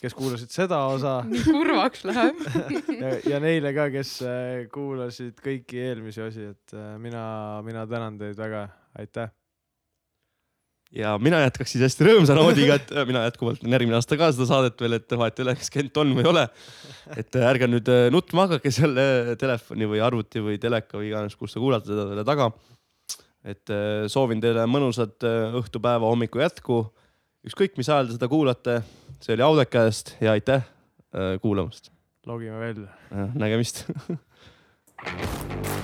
[0.04, 2.42] kes kuulasid seda osa nii kurvaks läheb.
[3.02, 7.24] ja, ja neile ka, kes äh, kuulasid kõiki eelmisi osi, et äh, mina,
[7.66, 8.68] mina tänan teid väga,
[9.02, 9.34] aitäh.
[10.96, 14.32] Ja mina jätkaks siis hästi rõõmsa noodiga, et äh, mina jätkuvalt teen järgmine aasta ka
[14.36, 16.46] seda saadet veel, et vahet ei ole, kas Kent on või ei ole.
[17.16, 19.06] et äh, ärge nüüd äh, nutma hakake selle
[19.40, 22.52] telefoni või arvuti või teleka või iganes, kus te kuulate seda selle taga.
[23.42, 23.72] et
[24.12, 25.24] soovin teile mõnusat
[25.58, 26.84] õhtupäeva, hommiku jätku.
[27.48, 28.82] ükskõik, mis ajal te seda kuulate,
[29.24, 30.62] see oli Audekast ja aitäh
[31.16, 31.92] äh, kuulamast.
[32.28, 33.32] logime välja.
[33.34, 33.86] nägemist.